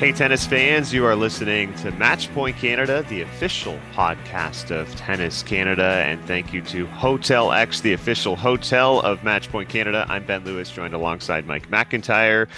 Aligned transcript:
Hey, 0.00 0.12
tennis 0.12 0.46
fans, 0.46 0.94
you 0.94 1.04
are 1.04 1.14
listening 1.14 1.74
to 1.74 1.90
Match 1.90 2.32
Point 2.32 2.56
Canada, 2.56 3.04
the 3.10 3.20
official 3.20 3.78
podcast 3.92 4.70
of 4.70 4.88
Tennis 4.96 5.42
Canada. 5.42 6.02
And 6.06 6.24
thank 6.24 6.54
you 6.54 6.62
to 6.62 6.86
Hotel 6.86 7.52
X, 7.52 7.82
the 7.82 7.92
official 7.92 8.34
hotel 8.34 9.00
of 9.00 9.22
Match 9.22 9.50
Point 9.50 9.68
Canada. 9.68 10.06
I'm 10.08 10.24
Ben 10.24 10.42
Lewis, 10.42 10.70
joined 10.70 10.94
alongside 10.94 11.46
Mike 11.46 11.68
McIntyre. 11.68 12.48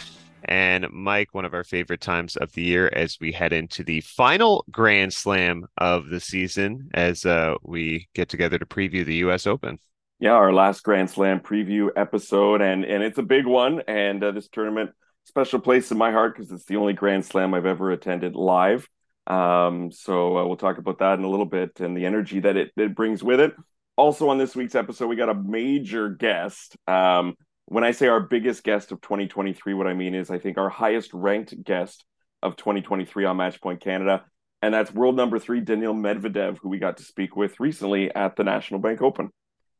And 0.45 0.89
Mike, 0.93 1.35
one 1.35 1.45
of 1.45 1.53
our 1.53 1.65
favorite 1.65 2.01
times 2.01 2.37
of 2.37 2.53
the 2.53 2.63
year 2.63 2.89
as 2.93 3.19
we 3.21 3.33
head 3.33 3.53
into 3.53 3.83
the 3.83 4.03
final 4.03 4.65
Grand 4.71 5.13
Slam 5.13 5.67
of 5.79 6.11
the 6.11 6.21
season 6.21 6.91
as 6.95 7.27
uh, 7.27 7.57
we 7.65 8.07
get 8.15 8.29
together 8.29 8.57
to 8.57 8.67
preview 8.67 9.05
the 9.05 9.17
U.S. 9.17 9.49
Open. 9.49 9.81
Yeah, 10.21 10.35
our 10.35 10.53
last 10.53 10.85
Grand 10.85 11.11
Slam 11.11 11.41
preview 11.41 11.89
episode, 11.97 12.63
and 12.63 12.85
and 12.85 13.03
it's 13.03 13.19
a 13.19 13.25
big 13.25 13.47
one. 13.47 13.83
And 13.89 14.23
uh, 14.23 14.31
this 14.31 14.47
tournament 14.47 14.93
special 15.25 15.61
place 15.61 15.91
in 15.91 15.99
my 15.99 16.13
heart 16.13 16.37
because 16.37 16.51
it's 16.51 16.65
the 16.65 16.77
only 16.77 16.93
Grand 16.93 17.25
Slam 17.25 17.55
I've 17.55 17.67
ever 17.67 17.91
attended 17.91 18.35
live. 18.35 18.89
Um, 19.27 19.93
so 19.93 20.37
uh, 20.37 20.45
we'll 20.47 20.57
talk 20.57 20.79
about 20.79 20.99
that 20.99 21.19
in 21.19 21.25
a 21.25 21.31
little 21.31 21.47
bit 21.47 21.81
and 21.81 21.97
the 21.97 22.07
energy 22.07 22.41
that 22.41 22.57
it, 22.57 22.73
it 22.77 22.95
brings 22.95 23.23
with 23.23 23.41
it. 23.41 23.55
Also, 23.97 24.29
on 24.29 24.39
this 24.39 24.57
week's 24.57 24.75
episode, 24.75 25.07
we 25.07 25.17
got 25.17 25.29
a 25.29 25.35
major 25.35 26.09
guest. 26.09 26.77
Um, 26.89 27.35
when 27.67 27.85
I 27.85 27.93
say 27.93 28.09
our 28.09 28.21
biggest 28.21 28.65
guest 28.65 28.91
of 28.91 29.01
2023, 29.01 29.75
what 29.75 29.87
I 29.87 29.95
mean 29.95 30.15
is 30.15 30.31
I 30.31 30.39
think 30.39 30.59
our 30.59 30.69
highest 30.69 31.13
ranked 31.13 31.63
guest 31.63 32.05
of 32.43 32.57
2023 32.57 33.25
on 33.25 33.37
Matchpoint 33.37 33.81
Canada, 33.81 34.25
and 34.61 34.75
that's 34.75 34.93
world 34.93 35.15
number 35.15 35.39
three 35.39 35.61
Daniil 35.61 35.95
Medvedev, 35.95 36.59
who 36.59 36.69
we 36.69 36.79
got 36.79 36.97
to 36.97 37.05
speak 37.05 37.37
with 37.37 37.61
recently 37.61 38.13
at 38.15 38.35
the 38.37 38.45
National 38.45 38.81
Bank 38.81 39.03
Open. 39.03 39.31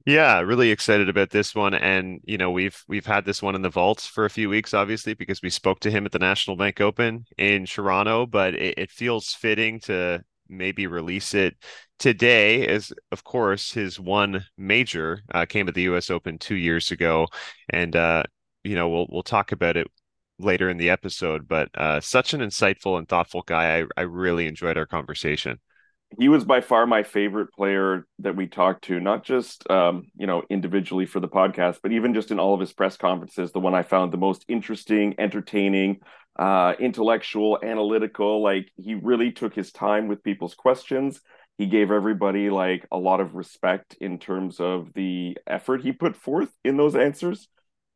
Yeah, 0.05 0.41
really 0.41 0.71
excited 0.73 1.09
about 1.09 1.31
this 1.31 1.55
one, 1.55 1.75
and 1.75 2.21
you 2.25 2.37
know 2.37 2.51
we've 2.51 2.83
we've 2.89 3.07
had 3.07 3.25
this 3.25 3.41
one 3.41 3.55
in 3.55 3.63
the 3.63 3.71
vaults 3.71 4.05
for 4.07 4.25
a 4.25 4.31
few 4.31 4.49
weeks, 4.49 4.75
obviously 4.75 5.15
because 5.15 5.41
we 5.43 5.51
spoke 5.51 5.79
to 5.81 5.91
him 5.93 6.05
at 6.07 6.11
the 6.13 6.19
National 6.19 6.57
Bank 6.57 6.81
Open 6.81 7.25
in 7.39 7.67
Toronto. 7.67 8.27
But 8.27 8.55
it, 8.57 8.79
it 8.79 8.91
feels 8.91 9.33
fitting 9.33 9.79
to 9.83 10.25
maybe 10.49 10.89
release 10.89 11.35
it 11.35 11.57
today, 12.01 12.67
as 12.67 12.93
of 13.13 13.23
course 13.23 13.73
his 13.73 14.01
one 14.01 14.45
major 14.59 15.21
uh, 15.33 15.47
came 15.47 15.69
at 15.69 15.75
the 15.75 15.83
U.S. 15.83 16.11
Open 16.11 16.37
two 16.37 16.57
years 16.57 16.91
ago, 16.91 17.29
and 17.71 17.95
uh, 17.95 18.25
you 18.65 18.75
know 18.75 18.89
we'll 18.89 19.07
we'll 19.09 19.23
talk 19.23 19.53
about 19.53 19.77
it 19.77 19.87
later 20.41 20.69
in 20.69 20.79
the 20.79 20.91
episode. 20.91 21.47
But 21.47 21.69
uh, 21.77 22.01
such 22.01 22.35
an 22.35 22.41
insightful 22.41 22.99
and 22.99 23.09
thoughtful 23.09 23.43
guy. 23.47 23.79
I 23.83 23.85
I 23.97 24.01
really 24.03 24.49
enjoyed 24.49 24.77
our 24.79 24.87
conversation 24.87 25.61
he 26.19 26.29
was 26.29 26.45
by 26.45 26.61
far 26.61 26.87
my 26.87 27.03
favorite 27.03 27.53
player 27.53 28.07
that 28.19 28.37
we 28.37 28.47
talked 28.47 28.85
to, 28.85 29.01
not 29.01 29.25
just 29.25 29.69
um, 29.71 30.05
you 30.17 30.27
know 30.27 30.43
individually 30.51 31.07
for 31.07 31.21
the 31.21 31.29
podcast, 31.29 31.79
but 31.83 31.93
even 31.93 32.15
just 32.15 32.31
in 32.31 32.39
all 32.39 32.55
of 32.55 32.61
his 32.61 32.73
press 32.73 32.97
conferences. 32.97 33.53
The 33.53 33.61
one 33.61 33.75
I 33.75 33.83
found 33.83 34.13
the 34.13 34.19
most 34.19 34.45
interesting, 34.49 35.15
entertaining, 35.19 36.01
uh, 36.39 36.75
intellectual, 36.79 37.59
analytical. 37.63 38.43
Like 38.43 38.71
he 38.77 38.95
really 38.95 39.33
took 39.33 39.55
his 39.55 39.73
time 39.73 40.09
with 40.09 40.23
people's 40.23 40.55
questions. 40.55 41.21
He 41.59 41.67
gave 41.67 41.91
everybody 41.91 42.51
like 42.51 42.87
a 42.91 42.99
lot 42.99 43.21
of 43.21 43.35
respect 43.35 43.97
in 44.01 44.19
terms 44.19 44.59
of 44.61 44.93
the 44.95 45.37
effort 45.47 45.83
he 45.83 45.93
put 45.93 46.17
forth 46.17 46.51
in 46.65 46.77
those 46.77 46.97
answers. 46.97 47.49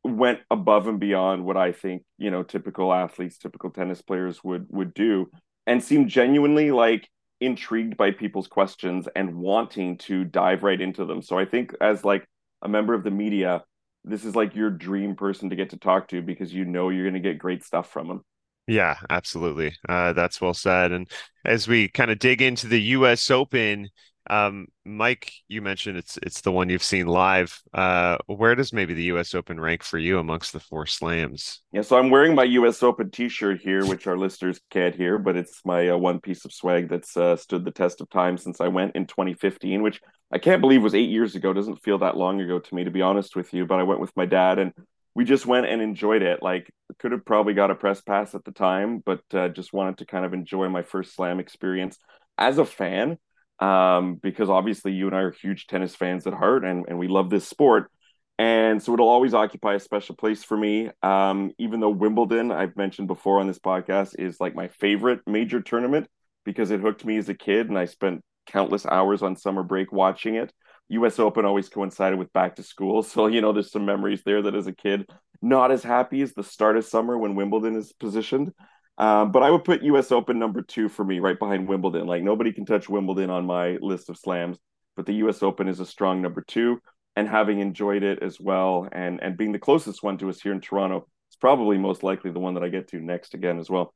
Went 0.03 0.39
above 0.49 0.87
and 0.87 0.99
beyond 0.99 1.43
what 1.43 1.57
I 1.57 1.71
think 1.71 2.03
you 2.17 2.31
know 2.31 2.43
typical 2.43 2.93
athletes, 2.93 3.37
typical 3.37 3.71
tennis 3.71 4.01
players 4.01 4.43
would 4.43 4.67
would 4.69 4.93
do, 4.93 5.29
and 5.65 5.83
seemed 5.83 6.09
genuinely 6.09 6.71
like 6.71 7.09
intrigued 7.39 7.97
by 7.97 8.11
people's 8.11 8.47
questions 8.47 9.07
and 9.15 9.35
wanting 9.35 9.97
to 9.97 10.23
dive 10.23 10.63
right 10.63 10.79
into 10.79 11.05
them. 11.05 11.21
So 11.21 11.37
I 11.37 11.45
think 11.45 11.73
as 11.81 12.03
like 12.03 12.27
a 12.61 12.69
member 12.69 12.93
of 12.93 13.03
the 13.03 13.11
media, 13.11 13.63
this 14.03 14.25
is 14.25 14.35
like 14.35 14.55
your 14.55 14.69
dream 14.69 15.15
person 15.15 15.49
to 15.49 15.55
get 15.55 15.71
to 15.71 15.77
talk 15.77 16.07
to 16.09 16.21
because 16.21 16.53
you 16.53 16.65
know 16.65 16.89
you're 16.89 17.03
going 17.03 17.13
to 17.13 17.19
get 17.19 17.37
great 17.37 17.63
stuff 17.63 17.91
from 17.91 18.07
them. 18.07 18.21
Yeah, 18.67 18.97
absolutely. 19.09 19.75
Uh, 19.87 20.13
that's 20.13 20.41
well 20.41 20.53
said. 20.53 20.91
And 20.91 21.09
as 21.45 21.67
we 21.67 21.87
kind 21.87 22.11
of 22.11 22.19
dig 22.19 22.41
into 22.41 22.67
the 22.67 22.81
U.S. 22.81 23.31
Open, 23.31 23.89
um, 24.29 24.67
Mike, 24.85 25.31
you 25.47 25.61
mentioned 25.61 25.97
it's 25.97 26.17
it's 26.23 26.41
the 26.41 26.51
one 26.51 26.69
you've 26.69 26.83
seen 26.83 27.07
live. 27.07 27.61
Uh, 27.73 28.17
where 28.27 28.55
does 28.55 28.73
maybe 28.73 28.93
the 28.93 29.03
U.S. 29.03 29.33
Open 29.33 29.59
rank 29.59 29.83
for 29.83 29.97
you 29.97 30.19
amongst 30.19 30.53
the 30.53 30.59
four 30.59 30.85
slams? 30.85 31.61
Yeah, 31.71 31.81
so 31.81 31.97
I'm 31.97 32.09
wearing 32.09 32.35
my 32.35 32.43
U.S. 32.43 32.83
Open 32.83 33.09
T-shirt 33.11 33.61
here, 33.61 33.85
which 33.85 34.07
our 34.07 34.17
listeners 34.17 34.59
can't 34.69 34.95
hear, 34.95 35.17
but 35.17 35.35
it's 35.35 35.61
my 35.65 35.89
uh, 35.89 35.97
one 35.97 36.19
piece 36.19 36.45
of 36.45 36.53
swag 36.53 36.89
that's 36.89 37.15
uh, 37.15 37.35
stood 37.35 37.65
the 37.65 37.71
test 37.71 38.01
of 38.01 38.09
time 38.09 38.37
since 38.37 38.61
I 38.61 38.67
went 38.67 38.95
in 38.95 39.07
2015, 39.07 39.81
which 39.81 40.01
I 40.31 40.37
can't 40.37 40.61
believe 40.61 40.83
was 40.83 40.95
eight 40.95 41.09
years 41.09 41.35
ago. 41.35 41.53
Doesn't 41.53 41.83
feel 41.83 41.99
that 41.99 42.17
long 42.17 42.41
ago 42.41 42.59
to 42.59 42.75
me, 42.75 42.83
to 42.83 42.91
be 42.91 43.01
honest 43.01 43.35
with 43.35 43.53
you. 43.53 43.65
But 43.65 43.79
I 43.79 43.83
went 43.83 44.01
with 44.01 44.15
my 44.15 44.25
dad, 44.25 44.59
and 44.59 44.73
we 45.15 45.25
just 45.25 45.45
went 45.45 45.67
and 45.67 45.81
enjoyed 45.81 46.21
it. 46.21 46.43
Like, 46.43 46.69
could 46.99 47.11
have 47.11 47.25
probably 47.25 47.53
got 47.53 47.71
a 47.71 47.75
press 47.75 48.01
pass 48.01 48.35
at 48.35 48.43
the 48.43 48.51
time, 48.51 49.01
but 49.05 49.21
uh, 49.33 49.49
just 49.49 49.73
wanted 49.73 49.99
to 49.99 50.05
kind 50.05 50.25
of 50.25 50.33
enjoy 50.33 50.69
my 50.69 50.83
first 50.83 51.15
slam 51.15 51.39
experience 51.39 51.97
as 52.37 52.57
a 52.57 52.65
fan 52.65 53.17
um, 53.59 54.15
because 54.15 54.49
obviously 54.49 54.93
you 54.93 55.07
and 55.07 55.15
I 55.15 55.21
are 55.21 55.31
huge 55.31 55.67
tennis 55.67 55.95
fans 55.95 56.27
at 56.27 56.33
heart 56.33 56.63
and, 56.63 56.85
and 56.87 56.99
we 56.99 57.07
love 57.07 57.29
this 57.29 57.47
sport. 57.47 57.91
And 58.39 58.81
so 58.81 58.93
it'll 58.93 59.09
always 59.09 59.33
occupy 59.33 59.73
a 59.73 59.79
special 59.79 60.15
place 60.15 60.43
for 60.43 60.55
me. 60.55 60.91
Um, 61.01 61.51
even 61.57 61.79
though 61.79 61.89
Wimbledon, 61.89 62.51
I've 62.51 62.77
mentioned 62.77 63.07
before 63.07 63.39
on 63.39 63.47
this 63.47 63.57
podcast, 63.57 64.19
is 64.19 64.39
like 64.39 64.53
my 64.53 64.67
favorite 64.67 65.21
major 65.25 65.59
tournament 65.59 66.07
because 66.45 66.69
it 66.69 66.79
hooked 66.79 67.03
me 67.03 67.17
as 67.17 67.29
a 67.29 67.33
kid 67.33 67.67
and 67.67 67.77
I 67.77 67.85
spent 67.85 68.21
countless 68.45 68.85
hours 68.85 69.23
on 69.23 69.35
summer 69.35 69.63
break 69.63 69.91
watching 69.91 70.35
it. 70.35 70.53
US 70.89 71.19
Open 71.19 71.45
always 71.45 71.67
coincided 71.67 72.19
with 72.19 72.31
back 72.31 72.55
to 72.55 72.63
school. 72.63 73.03
So, 73.07 73.27
you 73.27 73.41
know, 73.41 73.53
there's 73.53 73.71
some 73.71 73.85
memories 73.85 74.21
there 74.23 74.41
that 74.43 74.55
as 74.55 74.67
a 74.67 74.73
kid, 74.73 75.09
not 75.41 75.71
as 75.71 75.83
happy 75.83 76.21
as 76.21 76.33
the 76.33 76.43
start 76.43 76.77
of 76.77 76.85
summer 76.85 77.17
when 77.17 77.35
Wimbledon 77.35 77.75
is 77.75 77.91
positioned. 77.93 78.53
Um, 78.97 79.31
but 79.31 79.43
I 79.43 79.51
would 79.51 79.63
put 79.63 79.83
U.S. 79.83 80.11
Open 80.11 80.39
number 80.39 80.61
two 80.61 80.89
for 80.89 81.05
me, 81.05 81.19
right 81.19 81.37
behind 81.37 81.67
Wimbledon. 81.67 82.07
Like 82.07 82.23
nobody 82.23 82.51
can 82.51 82.65
touch 82.65 82.89
Wimbledon 82.89 83.29
on 83.29 83.45
my 83.45 83.77
list 83.81 84.09
of 84.09 84.17
slams, 84.17 84.57
but 84.95 85.05
the 85.05 85.13
U.S. 85.15 85.43
Open 85.43 85.67
is 85.67 85.79
a 85.79 85.85
strong 85.85 86.21
number 86.21 86.41
two. 86.41 86.81
And 87.15 87.27
having 87.27 87.59
enjoyed 87.59 88.03
it 88.03 88.21
as 88.21 88.39
well, 88.39 88.87
and 88.91 89.21
and 89.23 89.37
being 89.37 89.51
the 89.51 89.57
closest 89.59 90.03
one 90.03 90.19
to 90.19 90.29
us 90.29 90.39
here 90.39 90.51
in 90.51 90.61
Toronto, 90.61 91.07
it's 91.29 91.35
probably 91.35 91.77
most 91.77 92.03
likely 92.03 92.29
the 92.31 92.39
one 92.39 92.53
that 92.53 92.63
I 92.63 92.69
get 92.69 92.89
to 92.89 92.99
next 92.99 93.33
again 93.33 93.57
as 93.57 93.69
well. 93.71 93.93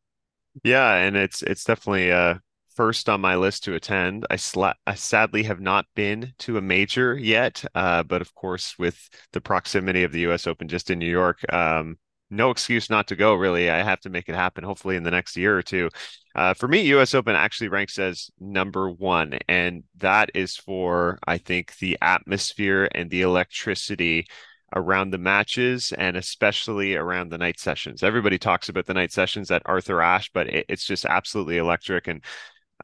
Yeah, 0.64 0.96
and 0.96 1.16
it's 1.16 1.44
it's 1.44 1.64
definitely 1.64 2.12
uh 2.12 2.36
first 2.76 3.10
on 3.10 3.22
my 3.22 3.36
list 3.36 3.64
to 3.66 3.76
attend. 3.76 4.26
I, 4.30 4.38
sla- 4.38 4.76
I 4.88 4.96
sadly 4.96 5.44
have 5.44 5.60
not 5.60 5.86
been 5.96 6.34
to 6.40 6.58
a 6.58 6.62
major 6.62 7.18
yet, 7.18 7.64
uh, 7.76 8.04
but 8.04 8.22
of 8.22 8.34
course, 8.34 8.76
with 8.80 9.10
the 9.34 9.42
proximity 9.42 10.04
of 10.04 10.12
the 10.12 10.22
U.S. 10.22 10.48
Open 10.48 10.68
just 10.68 10.90
in 10.90 11.00
New 11.00 11.10
York, 11.10 11.40
um, 11.54 11.98
no 12.31 12.50
excuse 12.50 12.90
not 12.90 13.08
to 13.09 13.16
go. 13.16 13.34
Really, 13.36 13.69
I 13.69 13.84
have 13.84 14.00
to 14.02 14.09
make 14.09 14.30
it 14.30 14.36
happen. 14.36 14.64
Hopefully, 14.64 14.96
in 14.96 15.03
the 15.03 15.12
next 15.12 15.38
year 15.38 15.58
or 15.58 15.62
two. 15.62 15.90
Uh, 16.34 16.53
for 16.53 16.68
me, 16.68 16.81
U.S. 16.84 17.14
Open 17.14 17.36
actually 17.36 17.68
ranks 17.68 18.00
as 18.00 18.31
number 18.40 18.90
one, 18.90 19.38
and 19.50 19.84
that 19.97 20.31
is 20.34 20.56
for 20.56 21.20
I 21.28 21.38
think 21.38 21.78
the 21.78 21.97
atmosphere 22.02 22.90
and 22.96 23.09
the 23.09 23.22
electricity 23.22 24.28
around 24.74 25.12
the 25.12 25.18
matches 25.18 25.91
and 25.97 26.16
especially 26.16 26.96
around 26.96 27.30
the 27.30 27.38
night 27.38 27.59
sessions. 27.59 28.03
Everybody 28.03 28.38
talks 28.38 28.70
about 28.70 28.86
the 28.86 28.94
night 28.94 29.12
sessions 29.12 29.52
at 29.52 29.62
Arthur 29.66 30.02
Ashe, 30.02 30.31
but 30.34 30.47
it, 30.47 30.66
it's 30.70 30.86
just 30.86 31.06
absolutely 31.06 31.58
electric. 31.58 32.08
And 32.08 32.24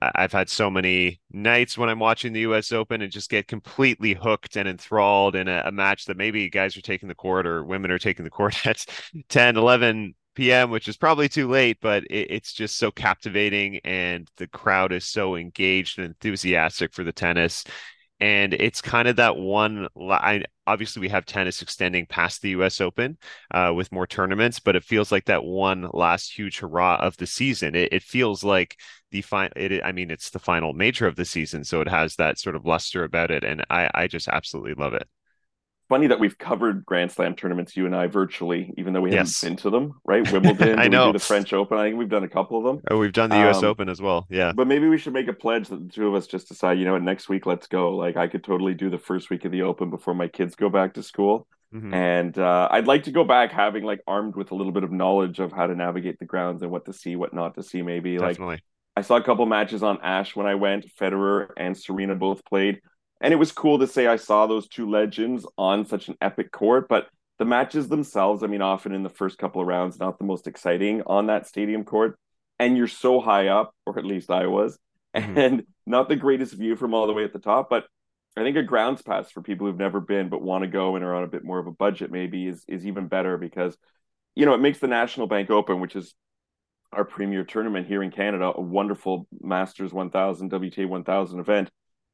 I've 0.02 0.31
had 0.31 0.50
so 0.50 0.69
many 0.69 1.19
nights 1.31 1.78
when 1.78 1.90
I'm 1.90 2.00
watching 2.00 2.34
the 2.34 2.41
US 2.41 2.72
Open 2.72 3.02
and 3.02 3.12
just 3.12 3.30
get 3.30 3.47
completely 3.47 4.13
hooked 4.13 4.56
and 4.56 4.68
enthralled 4.68 5.35
in 5.35 5.47
a, 5.47 5.63
a, 5.66 5.72
match 5.72 6.06
that 6.06 6.18
maybe 6.18 6.50
guys 6.50 6.78
are 6.78 6.81
taking 6.81 7.09
the 7.09 7.16
court 7.16 7.47
or 7.47 7.63
women 7.63 7.91
are 7.91 8.00
taking 8.00 8.24
the 8.24 8.31
court 8.31 8.66
at 8.66 8.86
10, 9.30 9.57
11 9.57 10.13
p.m., 10.36 10.69
which 10.69 10.88
is 10.88 10.97
probably 10.97 11.28
too 11.30 11.47
late, 11.47 11.78
but 11.81 12.03
it, 12.06 12.31
it's 12.31 12.54
just 12.54 12.77
so 12.77 12.92
captivating 12.92 13.80
and 13.83 14.30
the 14.38 14.48
crowd 14.48 14.92
is 14.92 15.06
so 15.06 15.36
engaged 15.36 15.98
and 15.98 16.07
enthusiastic 16.07 16.94
for 16.94 17.04
the 17.04 17.13
tennis 17.13 17.63
and 18.19 18.54
it's 18.54 18.81
kind 18.81 19.07
of 19.07 19.18
that 19.18 19.38
one 19.38 19.88
obviously 20.66 21.00
we 21.00 21.10
have 21.10 21.25
tennis 21.25 21.62
extending 21.62 22.06
past 22.06 22.42
the 22.42 22.50
us 22.50 22.81
open 22.81 23.18
uh, 23.51 23.72
with 23.75 23.92
more 23.92 24.07
tournaments 24.07 24.60
but 24.60 24.75
it 24.75 24.83
feels 24.83 25.12
like 25.12 25.25
that 25.25 25.44
one 25.44 25.88
last 25.94 26.31
huge 26.31 26.60
hurrah 26.60 26.95
of 26.95 27.16
the 27.18 27.27
season 27.27 27.75
it, 27.75 27.94
it 27.94 28.04
feels 28.04 28.44
like 28.44 28.77
the 29.12 29.21
final 29.21 29.54
it 29.56 29.81
i 29.83 29.92
mean 29.92 30.12
it's 30.12 30.30
the 30.31 30.39
final 30.39 30.74
major 30.74 31.07
of 31.07 31.15
the 31.15 31.25
season 31.25 31.63
so 31.63 31.81
it 31.81 31.88
has 31.88 32.15
that 32.15 32.38
sort 32.38 32.56
of 32.56 32.65
luster 32.65 33.04
about 33.04 33.31
it 33.31 33.44
and 33.44 33.63
i 33.69 33.89
i 33.94 34.07
just 34.07 34.27
absolutely 34.27 34.74
love 34.74 34.94
it 34.94 35.07
funny 35.88 36.07
that 36.07 36.19
we've 36.19 36.38
covered 36.38 36.86
Grand 36.86 37.12
Slam 37.12 37.36
tournaments, 37.36 37.75
you 37.75 37.86
and 37.86 37.95
I, 37.95 38.07
virtually, 38.07 38.74
even 38.77 38.94
though 38.94 39.01
we 39.01 39.13
haven't 39.13 39.39
been 39.42 39.56
to 39.57 39.69
them. 39.69 39.94
Right, 40.06 40.30
Wimbledon. 40.31 40.80
I 40.80 40.88
know 40.88 41.12
the 41.12 41.19
French 41.19 41.54
Open. 41.54 41.77
I 41.77 41.86
think 41.86 41.98
we've 41.98 42.09
done 42.09 42.24
a 42.24 42.30
couple 42.30 42.57
of 42.57 42.63
them. 42.63 42.83
Oh, 42.89 42.98
we've 42.98 43.13
done 43.13 43.30
the 43.30 43.38
U.S. 43.38 43.57
Um, 43.57 43.65
Open 43.65 43.89
as 43.89 44.01
well. 44.01 44.25
Yeah, 44.30 44.51
but 44.54 44.68
maybe 44.68 44.88
we 44.88 44.98
should 44.98 45.13
make 45.13 45.27
a 45.27 45.33
pledge 45.33 45.69
that 45.69 45.88
the 45.88 45.92
two 45.92 46.07
of 46.07 46.15
us 46.15 46.27
just 46.27 46.48
decide. 46.48 46.80
You 46.80 46.86
know, 46.86 46.94
what, 46.94 47.03
next 47.03 47.30
week 47.30 47.45
let's 47.45 47.68
go. 47.68 47.95
Like 47.95 48.18
I 48.18 48.27
could 48.27 48.44
totally 48.44 48.74
do 48.74 48.89
the 48.89 48.98
first 48.98 49.30
week 49.30 49.45
of 49.45 49.51
the 49.51 49.63
Open 49.63 49.89
before 49.89 50.13
my 50.13 50.27
kids 50.27 50.56
go 50.56 50.69
back 50.69 50.95
to 50.95 51.03
school. 51.03 51.48
Mm-hmm. 51.74 51.94
And 51.94 52.38
uh, 52.38 52.69
I'd 52.71 52.88
like 52.88 53.03
to 53.03 53.12
go 53.12 53.25
back 53.25 53.51
having 53.51 53.83
like 53.83 54.00
armed 54.07 54.38
with 54.38 54.51
a 54.51 54.56
little 54.56 54.71
bit 54.71 54.83
of 54.83 54.92
knowledge 54.92 55.39
of 55.39 55.51
how 55.51 55.68
to 55.68 55.75
navigate 55.75 56.18
the 56.18 56.25
grounds 56.25 56.62
and 56.62 56.71
what 56.71 56.86
to 56.86 56.94
see, 56.94 57.18
what 57.18 57.33
not 57.33 57.56
to 57.56 57.63
see. 57.63 57.81
Maybe 57.81 58.18
Definitely. 58.18 58.45
like 58.45 58.63
I 58.98 59.02
saw 59.02 59.16
a 59.18 59.24
couple 59.24 59.46
matches 59.46 59.84
on 59.84 60.00
Ashe 60.02 60.36
when 60.36 60.48
I 60.48 60.56
went. 60.56 60.88
Federer 60.96 61.50
and 61.56 61.78
Serena 61.78 62.16
both 62.16 62.44
played 62.46 62.82
and 63.22 63.34
it 63.34 63.38
was 63.38 63.52
cool 63.52 63.80
to 63.80 63.88
say 63.88 64.08
I 64.08 64.18
saw 64.18 64.46
those 64.46 64.68
two 64.68 64.90
legends 64.90 65.46
on 65.58 65.86
such 65.86 66.08
an 66.08 66.18
epic 66.22 66.52
court, 66.52 66.88
but 66.88 67.08
the 67.40 67.46
matches 67.46 67.88
themselves, 67.88 68.44
I 68.44 68.48
mean, 68.48 68.62
often 68.62 68.94
in 68.94 69.04
the 69.04 69.10
first 69.10 69.38
couple 69.38 69.62
of 69.62 69.68
rounds, 69.68 70.00
not 70.00 70.18
the 70.20 70.26
most 70.26 70.48
exciting 70.48 71.02
on 71.06 71.28
that 71.28 71.48
stadium 71.48 71.84
court. 71.84 72.18
and 72.60 72.76
you're 72.76 72.88
so 72.88 73.20
high 73.22 73.50
up, 73.50 73.76
or 73.86 74.00
at 74.00 74.06
least 74.06 74.32
I 74.32 74.48
was, 74.48 74.80
Mhm. 75.16 75.38
and 75.38 75.64
not 75.86 76.10
the 76.10 76.16
greatest 76.16 76.56
view 76.56 76.76
from 76.76 76.96
all 76.96 77.06
the 77.06 77.14
way 77.14 77.24
at 77.24 77.32
the 77.32 77.38
top. 77.38 77.70
But 77.70 77.86
I 78.36 78.42
think 78.42 78.58
a 78.58 78.64
grounds 78.64 79.04
pass 79.04 79.30
for 79.30 79.44
people 79.44 79.68
who've 79.68 79.78
never 79.78 80.00
been 80.00 80.30
but 80.30 80.42
want 80.42 80.64
to 80.64 80.68
go 80.68 80.96
and 80.96 81.06
are 81.06 81.14
on 81.14 81.24
a 81.24 81.28
bit 81.28 81.44
more 81.44 81.60
of 81.60 81.68
a 81.68 81.72
budget 81.72 82.10
maybe 82.12 82.48
is 82.48 82.64
is 82.68 82.88
even 82.88 83.08
better 83.08 83.38
because 83.38 83.78
you 84.36 84.48
know 84.48 84.56
it 84.56 84.60
makes 84.60 84.80
the 84.80 84.88
National 84.88 85.28
Bank 85.28 85.52
Open, 85.52 85.80
which 85.80 85.96
is 85.96 86.16
our 86.94 87.06
premier 87.06 87.44
tournament 87.44 87.88
here 87.88 88.01
in 88.04 88.12
Canada, 88.12 88.51
a 88.56 88.62
wonderful 88.62 89.28
Masters 89.42 89.94
1000, 89.94 90.51
WTA 90.51 90.88
1000 90.88 91.39
event. 91.39 91.69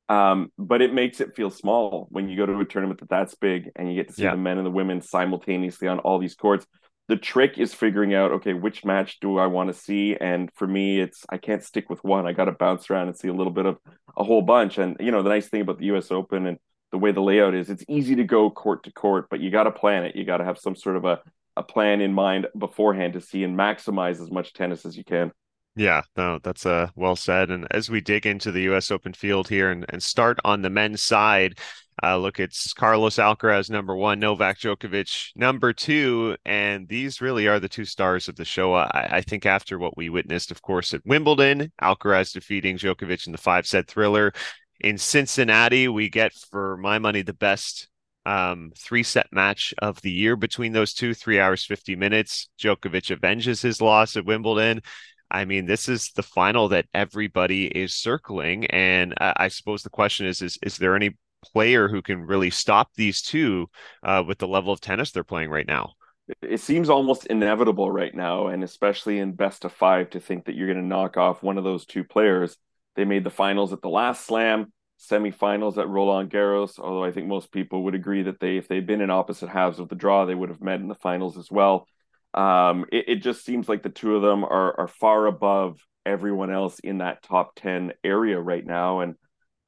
Um, 0.09 0.51
but 0.57 0.81
it 0.81 0.93
makes 0.93 1.21
it 1.21 1.35
feel 1.35 1.49
small 1.49 2.07
when 2.09 2.27
you 2.27 2.35
go 2.35 2.45
to 2.45 2.59
a 2.59 2.65
tournament 2.65 2.99
that 2.99 3.09
that's 3.09 3.35
big 3.35 3.71
and 3.75 3.89
you 3.89 3.95
get 3.95 4.09
to 4.09 4.13
see 4.13 4.23
Yeah. 4.23 4.31
the 4.31 4.37
men 4.37 4.57
and 4.57 4.65
the 4.65 4.71
women 4.71 5.01
simultaneously 5.01 5.87
on 5.87 5.99
all 5.99 6.19
these 6.19 6.35
courts. 6.35 6.65
The 7.07 7.15
trick 7.17 7.57
is 7.57 7.73
figuring 7.73 8.13
out, 8.13 8.31
okay, 8.31 8.53
which 8.53 8.85
match 8.85 9.19
do 9.19 9.37
I 9.37 9.47
want 9.47 9.67
to 9.67 9.73
see? 9.73 10.15
And 10.15 10.49
for 10.55 10.67
me, 10.67 10.99
it's 10.99 11.25
I 11.29 11.37
can't 11.37 11.63
stick 11.63 11.89
with 11.89 12.03
one. 12.03 12.25
I 12.25 12.33
got 12.33 12.45
to 12.45 12.51
bounce 12.53 12.89
around 12.89 13.07
and 13.07 13.17
see 13.17 13.27
a 13.27 13.33
little 13.33 13.51
bit 13.53 13.65
of 13.65 13.77
a 14.17 14.23
whole 14.23 14.41
bunch. 14.41 14.77
And 14.77 14.97
you 14.99 15.11
know, 15.11 15.21
the 15.21 15.29
nice 15.29 15.47
thing 15.49 15.61
about 15.61 15.79
the 15.79 15.85
U.S. 15.87 16.11
Open 16.11 16.45
and 16.47 16.57
the 16.91 16.97
way 16.97 17.11
the 17.11 17.21
layout 17.21 17.55
is, 17.55 17.69
it's 17.69 17.83
easy 17.89 18.15
to 18.15 18.23
go 18.23 18.49
court 18.49 18.83
to 18.83 18.91
court, 18.91 19.27
but 19.29 19.39
you 19.39 19.49
got 19.51 19.63
to 19.63 19.71
plan 19.71 20.05
it. 20.05 20.15
You 20.15 20.23
got 20.25 20.37
to 20.37 20.45
have 20.45 20.57
some 20.59 20.75
sort 20.75 20.95
of 20.95 21.05
a 21.05 21.19
a 21.55 21.63
plan 21.63 22.01
in 22.01 22.13
mind 22.13 22.47
beforehand 22.57 23.13
to 23.13 23.21
see 23.21 23.43
and 23.43 23.57
maximize 23.57 24.21
as 24.21 24.31
much 24.31 24.53
tennis 24.53 24.85
as 24.85 24.97
you 24.97 25.03
can. 25.03 25.31
Yeah, 25.75 26.03
no, 26.15 26.39
that's 26.43 26.65
uh 26.65 26.89
well 26.95 27.15
said. 27.15 27.49
And 27.49 27.67
as 27.71 27.89
we 27.89 27.99
dig 27.99 28.25
into 28.25 28.51
the 28.51 28.61
US 28.73 28.91
Open 28.91 29.13
field 29.13 29.49
here 29.49 29.71
and, 29.71 29.85
and 29.89 30.03
start 30.03 30.39
on 30.45 30.61
the 30.61 30.69
men's 30.69 31.01
side, 31.01 31.57
uh 32.03 32.17
look, 32.17 32.39
it's 32.39 32.73
Carlos 32.73 33.15
Alcaraz 33.15 33.71
number 33.71 33.95
one, 33.95 34.19
Novak 34.19 34.59
Djokovic 34.59 35.31
number 35.35 35.73
two, 35.73 36.37
and 36.45 36.87
these 36.87 37.21
really 37.21 37.47
are 37.47 37.59
the 37.59 37.69
two 37.69 37.85
stars 37.85 38.27
of 38.27 38.35
the 38.35 38.45
show. 38.45 38.73
I, 38.75 39.09
I 39.13 39.21
think 39.21 39.45
after 39.47 39.79
what 39.79 39.97
we 39.97 40.09
witnessed, 40.09 40.51
of 40.51 40.61
course, 40.61 40.93
at 40.93 41.05
Wimbledon, 41.05 41.71
Alcaraz 41.81 42.33
defeating 42.33 42.77
Djokovic 42.77 43.25
in 43.25 43.31
the 43.31 43.37
five 43.39 43.65
set 43.65 43.87
thriller. 43.87 44.31
In 44.79 44.97
Cincinnati, 44.97 45.87
we 45.87 46.09
get 46.09 46.33
for 46.33 46.77
my 46.77 46.99
money 46.99 47.21
the 47.23 47.33
best 47.33 47.87
um, 48.25 48.71
three 48.77 49.03
set 49.03 49.27
match 49.31 49.73
of 49.79 50.01
the 50.01 50.11
year 50.11 50.35
between 50.35 50.73
those 50.73 50.93
two, 50.93 51.13
three 51.13 51.39
hours, 51.39 51.65
50 51.65 51.95
minutes. 51.95 52.49
Djokovic 52.59 53.11
avenges 53.11 53.61
his 53.61 53.81
loss 53.81 54.15
at 54.15 54.25
Wimbledon. 54.25 54.81
I 55.29 55.45
mean, 55.45 55.65
this 55.65 55.89
is 55.89 56.11
the 56.15 56.23
final 56.23 56.69
that 56.69 56.85
everybody 56.93 57.65
is 57.65 57.95
circling. 57.95 58.65
And 58.67 59.13
I, 59.19 59.33
I 59.37 59.47
suppose 59.47 59.83
the 59.83 59.89
question 59.89 60.27
is, 60.27 60.41
is, 60.41 60.57
is 60.61 60.77
there 60.77 60.95
any 60.95 61.17
player 61.43 61.89
who 61.89 62.01
can 62.01 62.21
really 62.21 62.49
stop 62.49 62.89
these 62.95 63.21
two 63.21 63.67
uh, 64.03 64.23
with 64.25 64.37
the 64.37 64.47
level 64.47 64.71
of 64.71 64.79
tennis 64.79 65.11
they're 65.11 65.23
playing 65.23 65.49
right 65.49 65.67
now? 65.67 65.93
It 66.41 66.61
seems 66.61 66.89
almost 66.89 67.25
inevitable 67.25 67.91
right 67.91 68.13
now, 68.15 68.47
and 68.47 68.63
especially 68.63 69.19
in 69.19 69.33
best 69.33 69.65
of 69.65 69.73
five, 69.73 70.11
to 70.11 70.21
think 70.21 70.45
that 70.45 70.55
you're 70.55 70.67
going 70.67 70.79
to 70.79 70.87
knock 70.87 71.17
off 71.17 71.43
one 71.43 71.57
of 71.57 71.65
those 71.65 71.85
two 71.85 72.05
players. 72.05 72.55
They 72.95 73.03
made 73.03 73.25
the 73.25 73.29
finals 73.29 73.73
at 73.73 73.81
the 73.81 73.89
last 73.89 74.25
slam 74.25 74.71
semifinals 75.09 75.77
at 75.77 75.87
Roland 75.89 76.29
Garros, 76.31 76.79
although 76.79 77.03
I 77.03 77.11
think 77.11 77.27
most 77.27 77.51
people 77.51 77.83
would 77.83 77.95
agree 77.95 78.23
that 78.23 78.39
they, 78.39 78.57
if 78.57 78.67
they'd 78.67 78.87
been 78.87 79.01
in 79.01 79.09
opposite 79.09 79.49
halves 79.49 79.79
of 79.79 79.89
the 79.89 79.95
draw, 79.95 80.25
they 80.25 80.35
would 80.35 80.49
have 80.49 80.61
met 80.61 80.79
in 80.79 80.87
the 80.87 80.95
finals 80.95 81.37
as 81.37 81.51
well. 81.51 81.87
Um, 82.33 82.85
it, 82.91 83.05
it 83.07 83.15
just 83.17 83.45
seems 83.45 83.69
like 83.69 83.83
the 83.83 83.89
two 83.89 84.15
of 84.15 84.21
them 84.21 84.43
are 84.43 84.79
are 84.79 84.87
far 84.87 85.27
above 85.27 85.79
everyone 86.05 86.51
else 86.51 86.79
in 86.79 86.97
that 86.99 87.23
top 87.23 87.55
10 87.55 87.93
area 88.03 88.39
right 88.39 88.65
now. 88.65 89.01
And 89.01 89.15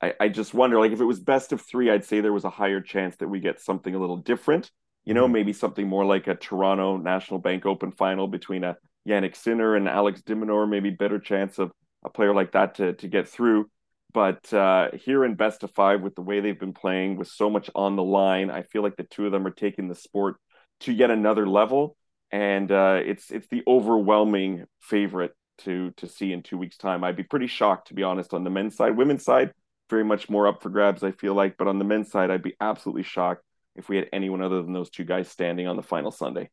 I, 0.01 0.13
I 0.19 0.29
just 0.29 0.53
wonder, 0.53 0.79
like, 0.79 0.91
if 0.91 0.99
it 0.99 1.05
was 1.05 1.19
best 1.19 1.53
of 1.53 1.61
three, 1.61 1.89
I'd 1.89 2.05
say 2.05 2.21
there 2.21 2.33
was 2.33 2.43
a 2.43 2.49
higher 2.49 2.81
chance 2.81 3.15
that 3.17 3.27
we 3.29 3.39
get 3.39 3.61
something 3.61 3.93
a 3.93 3.99
little 3.99 4.17
different. 4.17 4.71
You 5.05 5.13
know, 5.13 5.27
Mhm. 5.27 5.31
maybe 5.33 5.53
something 5.53 5.87
more 5.87 6.05
like 6.05 6.27
a 6.27 6.35
Toronto 6.35 6.97
National 6.97 7.39
Bank 7.39 7.65
Open 7.65 7.91
final 7.91 8.27
between 8.27 8.63
a 8.63 8.77
Jannik 9.07 9.35
Sinner 9.35 9.75
and 9.75 9.87
Alex 9.87 10.21
de 10.23 10.35
Minaur, 10.35 10.67
maybe 10.67 10.89
better 10.89 11.19
chance 11.19 11.59
of 11.59 11.71
a 12.03 12.09
player 12.09 12.33
like 12.33 12.51
that 12.53 12.75
to 12.75 12.93
to 12.93 13.07
get 13.07 13.27
through. 13.29 13.69
But 14.15 14.53
uh, 14.53 14.91
here 14.93 15.25
in 15.25 15.35
best 15.35 15.63
of 15.63 15.71
five, 15.71 15.99
with 15.99 16.15
the 16.15 16.21
way 16.21 16.39
they've 16.39 16.57
been 16.57 16.71
playing, 16.71 17.17
with 17.17 17.27
so 17.27 17.49
much 17.49 17.69
on 17.75 17.97
the 17.97 18.03
line, 18.03 18.49
I 18.49 18.61
feel 18.61 18.81
like 18.81 18.95
the 18.95 19.03
two 19.03 19.25
of 19.25 19.33
them 19.33 19.45
are 19.45 19.51
taking 19.51 19.89
the 19.89 19.93
sport 19.93 20.37
to 20.79 20.93
yet 20.93 21.11
another 21.11 21.45
level, 21.45 21.97
and 22.31 22.71
uh, 22.71 23.01
it's 23.05 23.29
it's 23.29 23.49
the 23.49 23.61
overwhelming 23.67 24.67
favorite 24.79 25.33
to 25.59 25.91
to 25.97 26.07
see 26.07 26.31
in 26.31 26.43
two 26.43 26.57
weeks' 26.57 26.77
time. 26.77 27.03
I'd 27.03 27.17
be 27.17 27.23
pretty 27.23 27.47
shocked, 27.47 27.89
to 27.89 27.93
be 27.93 28.03
honest, 28.03 28.33
on 28.33 28.45
the 28.45 28.49
men's 28.49 28.77
side. 28.77 28.95
Women's 28.95 29.25
side, 29.25 29.51
very 29.89 30.05
much 30.05 30.29
more 30.29 30.47
up 30.47 30.63
for 30.63 30.69
grabs, 30.69 31.03
I 31.03 31.11
feel 31.11 31.33
like. 31.33 31.57
But 31.57 31.67
on 31.67 31.77
the 31.77 31.83
men's 31.83 32.09
side, 32.09 32.31
I'd 32.31 32.41
be 32.41 32.55
absolutely 32.61 33.03
shocked 33.03 33.43
if 33.75 33.89
we 33.89 33.97
had 33.97 34.07
anyone 34.13 34.41
other 34.41 34.61
than 34.61 34.71
those 34.71 34.89
two 34.89 35.03
guys 35.03 35.27
standing 35.27 35.67
on 35.67 35.75
the 35.75 35.83
final 35.83 36.11
Sunday. 36.11 36.49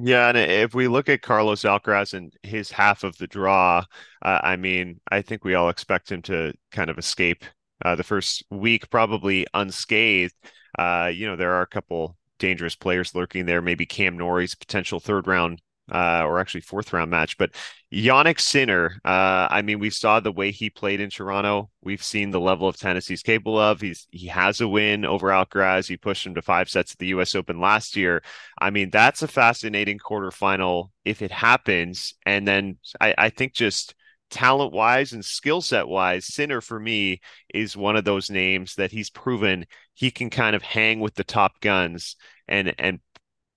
Yeah, 0.00 0.28
and 0.28 0.36
if 0.36 0.74
we 0.74 0.86
look 0.86 1.08
at 1.08 1.22
Carlos 1.22 1.62
Alcaraz 1.62 2.12
and 2.12 2.34
his 2.42 2.70
half 2.70 3.04
of 3.04 3.16
the 3.16 3.26
draw, 3.26 3.84
uh, 4.22 4.40
I 4.42 4.56
mean, 4.56 5.00
I 5.10 5.22
think 5.22 5.44
we 5.44 5.54
all 5.54 5.70
expect 5.70 6.12
him 6.12 6.20
to 6.22 6.52
kind 6.70 6.90
of 6.90 6.98
escape 6.98 7.44
uh, 7.84 7.94
the 7.94 8.04
first 8.04 8.44
week 8.50 8.90
probably 8.90 9.46
unscathed. 9.54 10.34
Uh, 10.78 11.10
you 11.12 11.26
know, 11.26 11.36
there 11.36 11.54
are 11.54 11.62
a 11.62 11.66
couple 11.66 12.16
dangerous 12.38 12.76
players 12.76 13.14
lurking 13.14 13.46
there, 13.46 13.62
maybe 13.62 13.86
Cam 13.86 14.18
Norrie's 14.18 14.54
potential 14.54 15.00
third 15.00 15.26
round 15.26 15.62
uh, 15.90 16.22
or 16.24 16.38
actually 16.38 16.60
fourth 16.60 16.92
round 16.92 17.10
match. 17.10 17.38
But 17.38 17.52
Jannik 17.92 18.40
Sinner, 18.40 19.00
uh, 19.04 19.48
I 19.50 19.62
mean, 19.62 19.78
we 19.78 19.90
saw 19.90 20.20
the 20.20 20.32
way 20.32 20.50
he 20.50 20.70
played 20.70 21.00
in 21.00 21.10
Toronto. 21.10 21.70
We've 21.82 22.02
seen 22.02 22.30
the 22.30 22.40
level 22.40 22.68
of 22.68 22.76
tennis 22.76 23.06
he's 23.06 23.22
capable 23.22 23.58
of. 23.58 23.80
He's 23.80 24.06
he 24.10 24.26
has 24.28 24.60
a 24.60 24.68
win 24.68 25.04
over 25.04 25.28
Alcaraz. 25.28 25.88
He 25.88 25.96
pushed 25.96 26.26
him 26.26 26.34
to 26.34 26.42
five 26.42 26.68
sets 26.68 26.92
at 26.92 26.98
the 26.98 27.08
U.S. 27.08 27.34
Open 27.34 27.60
last 27.60 27.96
year. 27.96 28.22
I 28.60 28.70
mean, 28.70 28.90
that's 28.90 29.22
a 29.22 29.28
fascinating 29.28 29.98
quarterfinal 29.98 30.90
if 31.04 31.22
it 31.22 31.30
happens. 31.30 32.14
And 32.26 32.46
then 32.46 32.78
I, 33.00 33.14
I 33.16 33.30
think 33.30 33.54
just 33.54 33.94
talent 34.30 34.72
wise 34.72 35.12
and 35.12 35.24
skill 35.24 35.60
set 35.60 35.88
wise, 35.88 36.26
Sinner 36.26 36.60
for 36.60 36.78
me 36.78 37.20
is 37.54 37.76
one 37.76 37.96
of 37.96 38.04
those 38.04 38.30
names 38.30 38.74
that 38.74 38.90
he's 38.92 39.10
proven 39.10 39.66
he 39.94 40.10
can 40.10 40.30
kind 40.30 40.54
of 40.54 40.62
hang 40.62 41.00
with 41.00 41.14
the 41.14 41.24
top 41.24 41.60
guns 41.60 42.16
and 42.46 42.74
and 42.78 43.00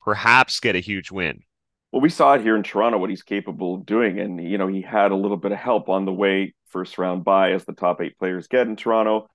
perhaps 0.03 0.59
get 0.59 0.75
a 0.75 0.79
huge 0.79 1.11
win. 1.11 1.43
Well, 1.91 2.01
we 2.01 2.09
saw 2.09 2.33
it 2.33 2.41
here 2.41 2.55
in 2.55 2.63
Toronto 2.63 2.97
what 2.97 3.09
he's 3.09 3.23
capable 3.23 3.75
of 3.75 3.85
doing, 3.85 4.19
and 4.19 4.41
you 4.41 4.57
know 4.57 4.67
he 4.67 4.81
had 4.81 5.11
a 5.11 5.15
little 5.15 5.37
bit 5.37 5.51
of 5.51 5.57
help 5.57 5.89
on 5.89 6.05
the 6.05 6.13
way 6.13 6.53
first 6.69 6.97
round 6.97 7.23
by 7.25 7.51
as 7.51 7.65
the 7.65 7.73
top 7.73 8.01
eight 8.01 8.17
players 8.17 8.47
get 8.47 8.67
in 8.67 8.75
Toronto. 8.75 9.27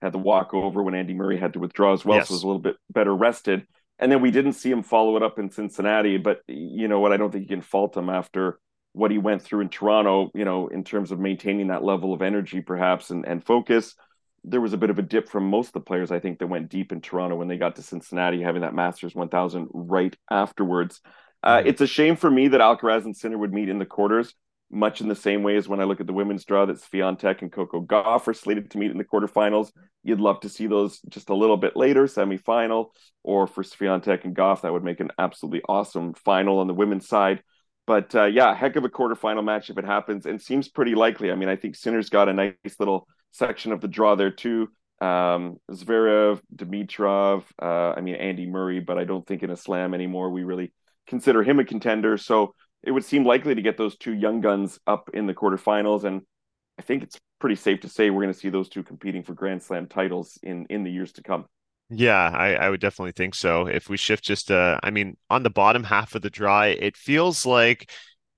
Had 0.00 0.12
the 0.12 0.18
walk 0.18 0.54
over 0.54 0.82
when 0.82 0.94
Andy 0.94 1.14
Murray 1.14 1.38
had 1.38 1.54
to 1.54 1.58
withdraw 1.58 1.92
as 1.92 2.04
well, 2.04 2.18
Yes. 2.18 2.28
so 2.28 2.34
was 2.34 2.42
a 2.42 2.46
little 2.46 2.60
bit 2.62 2.76
better 2.90 3.14
rested. 3.14 3.66
And 3.98 4.12
then 4.12 4.20
we 4.20 4.30
didn't 4.30 4.52
see 4.52 4.70
him 4.70 4.82
follow 4.82 5.16
it 5.16 5.22
up 5.22 5.38
in 5.38 5.50
Cincinnati, 5.50 6.18
but 6.18 6.40
you 6.46 6.88
know 6.88 7.00
what? 7.00 7.12
I 7.12 7.16
don't 7.16 7.30
think 7.32 7.42
you 7.42 7.56
can 7.56 7.62
fault 7.62 7.96
him 7.96 8.10
after 8.10 8.58
what 8.92 9.10
he 9.10 9.18
went 9.18 9.42
through 9.42 9.60
in 9.62 9.68
Toronto. 9.68 10.30
You 10.34 10.44
know, 10.44 10.68
in 10.68 10.84
terms 10.84 11.10
of 11.10 11.18
maintaining 11.18 11.68
that 11.68 11.82
level 11.84 12.12
of 12.12 12.22
energy, 12.22 12.60
perhaps 12.60 13.10
and 13.10 13.26
and 13.26 13.44
focus. 13.44 13.94
There 14.46 14.60
was 14.60 14.74
a 14.74 14.76
bit 14.76 14.90
of 14.90 14.98
a 14.98 15.02
dip 15.02 15.30
from 15.30 15.48
most 15.48 15.68
of 15.68 15.72
the 15.72 15.80
players, 15.80 16.10
I 16.10 16.20
think, 16.20 16.38
that 16.38 16.48
went 16.48 16.68
deep 16.68 16.92
in 16.92 17.00
Toronto 17.00 17.34
when 17.34 17.48
they 17.48 17.56
got 17.56 17.76
to 17.76 17.82
Cincinnati, 17.82 18.42
having 18.42 18.60
that 18.60 18.74
Masters 18.74 19.14
1000 19.14 19.68
right 19.72 20.14
afterwards. 20.30 21.00
Uh, 21.44 21.60
Mhm. 21.60 21.66
it's 21.66 21.80
a 21.82 21.86
shame 21.86 22.16
for 22.16 22.30
me 22.30 22.48
that 22.48 22.62
Alcaraz 22.62 23.04
and 23.04 23.16
Sinner 23.16 23.38
would 23.38 23.52
meet 23.52 23.68
in 23.68 23.78
the 23.78 23.86
quarters, 23.86 24.34
much 24.70 25.00
in 25.02 25.08
the 25.08 25.14
same 25.14 25.42
way 25.42 25.56
as 25.56 25.68
when 25.68 25.78
I 25.78 25.84
look 25.84 26.00
at 26.00 26.06
the 26.06 26.14
women's 26.14 26.44
draw 26.46 26.64
that 26.64 26.78
Swiatek 26.78 27.42
and 27.42 27.52
Coco 27.52 27.82
Gauff 27.82 28.26
are 28.26 28.34
slated 28.34 28.70
to 28.70 28.78
meet 28.78 28.90
in 28.90 28.98
the 28.98 29.04
quarterfinals. 29.04 29.70
You'd 30.02 30.20
love 30.20 30.40
to 30.40 30.48
see 30.48 30.66
those 30.66 31.00
just 31.02 31.28
a 31.28 31.34
little 31.34 31.58
bit 31.58 31.76
later, 31.76 32.04
semifinal, 32.04 32.88
or 33.22 33.46
for 33.46 33.62
Swiatek 33.62 34.24
and 34.24 34.34
Gauff, 34.34 34.62
that 34.62 34.72
would 34.72 34.82
make 34.84 35.00
an 35.00 35.10
absolutely 35.18 35.62
awesome 35.68 36.14
final 36.14 36.58
on 36.60 36.66
the 36.66 36.74
women's 36.74 37.06
side. 37.06 37.42
But 37.86 38.14
uh, 38.14 38.24
yeah, 38.24 38.54
heck 38.54 38.76
of 38.76 38.84
a 38.84 38.88
quarterfinal 38.88 39.44
match 39.44 39.68
if 39.68 39.76
it 39.76 39.84
happens, 39.84 40.24
and 40.24 40.40
seems 40.40 40.68
pretty 40.68 40.94
likely. 40.94 41.30
I 41.30 41.34
mean, 41.34 41.50
I 41.50 41.56
think 41.56 41.76
Sinner's 41.76 42.08
got 42.08 42.30
a 42.30 42.32
nice 42.32 42.80
little 42.80 43.06
section 43.32 43.72
of 43.72 43.82
the 43.82 43.88
draw 43.88 44.14
there 44.14 44.30
too. 44.30 44.70
Um, 45.02 45.58
Zverev, 45.70 46.40
Dimitrov, 46.56 47.44
uh, 47.60 47.92
I 47.94 48.00
mean 48.00 48.14
Andy 48.14 48.46
Murray, 48.46 48.80
but 48.80 48.96
I 48.96 49.04
don't 49.04 49.26
think 49.26 49.42
in 49.42 49.50
a 49.50 49.56
slam 49.56 49.92
anymore 49.92 50.30
we 50.30 50.44
really 50.44 50.72
consider 51.06 51.42
him 51.42 51.58
a 51.58 51.64
contender. 51.64 52.16
So 52.18 52.54
it 52.82 52.90
would 52.90 53.04
seem 53.04 53.24
likely 53.24 53.54
to 53.54 53.62
get 53.62 53.76
those 53.76 53.96
two 53.96 54.12
young 54.12 54.40
guns 54.40 54.78
up 54.86 55.10
in 55.14 55.26
the 55.26 55.34
quarterfinals, 55.34 56.04
and 56.04 56.22
I 56.78 56.82
think 56.82 57.02
it's 57.02 57.18
pretty 57.40 57.56
safe 57.56 57.80
to 57.80 57.88
say 57.88 58.10
we're 58.10 58.22
going 58.22 58.32
to 58.32 58.38
see 58.38 58.50
those 58.50 58.68
two 58.68 58.82
competing 58.82 59.22
for 59.22 59.34
Grand 59.34 59.62
Slam 59.62 59.86
titles 59.86 60.38
in 60.42 60.66
in 60.70 60.84
the 60.84 60.90
years 60.90 61.12
to 61.12 61.22
come. 61.22 61.46
Yeah, 61.90 62.30
I, 62.32 62.54
I 62.54 62.70
would 62.70 62.80
definitely 62.80 63.12
think 63.12 63.34
so. 63.34 63.66
If 63.66 63.88
we 63.88 63.96
shift 63.96 64.24
just 64.24 64.50
uh 64.50 64.78
I 64.82 64.90
mean, 64.90 65.16
on 65.30 65.42
the 65.42 65.50
bottom 65.50 65.84
half 65.84 66.14
of 66.14 66.22
the 66.22 66.30
draw, 66.30 66.62
it 66.62 66.96
feels 66.96 67.46
like 67.46 67.90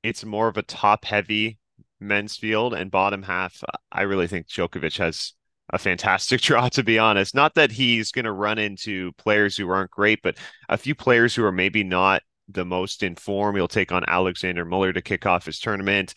it's 0.03 0.25
more 0.25 0.49
of 0.49 0.57
a 0.57 0.63
top 0.63 1.05
heavy 1.05 1.59
men's 2.01 2.37
field 2.37 2.75
and 2.75 2.91
bottom 2.91 3.23
half, 3.23 3.63
I 3.91 4.03
really 4.03 4.27
think 4.27 4.49
Djokovic 4.49 4.99
has 4.99 5.33
a 5.71 5.79
fantastic 5.79 6.41
draw, 6.43 6.69
to 6.71 6.83
be 6.83 6.99
honest. 6.99 7.35
Not 7.35 7.55
that 7.55 7.73
he's 7.73 8.13
going 8.13 8.25
to 8.25 8.33
run 8.33 8.59
into 8.59 9.13
players 9.13 9.57
who 9.57 9.69
aren't 9.69 9.91
great, 9.91 10.21
but 10.23 10.37
a 10.69 10.77
few 10.77 10.95
players 10.95 11.35
who 11.35 11.45
are 11.45 11.53
maybe 11.53 11.85
not 11.85 12.23
the 12.49 12.65
most 12.65 13.03
in 13.03 13.15
form. 13.17 13.57
He'll 13.57 13.69
take 13.69 13.93
on 13.93 14.05
Alexander 14.09 14.65
Muller 14.65 14.93
to 14.93 15.03
kick 15.03 15.27
off 15.27 15.47
his 15.47 15.59
tournament. 15.59 16.15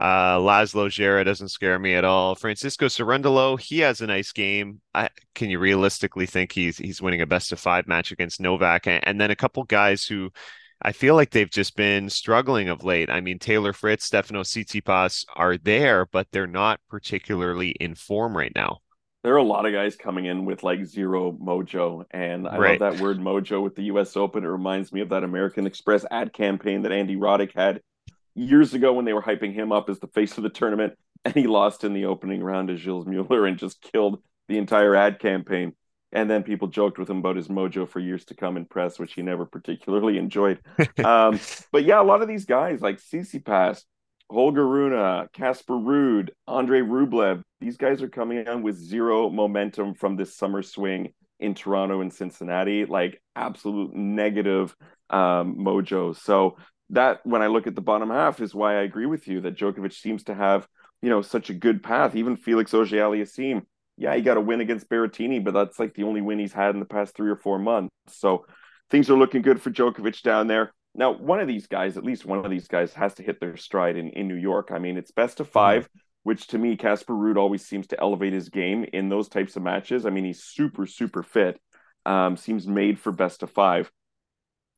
Uh, 0.00 0.38
Laslo 0.38 0.86
Djere 0.86 1.24
doesn't 1.24 1.48
scare 1.48 1.78
me 1.78 1.94
at 1.94 2.04
all. 2.04 2.34
Francisco 2.34 2.86
Cerundolo, 2.86 3.60
he 3.60 3.80
has 3.80 4.00
a 4.00 4.06
nice 4.06 4.32
game. 4.32 4.80
I, 4.94 5.10
can 5.34 5.50
you 5.50 5.58
realistically 5.58 6.26
think 6.26 6.52
he's 6.52 6.78
he's 6.78 7.02
winning 7.02 7.20
a 7.20 7.26
best 7.26 7.52
of 7.52 7.60
five 7.60 7.86
match 7.86 8.10
against 8.10 8.40
Novak? 8.40 8.86
And, 8.86 9.06
and 9.06 9.20
then 9.20 9.30
a 9.30 9.36
couple 9.36 9.62
guys 9.64 10.04
who 10.04 10.30
I 10.80 10.92
feel 10.92 11.14
like 11.14 11.30
they've 11.30 11.50
just 11.50 11.76
been 11.76 12.08
struggling 12.08 12.70
of 12.70 12.82
late. 12.82 13.10
I 13.10 13.20
mean, 13.20 13.38
Taylor 13.38 13.74
Fritz, 13.74 14.06
Stefano 14.06 14.42
Tsitsipas 14.42 15.26
are 15.36 15.58
there, 15.58 16.06
but 16.06 16.28
they're 16.32 16.46
not 16.46 16.80
particularly 16.88 17.70
in 17.70 17.94
form 17.94 18.34
right 18.34 18.52
now. 18.54 18.78
There 19.22 19.34
are 19.34 19.38
a 19.38 19.42
lot 19.42 19.66
of 19.66 19.72
guys 19.72 19.96
coming 19.96 20.24
in 20.24 20.46
with 20.46 20.62
like 20.62 20.84
zero 20.86 21.32
mojo, 21.32 22.04
and 22.10 22.48
I 22.48 22.56
right. 22.56 22.80
love 22.80 22.96
that 22.96 23.02
word 23.02 23.18
mojo 23.18 23.62
with 23.62 23.76
the 23.76 23.84
U.S. 23.84 24.16
Open. 24.16 24.44
It 24.44 24.48
reminds 24.48 24.92
me 24.92 25.02
of 25.02 25.10
that 25.10 25.24
American 25.24 25.66
Express 25.66 26.06
ad 26.10 26.32
campaign 26.32 26.82
that 26.82 26.92
Andy 26.92 27.16
Roddick 27.16 27.54
had 27.54 27.82
years 28.34 28.72
ago 28.72 28.94
when 28.94 29.04
they 29.04 29.12
were 29.12 29.22
hyping 29.22 29.52
him 29.52 29.72
up 29.72 29.90
as 29.90 29.98
the 29.98 30.06
face 30.08 30.36
of 30.38 30.42
the 30.42 30.48
tournament, 30.48 30.94
and 31.24 31.34
he 31.34 31.46
lost 31.46 31.84
in 31.84 31.92
the 31.92 32.06
opening 32.06 32.42
round 32.42 32.68
to 32.68 32.76
Gilles 32.76 33.04
Muller 33.06 33.46
and 33.46 33.58
just 33.58 33.82
killed 33.82 34.22
the 34.48 34.56
entire 34.58 34.94
ad 34.94 35.18
campaign. 35.18 35.74
And 36.12 36.28
then 36.28 36.42
people 36.42 36.66
joked 36.66 36.98
with 36.98 37.08
him 37.08 37.18
about 37.18 37.36
his 37.36 37.48
mojo 37.48 37.88
for 37.88 38.00
years 38.00 38.24
to 38.26 38.34
come 38.34 38.56
in 38.56 38.64
press, 38.64 38.98
which 38.98 39.12
he 39.12 39.22
never 39.22 39.44
particularly 39.44 40.18
enjoyed. 40.24 40.60
um, 41.04 41.38
but 41.72 41.84
yeah, 41.84 42.00
a 42.00 42.04
lot 42.04 42.22
of 42.22 42.28
these 42.28 42.46
guys 42.46 42.80
like 42.80 42.96
Tsitsipas, 42.96 43.84
Holger 44.30 44.66
Rune, 44.66 45.28
Casper 45.32 45.74
Ruud, 45.74 46.30
Andrey 46.46 46.82
Rublev, 46.82 47.42
these 47.60 47.76
guys 47.76 48.00
are 48.02 48.08
coming 48.08 48.46
on 48.48 48.62
with 48.62 48.76
zero 48.76 49.28
momentum 49.28 49.94
from 49.94 50.16
this 50.16 50.36
summer 50.36 50.62
swing 50.62 51.12
in 51.38 51.54
Toronto 51.54 52.00
and 52.00 52.12
Cincinnati, 52.12 52.84
like 52.84 53.20
absolute 53.34 53.94
negative 53.94 54.74
um, 55.10 55.56
mojo. 55.58 56.16
So 56.16 56.56
that 56.90 57.20
when 57.24 57.42
I 57.42 57.48
look 57.48 57.66
at 57.66 57.74
the 57.74 57.80
bottom 57.80 58.10
half 58.10 58.40
is 58.40 58.54
why 58.54 58.76
I 58.78 58.82
agree 58.82 59.06
with 59.06 59.26
you 59.26 59.40
that 59.42 59.56
Djokovic 59.56 59.92
seems 59.92 60.24
to 60.24 60.34
have, 60.34 60.66
you 61.02 61.10
know, 61.10 61.22
such 61.22 61.50
a 61.50 61.54
good 61.54 61.82
path. 61.82 62.14
Even 62.14 62.36
Felix 62.36 62.72
Auger-Aliassime 62.72 63.62
yeah, 64.00 64.16
he 64.16 64.22
got 64.22 64.38
a 64.38 64.40
win 64.40 64.62
against 64.62 64.88
Berrettini, 64.88 65.44
but 65.44 65.52
that's 65.52 65.78
like 65.78 65.92
the 65.92 66.04
only 66.04 66.22
win 66.22 66.38
he's 66.38 66.54
had 66.54 66.74
in 66.74 66.80
the 66.80 66.86
past 66.86 67.14
three 67.14 67.30
or 67.30 67.36
four 67.36 67.58
months. 67.58 67.90
So 68.08 68.46
things 68.88 69.10
are 69.10 69.18
looking 69.18 69.42
good 69.42 69.60
for 69.60 69.70
Djokovic 69.70 70.22
down 70.22 70.46
there. 70.46 70.72
Now, 70.94 71.12
one 71.12 71.40
of 71.40 71.48
these 71.48 71.66
guys, 71.66 71.96
at 71.96 72.04
least 72.04 72.26
one 72.26 72.44
of 72.44 72.50
these 72.50 72.68
guys, 72.68 72.92
has 72.94 73.14
to 73.14 73.22
hit 73.22 73.40
their 73.40 73.56
stride 73.56 73.96
in, 73.96 74.10
in 74.10 74.26
New 74.26 74.34
York. 74.34 74.70
I 74.72 74.78
mean, 74.78 74.96
it's 74.96 75.12
best 75.12 75.40
of 75.40 75.48
5 75.48 75.84
mm-hmm. 75.84 75.98
which 76.24 76.48
to 76.48 76.58
me, 76.58 76.76
Casper 76.76 77.14
Ruud 77.14 77.36
always 77.36 77.64
seems 77.64 77.86
to 77.88 78.00
elevate 78.00 78.32
his 78.32 78.48
game 78.48 78.84
in 78.92 79.08
those 79.08 79.28
types 79.28 79.56
of 79.56 79.62
matches. 79.62 80.04
I 80.04 80.10
mean, 80.10 80.24
he's 80.24 80.42
super, 80.42 80.86
super 80.86 81.22
fit, 81.22 81.60
um, 82.06 82.36
seems 82.36 82.66
made 82.66 82.98
for 82.98 83.12
best 83.12 83.42
of 83.42 83.50
five. 83.50 83.90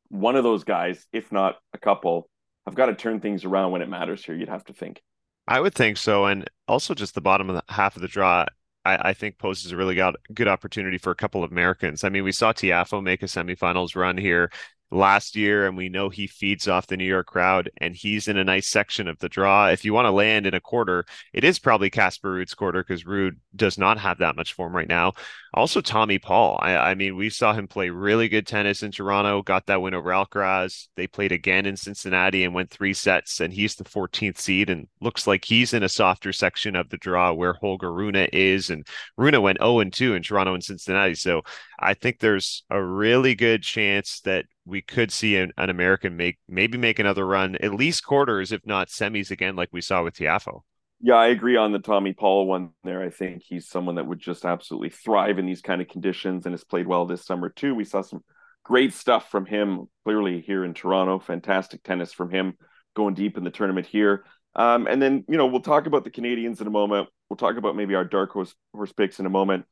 One 0.09 0.37
of 0.37 0.45
those 0.45 0.65
guys, 0.65 1.07
if 1.13 1.33
not 1.33 1.57
a 1.73 1.79
couple, 1.79 2.29
have 2.67 2.75
got 2.75 2.87
to 2.87 2.95
turn 2.95 3.21
things 3.21 3.45
around 3.45 3.73
when 3.73 3.83
it 3.83 3.89
matters 3.89 4.25
here, 4.25 4.35
you'd 4.35 4.51
have 4.51 4.65
to 4.65 4.75
think. 4.75 5.01
I 5.49 5.61
would 5.61 5.75
think 5.75 5.97
so. 5.97 6.27
And 6.27 6.49
also 6.69 6.95
just 6.95 7.15
the 7.15 7.21
bottom 7.21 7.49
of 7.51 7.57
the 7.57 7.65
half 7.73 7.97
of 7.97 8.03
the 8.03 8.09
draw. 8.09 8.47
I, 8.85 9.11
I, 9.11 9.13
think 9.13 9.39
poses 9.39 9.71
a 9.71 9.77
really 9.77 9.95
got, 9.95 10.17
good 10.35 10.49
opportunity 10.49 10.99
for 10.99 11.11
a 11.11 11.17
couple 11.17 11.45
of 11.45 11.53
Americans. 11.53 12.03
I 12.03 12.09
mean, 12.09 12.25
we 12.25 12.33
saw 12.33 12.53
Tiafoe 12.53 13.03
make 13.03 13.23
a 13.23 13.27
semifinals 13.27 13.95
run 13.95 14.17
here 14.17 14.51
last 14.93 15.35
year, 15.35 15.67
and 15.67 15.77
we 15.77 15.89
know 15.89 16.09
he 16.09 16.27
feeds 16.27 16.69
off 16.69 16.87
the 16.87 16.97
New 16.97 17.05
York 17.05 17.27
crowd, 17.27 17.71
and 17.79 17.97
he's 17.97 18.29
in 18.29 18.37
a 18.37 18.45
nice 18.45 18.69
section 18.69 19.09
of 19.09 19.19
the 19.19 19.29
draw. 19.29 19.69
If 19.69 19.85
you 19.85 19.95
want 19.95 20.07
to 20.07 20.13
land 20.13 20.47
in 20.47 20.55
a 20.55 20.61
quarter, 20.61 21.05
it 21.33 21.45
is 21.45 21.59
probably 21.59 21.91
Casper 21.91 22.35
Ruud's 22.35 22.55
quarter 22.55 22.83
because 22.83 23.05
Ruud 23.05 23.37
does 23.57 23.79
not 23.79 23.99
have 23.99 24.19
that 24.19 24.37
much 24.37 24.53
form 24.53 24.77
right 24.77 24.89
now. 24.89 25.15
Also, 25.55 25.83
Tommy 25.83 26.19
Paul. 26.19 26.59
I, 26.63 26.77
I, 26.77 26.95
mean, 26.95 27.15
we 27.15 27.29
saw 27.29 27.53
him 27.53 27.69
play 27.69 27.91
really 27.91 28.27
good 28.31 28.47
tennis 28.47 28.83
in 28.83 28.91
Toronto, 28.91 29.43
got 29.43 29.67
that 29.67 29.83
win 29.83 29.93
over 29.93 30.09
Alcaraz. 30.09 30.89
They 30.97 31.07
played 31.07 31.31
again 31.31 31.67
in 31.67 31.77
Cincinnati 31.77 32.43
and 32.43 32.55
went 32.55 32.71
three 32.71 32.95
sets, 32.95 33.39
and 33.39 33.53
he's 33.53 33.75
the 33.75 33.85
14th 33.85 34.39
seed 34.39 34.71
and 34.71 34.89
looks 35.03 35.27
like 35.27 35.45
he's 35.45 35.75
in 35.75 35.83
a 35.83 35.91
softer 35.91 36.33
section 36.33 36.75
of 36.75 36.89
the 36.89 36.97
draw 36.97 37.35
where 37.35 37.53
Holger 37.53 37.93
Rune 37.93 38.17
is. 38.17 38.71
And 38.71 38.87
Rune 39.19 39.43
went 39.43 39.59
0 39.59 39.81
and 39.81 39.93
2 39.93 40.15
in 40.15 40.23
Toronto 40.23 40.55
and 40.55 40.65
Cincinnati. 40.65 41.15
So 41.15 41.43
I 41.79 41.93
think 41.93 42.21
there's 42.21 42.65
a 42.71 42.83
really 42.83 43.35
good 43.35 43.63
chance 43.63 44.21
that 44.21 44.47
we 44.65 44.81
could 44.81 45.13
see 45.13 45.37
an, 45.37 45.53
an 45.59 45.69
American 45.69 46.17
make 46.17 46.39
maybe 46.49 46.79
make 46.79 46.99
another 46.99 47.27
run, 47.27 47.57
at 47.57 47.75
least 47.75 48.07
quarters, 48.07 48.53
if 48.53 48.65
not 48.65 48.89
semis 48.89 49.31
again, 49.31 49.55
like 49.55 49.69
we 49.71 49.83
saw 49.83 50.03
with 50.03 50.15
Tiafoe. 50.15 50.63
Yeah, 51.05 51.15
I 51.15 51.27
agree 51.29 51.57
on 51.57 51.73
the 51.73 51.81
Tommy 51.81 52.13
Paul 52.13 52.47
one 52.47 52.71
there. 52.85 53.03
I 53.03 53.11
think 53.11 53.43
he's 53.43 53.69
someone 53.69 53.97
that 53.97 54.07
would 54.07 54.21
just 54.21 54.45
absolutely 54.45 54.91
thrive 54.91 55.41
in 55.41 55.47
these 55.47 55.61
kind 55.61 55.83
of 55.83 55.89
conditions 55.89 56.47
and 56.47 56.53
has 56.53 56.63
played 56.63 56.87
well 56.87 57.07
this 57.07 57.25
summer 57.25 57.49
too. 57.49 57.75
We 57.75 57.85
saw 57.85 58.03
some 58.03 58.23
great 58.63 58.95
stuff 58.95 59.29
from 59.29 59.45
him 59.45 59.89
clearly 60.05 60.41
here 60.41 60.65
in 60.65 60.75
Toronto. 60.75 61.19
Fantastic 61.19 61.83
tennis 61.83 62.13
from 62.13 62.31
him 62.31 62.57
going 62.95 63.15
deep 63.15 63.37
in 63.37 63.43
the 63.43 63.51
tournament 63.51 63.87
here. 63.89 64.25
Um, 64.55 64.87
and 64.87 65.03
then, 65.03 65.25
you 65.29 65.37
know, 65.37 65.47
we'll 65.47 65.61
talk 65.61 65.87
about 65.87 66.05
the 66.05 66.11
Canadians 66.11 66.61
in 66.61 66.69
a 66.69 66.71
moment. 66.71 67.09
We'll 67.29 67.37
talk 67.37 67.57
about 67.57 67.75
maybe 67.75 67.97
our 67.97 68.05
dark 68.05 68.31
horse, 68.31 68.55
horse 68.73 68.93
picks 68.93 69.19
in 69.19 69.27
a 69.27 69.31
moment. 69.31 69.65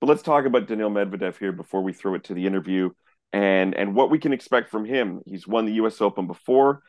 But 0.00 0.06
let's 0.06 0.22
talk 0.22 0.44
about 0.44 0.68
Daniil 0.68 0.90
Medvedev 0.90 1.38
here 1.38 1.50
before 1.50 1.82
we 1.82 1.92
throw 1.92 2.14
it 2.14 2.24
to 2.24 2.34
the 2.34 2.46
interview 2.46 2.90
and 3.32 3.74
and 3.74 3.94
what 3.94 4.10
we 4.10 4.18
can 4.20 4.32
expect 4.32 4.70
from 4.70 4.84
him. 4.84 5.22
He's 5.26 5.48
won 5.48 5.66
the 5.66 5.72
U.S. 5.72 6.00
Open 6.00 6.28
before 6.28 6.82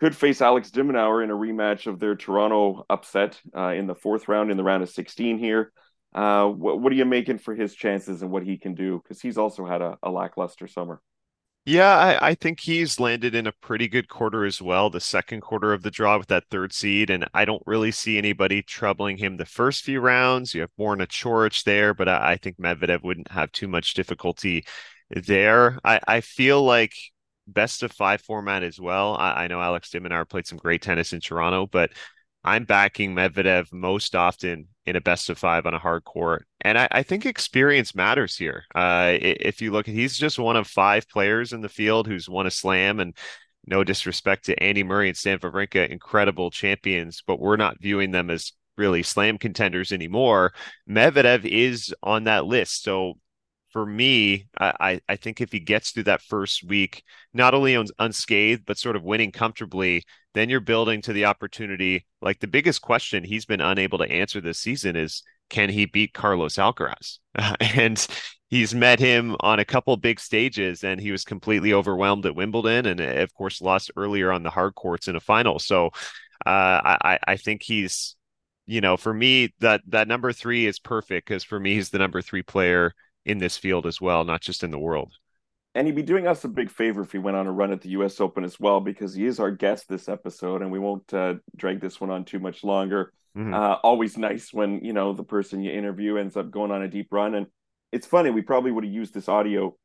could 0.00 0.16
face 0.16 0.40
Alex 0.40 0.70
de 0.70 0.82
Minaur 0.82 1.22
in 1.22 1.30
a 1.30 1.34
rematch 1.34 1.86
of 1.86 2.00
their 2.00 2.16
Toronto 2.16 2.84
upset 2.88 3.40
uh, 3.54 3.68
in 3.68 3.86
the 3.86 3.94
fourth 3.94 4.28
round 4.28 4.50
in 4.50 4.56
the 4.56 4.64
round 4.64 4.82
of 4.82 4.88
16 4.88 5.38
here. 5.38 5.72
Uh, 6.14 6.46
what, 6.46 6.80
what, 6.80 6.90
are 6.92 6.96
you 6.96 7.04
making 7.04 7.38
for 7.38 7.54
his 7.54 7.74
chances 7.74 8.22
and 8.22 8.30
what 8.30 8.42
he 8.42 8.56
can 8.56 8.74
do? 8.74 9.00
Because 9.02 9.20
he's 9.20 9.38
also 9.38 9.64
had 9.64 9.80
a, 9.80 9.96
a 10.02 10.10
lackluster 10.10 10.66
summer. 10.66 11.00
Yeah, 11.66 11.94
I, 11.94 12.30
I, 12.30 12.34
think 12.34 12.58
he's 12.58 12.98
landed 12.98 13.34
in 13.34 13.46
a 13.46 13.52
pretty 13.52 13.86
good 13.86 14.08
quarter 14.08 14.46
as 14.46 14.62
well, 14.62 14.88
the 14.88 14.98
second 14.98 15.42
quarter 15.42 15.74
of 15.74 15.82
the 15.82 15.90
draw 15.90 16.16
with 16.16 16.28
that 16.28 16.44
third 16.50 16.72
seed. 16.72 17.10
And 17.10 17.28
I 17.34 17.44
don't 17.44 17.62
really 17.66 17.90
see 17.90 18.16
anybody 18.16 18.62
troubling 18.62 19.18
him 19.18 19.36
the 19.36 19.44
first 19.44 19.84
few 19.84 20.00
rounds. 20.00 20.54
You 20.54 20.62
have 20.62 20.70
Borna 20.78 21.06
Coric 21.06 21.62
there, 21.64 21.92
but 21.92 22.08
I, 22.08 22.32
I 22.32 22.36
think 22.38 22.58
Medvedev 22.58 23.04
wouldn't 23.04 23.30
have 23.30 23.52
too 23.52 23.68
much 23.68 23.92
difficulty 23.94 24.64
there. 25.10 25.78
I, 25.84 26.00
I 26.08 26.20
feel 26.22 26.62
like 26.62 26.94
best 27.52 27.82
of 27.82 27.92
five 27.92 28.20
format 28.22 28.62
as 28.62 28.80
well. 28.80 29.16
I, 29.16 29.44
I 29.44 29.46
know 29.48 29.60
Alex 29.60 29.90
de 29.90 30.00
Minaur 30.00 30.28
played 30.28 30.46
some 30.46 30.58
great 30.58 30.82
tennis 30.82 31.12
in 31.12 31.20
Toronto, 31.20 31.66
but 31.66 31.90
I'm 32.42 32.64
backing 32.64 33.14
Medvedev 33.14 33.72
most 33.72 34.16
often 34.16 34.68
in 34.86 34.96
a 34.96 35.00
best 35.00 35.28
of 35.28 35.38
five 35.38 35.66
on 35.66 35.74
a 35.74 35.78
hard 35.78 36.04
court. 36.04 36.46
And 36.62 36.78
I, 36.78 36.88
I 36.90 37.02
think 37.02 37.26
experience 37.26 37.94
matters 37.94 38.36
here. 38.36 38.64
Uh, 38.74 39.12
if 39.20 39.60
you 39.60 39.72
look 39.72 39.88
at, 39.88 39.94
he's 39.94 40.16
just 40.16 40.38
one 40.38 40.56
of 40.56 40.66
five 40.66 41.08
players 41.08 41.52
in 41.52 41.60
the 41.60 41.68
field 41.68 42.06
who's 42.06 42.28
won 42.28 42.46
a 42.46 42.50
slam 42.50 42.98
and 42.98 43.14
no 43.66 43.84
disrespect 43.84 44.46
to 44.46 44.62
Andy 44.62 44.82
Murray 44.82 45.08
and 45.08 45.16
Stan 45.16 45.38
Wawrinka, 45.38 45.88
incredible 45.88 46.50
champions, 46.50 47.22
but 47.26 47.38
we're 47.38 47.56
not 47.56 47.80
viewing 47.80 48.10
them 48.10 48.30
as 48.30 48.52
really 48.78 49.02
slam 49.02 49.36
contenders 49.36 49.92
anymore. 49.92 50.52
Medvedev 50.88 51.44
is 51.44 51.94
on 52.02 52.24
that 52.24 52.46
list. 52.46 52.82
So 52.82 53.18
for 53.70 53.86
me, 53.86 54.46
I, 54.58 55.00
I 55.08 55.16
think 55.16 55.40
if 55.40 55.52
he 55.52 55.60
gets 55.60 55.92
through 55.92 56.04
that 56.04 56.22
first 56.22 56.64
week, 56.64 57.04
not 57.32 57.54
only 57.54 57.80
unscathed, 57.98 58.66
but 58.66 58.78
sort 58.78 58.96
of 58.96 59.04
winning 59.04 59.30
comfortably, 59.30 60.02
then 60.34 60.48
you're 60.48 60.60
building 60.60 61.02
to 61.02 61.12
the 61.12 61.26
opportunity. 61.26 62.06
Like 62.20 62.40
the 62.40 62.48
biggest 62.48 62.82
question 62.82 63.22
he's 63.22 63.46
been 63.46 63.60
unable 63.60 63.98
to 63.98 64.10
answer 64.10 64.40
this 64.40 64.58
season 64.58 64.96
is 64.96 65.22
can 65.50 65.68
he 65.68 65.86
beat 65.86 66.14
Carlos 66.14 66.56
Alcaraz? 66.56 67.18
and 67.74 68.06
he's 68.48 68.74
met 68.74 68.98
him 68.98 69.36
on 69.40 69.60
a 69.60 69.64
couple 69.64 69.96
big 69.96 70.18
stages 70.18 70.82
and 70.82 71.00
he 71.00 71.12
was 71.12 71.24
completely 71.24 71.72
overwhelmed 71.72 72.26
at 72.26 72.34
Wimbledon 72.34 72.86
and 72.86 73.00
of 73.00 73.32
course 73.34 73.60
lost 73.60 73.90
earlier 73.96 74.32
on 74.32 74.42
the 74.42 74.50
hard 74.50 74.74
courts 74.74 75.06
in 75.06 75.16
a 75.16 75.20
final. 75.20 75.58
So 75.58 75.86
uh, 76.46 76.96
I, 77.04 77.18
I 77.26 77.36
think 77.36 77.62
he's, 77.62 78.16
you 78.66 78.80
know, 78.80 78.96
for 78.96 79.12
me, 79.12 79.52
that, 79.60 79.82
that 79.88 80.08
number 80.08 80.32
three 80.32 80.66
is 80.66 80.78
perfect 80.78 81.28
because 81.28 81.44
for 81.44 81.58
me, 81.60 81.74
he's 81.74 81.90
the 81.90 81.98
number 81.98 82.22
three 82.22 82.42
player 82.42 82.94
in 83.30 83.38
this 83.38 83.56
field 83.56 83.86
as 83.86 84.00
well, 84.00 84.24
not 84.24 84.40
just 84.40 84.64
in 84.64 84.70
the 84.70 84.78
world. 84.78 85.12
And 85.74 85.86
he'd 85.86 85.96
be 85.96 86.02
doing 86.02 86.26
us 86.26 86.42
a 86.44 86.48
big 86.48 86.70
favor 86.70 87.02
if 87.02 87.12
he 87.12 87.18
went 87.18 87.36
on 87.36 87.46
a 87.46 87.52
run 87.52 87.72
at 87.72 87.80
the 87.80 87.90
U.S. 87.90 88.20
Open 88.20 88.42
as 88.42 88.58
well, 88.58 88.80
because 88.80 89.14
he 89.14 89.24
is 89.24 89.38
our 89.38 89.52
guest 89.52 89.88
this 89.88 90.08
episode, 90.08 90.62
and 90.62 90.72
we 90.72 90.80
won't 90.80 91.14
uh, 91.14 91.34
drag 91.56 91.80
this 91.80 92.00
one 92.00 92.10
on 92.10 92.24
too 92.24 92.40
much 92.40 92.64
longer. 92.64 93.12
Mm-hmm. 93.36 93.54
Uh, 93.54 93.74
always 93.84 94.18
nice 94.18 94.52
when 94.52 94.84
you 94.84 94.92
know 94.92 95.12
the 95.12 95.22
person 95.22 95.62
you 95.62 95.70
interview 95.70 96.16
ends 96.16 96.36
up 96.36 96.50
going 96.50 96.72
on 96.72 96.82
a 96.82 96.88
deep 96.88 97.08
run, 97.12 97.36
and 97.36 97.46
it's 97.92 98.06
funny. 98.06 98.30
We 98.30 98.42
probably 98.42 98.72
would 98.72 98.82
have 98.82 98.92
used 98.92 99.14
this 99.14 99.28
audio 99.28 99.76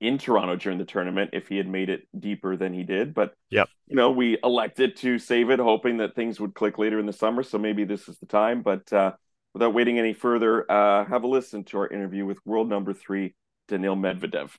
in 0.00 0.18
Toronto 0.18 0.56
during 0.56 0.78
the 0.78 0.84
tournament 0.84 1.30
if 1.32 1.48
he 1.48 1.56
had 1.56 1.68
made 1.68 1.88
it 1.88 2.06
deeper 2.18 2.56
than 2.56 2.74
he 2.74 2.82
did. 2.82 3.14
But 3.14 3.34
yep. 3.48 3.68
you 3.86 3.96
know, 3.96 4.10
we 4.10 4.38
elected 4.42 4.96
to 4.96 5.18
save 5.18 5.50
it, 5.50 5.60
hoping 5.60 5.98
that 5.98 6.14
things 6.16 6.40
would 6.40 6.54
click 6.54 6.78
later 6.78 6.98
in 6.98 7.06
the 7.06 7.12
summer. 7.12 7.42
So 7.42 7.58
maybe 7.58 7.84
this 7.84 8.08
is 8.08 8.18
the 8.18 8.26
time. 8.26 8.62
But 8.62 8.92
uh, 8.92 9.12
without 9.56 9.72
waiting 9.72 9.98
any 9.98 10.12
further, 10.12 10.70
uh, 10.70 11.06
have 11.06 11.24
a 11.24 11.26
listen 11.26 11.64
to 11.64 11.78
our 11.78 11.88
interview 11.88 12.26
with 12.26 12.38
world 12.44 12.68
number 12.68 12.92
three, 12.92 13.34
Daniil 13.68 13.96
Medvedev. 13.96 14.50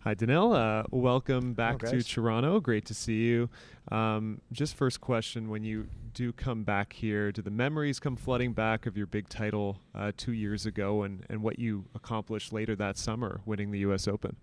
Hi, 0.00 0.12
Daniil. 0.12 0.52
Uh, 0.52 0.82
welcome 0.90 1.54
back 1.54 1.82
oh, 1.82 1.92
to 1.92 2.02
Toronto. 2.02 2.60
Great 2.60 2.84
to 2.84 2.92
see 2.92 3.22
you. 3.22 3.48
Um, 3.90 4.42
just 4.52 4.76
first 4.76 5.00
question: 5.00 5.48
When 5.48 5.64
you 5.64 5.88
do 6.12 6.30
come 6.30 6.62
back 6.64 6.92
here, 6.92 7.32
do 7.32 7.40
the 7.40 7.50
memories 7.50 7.98
come 7.98 8.16
flooding 8.16 8.52
back 8.52 8.84
of 8.84 8.98
your 8.98 9.06
big 9.06 9.30
title 9.30 9.78
uh, 9.94 10.12
two 10.14 10.32
years 10.32 10.66
ago, 10.66 11.04
and 11.04 11.24
and 11.30 11.42
what 11.42 11.58
you 11.58 11.86
accomplished 11.94 12.52
later 12.52 12.76
that 12.76 12.98
summer, 12.98 13.40
winning 13.46 13.70
the 13.70 13.78
U.S. 13.78 14.06
Open? 14.06 14.36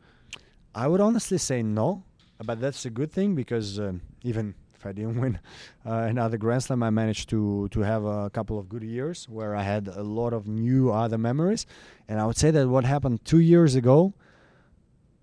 I 0.74 0.88
would 0.88 1.00
honestly 1.00 1.38
say 1.38 1.62
no, 1.62 2.06
but 2.44 2.60
that's 2.60 2.86
a 2.86 2.90
good 2.90 3.12
thing 3.12 3.36
because 3.36 3.80
um, 3.80 4.02
even 4.24 4.56
if 4.82 4.86
I 4.88 4.92
didn't 4.92 5.20
win 5.22 5.40
uh, 5.86 6.08
another 6.10 6.38
Grand 6.38 6.64
Slam, 6.64 6.84
I 6.84 6.90
managed 6.90 7.30
to 7.30 7.70
to 7.70 7.80
have 7.82 8.04
a 8.04 8.30
couple 8.30 8.58
of 8.60 8.68
good 8.68 8.84
years 8.84 9.30
where 9.30 9.56
I 9.56 9.64
had 9.64 9.88
a 9.88 10.04
lot 10.04 10.34
of 10.34 10.48
new 10.48 10.92
other 10.92 11.18
memories. 11.18 11.66
And 12.10 12.20
I 12.20 12.26
would 12.26 12.38
say 12.38 12.52
that 12.52 12.68
what 12.68 12.84
happened 12.84 13.24
two 13.24 13.40
years 13.40 13.76
ago 13.76 14.14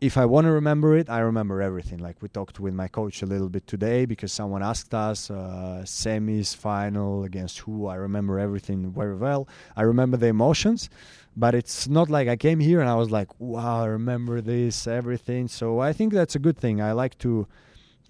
if 0.00 0.16
I 0.16 0.26
want 0.26 0.44
to 0.44 0.52
remember 0.52 0.96
it, 0.96 1.10
I 1.10 1.18
remember 1.18 1.60
everything. 1.60 1.98
Like 1.98 2.22
we 2.22 2.28
talked 2.28 2.60
with 2.60 2.72
my 2.72 2.86
coach 2.86 3.22
a 3.22 3.26
little 3.26 3.48
bit 3.48 3.66
today 3.66 4.04
because 4.04 4.32
someone 4.32 4.62
asked 4.62 4.94
us 4.94 5.28
uh, 5.28 5.82
semis, 5.84 6.54
final 6.54 7.24
against 7.24 7.58
who. 7.58 7.86
I 7.86 7.96
remember 7.96 8.38
everything 8.38 8.92
very 8.92 9.16
well. 9.16 9.48
I 9.76 9.82
remember 9.82 10.16
the 10.16 10.28
emotions, 10.28 10.88
but 11.36 11.54
it's 11.54 11.88
not 11.88 12.10
like 12.10 12.28
I 12.28 12.36
came 12.36 12.60
here 12.60 12.80
and 12.80 12.88
I 12.88 12.94
was 12.94 13.10
like, 13.10 13.28
wow, 13.40 13.82
I 13.82 13.86
remember 13.86 14.40
this, 14.40 14.86
everything. 14.86 15.48
So 15.48 15.80
I 15.80 15.92
think 15.92 16.12
that's 16.12 16.36
a 16.36 16.38
good 16.38 16.56
thing. 16.56 16.80
I 16.80 16.92
like 16.92 17.18
to 17.18 17.48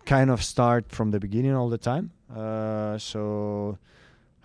kind 0.09 0.31
of 0.31 0.43
start 0.43 0.91
from 0.91 1.11
the 1.11 1.21
beginning 1.21 1.55
all 1.55 1.69
the 1.69 1.77
time. 1.77 2.11
Uh, 2.35 2.97
so 2.97 3.77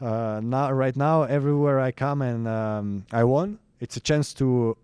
uh, 0.02 0.42
now, 0.44 0.70
right 0.72 0.96
now, 0.96 1.24
everywhere 1.24 1.80
I 1.80 1.92
come 1.92 2.22
and 2.22 2.46
um, 2.50 3.06
I 3.14 3.24
won, 3.24 3.60
it's 3.80 3.96
a 3.96 4.02
chance 4.02 4.34
to 4.36 4.78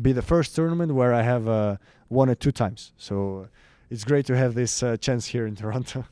be 0.00 0.12
the 0.12 0.22
first 0.22 0.56
tournament 0.56 0.94
where 0.94 1.12
I 1.12 1.20
have 1.20 1.46
uh, 1.46 1.76
won 2.08 2.30
it 2.30 2.40
two 2.40 2.52
times. 2.52 2.92
So 2.96 3.48
it's 3.90 4.04
great 4.04 4.24
to 4.26 4.36
have 4.36 4.54
this 4.54 4.82
uh, 4.82 4.96
chance 4.96 5.26
here 5.26 5.46
in 5.46 5.54
Toronto. 5.54 6.06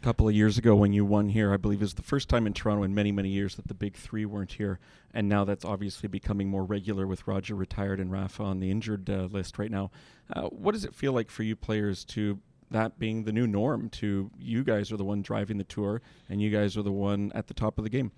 A 0.00 0.02
couple 0.02 0.26
of 0.26 0.34
years 0.34 0.56
ago, 0.56 0.74
when 0.74 0.94
you 0.94 1.04
won 1.04 1.28
here, 1.28 1.52
I 1.52 1.58
believe 1.58 1.80
it 1.80 1.84
was 1.84 1.94
the 1.94 2.02
first 2.02 2.30
time 2.30 2.46
in 2.46 2.54
Toronto 2.54 2.84
in 2.84 2.94
many, 2.94 3.12
many 3.12 3.28
years 3.28 3.56
that 3.56 3.68
the 3.68 3.74
big 3.74 3.96
three 3.96 4.24
weren't 4.24 4.52
here, 4.52 4.78
and 5.12 5.28
now 5.28 5.44
that's 5.44 5.64
obviously 5.64 6.08
becoming 6.08 6.48
more 6.48 6.64
regular 6.64 7.06
with 7.06 7.26
Roger 7.26 7.54
retired 7.54 8.00
and 8.00 8.10
Rafa 8.10 8.42
on 8.42 8.60
the 8.60 8.70
injured 8.70 9.10
uh, 9.10 9.28
list 9.30 9.58
right 9.58 9.70
now. 9.70 9.90
Uh, 10.32 10.48
what 10.48 10.72
does 10.72 10.86
it 10.86 10.94
feel 10.94 11.12
like 11.12 11.30
for 11.30 11.42
you 11.42 11.54
players 11.54 12.02
to 12.06 12.38
that 12.70 12.98
being 12.98 13.24
the 13.24 13.32
new 13.32 13.46
norm 13.46 13.88
to 13.88 14.30
you 14.38 14.64
guys 14.64 14.90
are 14.90 14.96
the 14.96 15.04
one 15.04 15.22
driving 15.22 15.58
the 15.58 15.64
tour 15.64 16.00
and 16.28 16.40
you 16.40 16.50
guys 16.50 16.76
are 16.76 16.82
the 16.82 16.92
one 16.92 17.30
at 17.34 17.46
the 17.46 17.54
top 17.54 17.78
of 17.78 17.84
the 17.84 17.90
game 17.90 18.10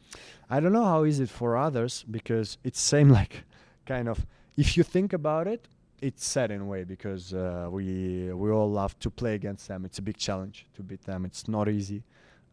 i 0.49 0.61
don't 0.61 0.73
know 0.73 0.85
how 0.85 1.03
is 1.03 1.21
it 1.21 1.29
for 1.29 1.57
others 1.57 2.05
because 2.11 2.59
it's 2.65 2.81
same 2.81 3.09
like 3.21 3.45
kind 3.87 4.09
of 4.09 4.27
if 4.57 4.77
you 4.77 4.83
think 4.83 5.13
about 5.13 5.47
it, 5.47 5.69
it's 6.01 6.27
sad 6.27 6.51
in 6.51 6.61
a 6.61 6.65
way 6.65 6.85
because 6.85 7.33
uh, 7.35 7.69
we 7.71 8.33
we 8.33 8.51
all 8.51 8.71
love 8.71 8.99
to 9.01 9.11
play 9.11 9.35
against 9.35 9.69
them. 9.69 9.85
It's 9.85 9.99
a 9.99 10.03
big 10.03 10.17
challenge 10.17 10.67
to 10.75 10.83
beat 10.83 11.03
them. 11.03 11.25
It's 11.25 11.49
not 11.49 11.69
easy. 11.69 12.03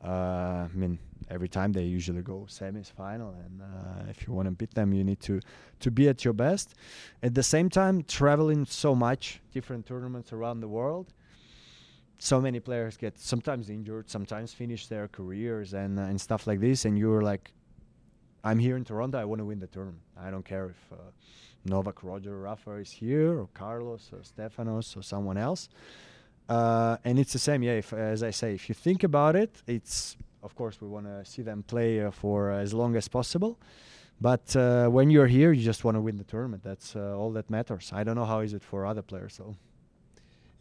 Uh, 0.03 0.67
I 0.67 0.69
mean, 0.73 0.99
every 1.29 1.47
time 1.47 1.71
they 1.71 1.83
usually 1.83 2.21
go 2.21 2.45
semis, 2.49 2.91
final, 2.91 3.33
and 3.45 3.61
uh, 3.61 4.09
if 4.09 4.27
you 4.27 4.33
want 4.33 4.47
to 4.47 4.51
beat 4.51 4.73
them, 4.73 4.93
you 4.93 5.03
need 5.03 5.21
to 5.21 5.39
to 5.79 5.91
be 5.91 6.09
at 6.09 6.23
your 6.25 6.33
best. 6.33 6.75
At 7.21 7.35
the 7.35 7.43
same 7.43 7.69
time, 7.69 8.03
traveling 8.03 8.65
so 8.65 8.95
much, 8.95 9.41
different 9.53 9.85
tournaments 9.85 10.33
around 10.33 10.59
the 10.59 10.67
world. 10.67 11.13
So 12.19 12.39
many 12.39 12.59
players 12.59 12.97
get 12.97 13.19
sometimes 13.19 13.69
injured, 13.69 14.09
sometimes 14.09 14.53
finish 14.53 14.87
their 14.87 15.07
careers 15.07 15.73
and 15.73 15.99
and 15.99 16.19
stuff 16.19 16.47
like 16.47 16.59
this, 16.59 16.85
and 16.85 16.97
you're 16.97 17.21
like, 17.21 17.51
I'm 18.43 18.59
here 18.59 18.77
in 18.77 18.83
Toronto. 18.83 19.17
I 19.19 19.25
want 19.25 19.39
to 19.39 19.45
win 19.45 19.59
the 19.59 19.67
tournament. 19.67 20.01
I 20.17 20.31
don't 20.31 20.45
care 20.45 20.69
if 20.69 20.91
uh, 20.91 20.95
Novak, 21.65 22.03
Roger, 22.03 22.39
Rafa 22.39 22.71
is 22.75 22.91
here, 22.91 23.39
or 23.39 23.47
Carlos, 23.53 24.09
or 24.13 24.19
Stefanos, 24.19 24.97
or 24.97 25.01
someone 25.01 25.37
else. 25.37 25.69
Uh, 26.49 26.97
and 27.05 27.19
it's 27.19 27.33
the 27.33 27.39
same, 27.39 27.63
yeah. 27.63 27.73
If, 27.73 27.93
as 27.93 28.21
I 28.21 28.31
say, 28.31 28.53
if 28.53 28.67
you 28.67 28.75
think 28.75 29.03
about 29.03 29.35
it, 29.35 29.61
it's 29.65 30.17
of 30.43 30.55
course 30.55 30.81
we 30.81 30.87
want 30.87 31.05
to 31.05 31.23
see 31.23 31.41
them 31.41 31.63
play 31.63 32.01
uh, 32.01 32.11
for 32.11 32.51
as 32.51 32.73
long 32.73 32.95
as 32.95 33.07
possible. 33.07 33.57
But 34.19 34.55
uh, 34.55 34.87
when 34.89 35.09
you're 35.09 35.27
here, 35.27 35.51
you 35.51 35.63
just 35.63 35.83
want 35.83 35.95
to 35.95 36.01
win 36.01 36.17
the 36.17 36.23
tournament. 36.23 36.63
That's 36.63 36.95
uh, 36.95 37.17
all 37.17 37.31
that 37.31 37.49
matters. 37.49 37.91
I 37.93 38.03
don't 38.03 38.15
know 38.15 38.25
how 38.25 38.41
is 38.41 38.53
it 38.53 38.63
for 38.63 38.85
other 38.85 39.01
players, 39.01 39.33
so 39.33 39.55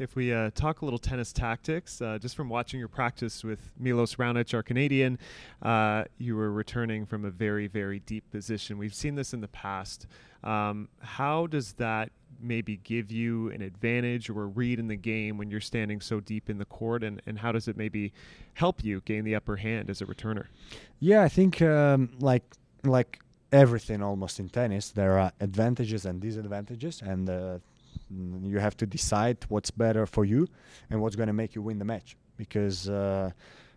if 0.02 0.16
we 0.16 0.32
uh, 0.32 0.50
talk 0.54 0.82
a 0.82 0.84
little 0.84 0.98
tennis 0.98 1.32
tactics, 1.32 2.02
uh, 2.02 2.18
just 2.20 2.34
from 2.34 2.48
watching 2.48 2.80
your 2.80 2.88
practice 2.88 3.44
with 3.44 3.72
Milos 3.78 4.16
Raonic, 4.16 4.52
our 4.52 4.62
Canadian, 4.62 5.16
uh, 5.62 6.04
you 6.18 6.34
were 6.34 6.50
returning 6.50 7.06
from 7.06 7.24
a 7.24 7.30
very, 7.30 7.68
very 7.68 8.00
deep 8.00 8.28
position. 8.32 8.78
We've 8.78 8.94
seen 8.94 9.14
this 9.14 9.32
in 9.32 9.40
the 9.40 9.48
past. 9.48 10.08
Um, 10.42 10.88
how 11.00 11.46
does 11.46 11.74
that 11.74 12.10
maybe 12.40 12.78
give 12.78 13.12
you 13.12 13.50
an 13.50 13.62
advantage 13.62 14.28
or 14.28 14.42
a 14.42 14.46
read 14.46 14.80
in 14.80 14.88
the 14.88 14.96
game 14.96 15.38
when 15.38 15.52
you're 15.52 15.60
standing 15.60 16.00
so 16.00 16.18
deep 16.18 16.50
in 16.50 16.58
the 16.58 16.64
court, 16.64 17.04
and, 17.04 17.22
and 17.26 17.38
how 17.38 17.52
does 17.52 17.68
it 17.68 17.76
maybe 17.76 18.12
help 18.54 18.82
you 18.82 19.02
gain 19.04 19.22
the 19.22 19.36
upper 19.36 19.56
hand 19.56 19.88
as 19.88 20.02
a 20.02 20.06
returner? 20.06 20.46
Yeah, 20.98 21.22
I 21.22 21.28
think 21.28 21.62
um, 21.62 22.10
like 22.18 22.42
like 22.82 23.20
everything 23.52 24.02
almost 24.02 24.40
in 24.40 24.48
tennis, 24.48 24.90
there 24.90 25.16
are 25.18 25.30
advantages 25.38 26.04
and 26.04 26.20
disadvantages, 26.20 27.00
and 27.00 27.30
uh, 27.30 27.58
you 28.42 28.58
have 28.58 28.76
to 28.78 28.86
decide 28.86 29.38
what's 29.48 29.70
better 29.70 30.06
for 30.06 30.24
you 30.24 30.48
and 30.90 31.00
what's 31.00 31.16
going 31.16 31.28
to 31.28 31.32
make 31.32 31.54
you 31.54 31.62
win 31.62 31.78
the 31.78 31.84
match. 31.84 32.16
Because 32.36 32.88
uh, 32.88 33.30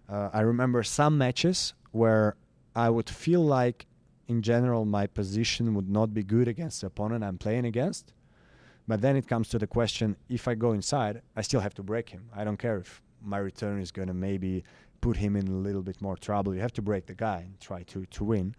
uh, 0.10 0.30
I 0.34 0.42
remember 0.42 0.84
some 0.84 1.18
matches 1.18 1.74
where 1.92 2.36
I 2.76 2.90
would 2.90 3.10
feel 3.10 3.42
like, 3.42 3.86
in 4.28 4.42
general, 4.42 4.86
my 4.86 5.08
position 5.08 5.76
would 5.76 5.90
not 5.90 6.14
be 6.14 6.24
good 6.24 6.48
against 6.48 6.82
the 6.82 6.88
opponent 6.88 7.24
I'm 7.24 7.38
playing 7.38 7.66
against. 7.66 8.14
But 8.88 9.02
then 9.02 9.16
it 9.16 9.28
comes 9.28 9.50
to 9.50 9.60
the 9.60 9.68
question 9.68 10.16
if 10.30 10.48
I 10.48 10.56
go 10.56 10.72
inside, 10.72 11.22
I 11.36 11.42
still 11.42 11.60
have 11.62 11.74
to 11.76 11.84
break 11.84 12.10
him. 12.10 12.30
I 12.36 12.44
don't 12.44 12.58
care 12.58 12.78
if 12.78 13.02
my 13.24 13.38
return 13.38 13.80
is 13.80 13.92
going 13.92 14.08
to 14.08 14.14
maybe 14.14 14.64
put 15.02 15.18
him 15.18 15.36
in 15.36 15.48
a 15.48 15.52
little 15.52 15.82
bit 15.82 16.02
more 16.02 16.18
trouble. 16.18 16.54
You 16.54 16.62
have 16.62 16.74
to 16.74 16.82
break 16.82 17.06
the 17.06 17.16
guy 17.16 17.40
and 17.46 17.60
try 17.60 17.84
to, 17.84 18.06
to 18.06 18.24
win 18.24 18.56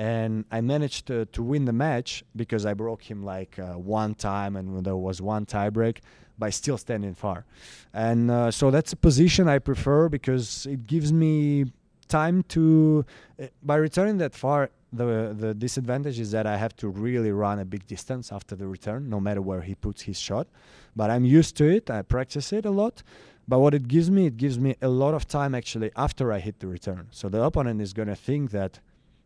and 0.00 0.46
I 0.50 0.62
managed 0.62 1.04
to, 1.08 1.26
to 1.26 1.42
win 1.42 1.66
the 1.66 1.74
match 1.74 2.24
because 2.34 2.64
I 2.64 2.72
broke 2.72 3.02
him 3.02 3.22
like 3.22 3.58
uh, 3.58 3.74
one 3.74 4.14
time, 4.14 4.56
and 4.56 4.82
there 4.82 4.96
was 4.96 5.20
one 5.20 5.44
tiebreak 5.44 5.98
by 6.38 6.48
still 6.48 6.78
standing 6.78 7.12
far. 7.12 7.44
And 7.92 8.30
uh, 8.30 8.50
so 8.50 8.70
that's 8.70 8.94
a 8.94 8.96
position 8.96 9.46
I 9.46 9.58
prefer 9.58 10.08
because 10.08 10.64
it 10.64 10.86
gives 10.86 11.12
me 11.12 11.66
time 12.08 12.44
to. 12.44 13.04
Uh, 13.38 13.48
by 13.62 13.76
returning 13.76 14.16
that 14.18 14.34
far, 14.34 14.70
the 14.90 15.36
the 15.38 15.52
disadvantage 15.52 16.18
is 16.18 16.30
that 16.30 16.46
I 16.46 16.56
have 16.56 16.74
to 16.76 16.88
really 16.88 17.30
run 17.30 17.58
a 17.58 17.66
big 17.66 17.86
distance 17.86 18.32
after 18.32 18.56
the 18.56 18.66
return, 18.66 19.10
no 19.10 19.20
matter 19.20 19.42
where 19.42 19.60
he 19.60 19.74
puts 19.74 20.00
his 20.08 20.18
shot. 20.18 20.46
But 20.96 21.10
I'm 21.10 21.26
used 21.26 21.58
to 21.58 21.64
it. 21.76 21.90
I 21.90 22.00
practice 22.00 22.54
it 22.54 22.64
a 22.64 22.70
lot. 22.70 23.02
But 23.46 23.58
what 23.58 23.74
it 23.74 23.86
gives 23.86 24.10
me, 24.10 24.24
it 24.26 24.38
gives 24.38 24.58
me 24.58 24.76
a 24.80 24.88
lot 24.88 25.12
of 25.12 25.26
time 25.26 25.54
actually 25.54 25.90
after 25.94 26.32
I 26.32 26.38
hit 26.38 26.60
the 26.60 26.68
return. 26.68 27.08
So 27.10 27.28
the 27.28 27.42
opponent 27.42 27.82
is 27.82 27.92
going 27.92 28.08
to 28.08 28.16
think 28.16 28.50
that 28.52 28.80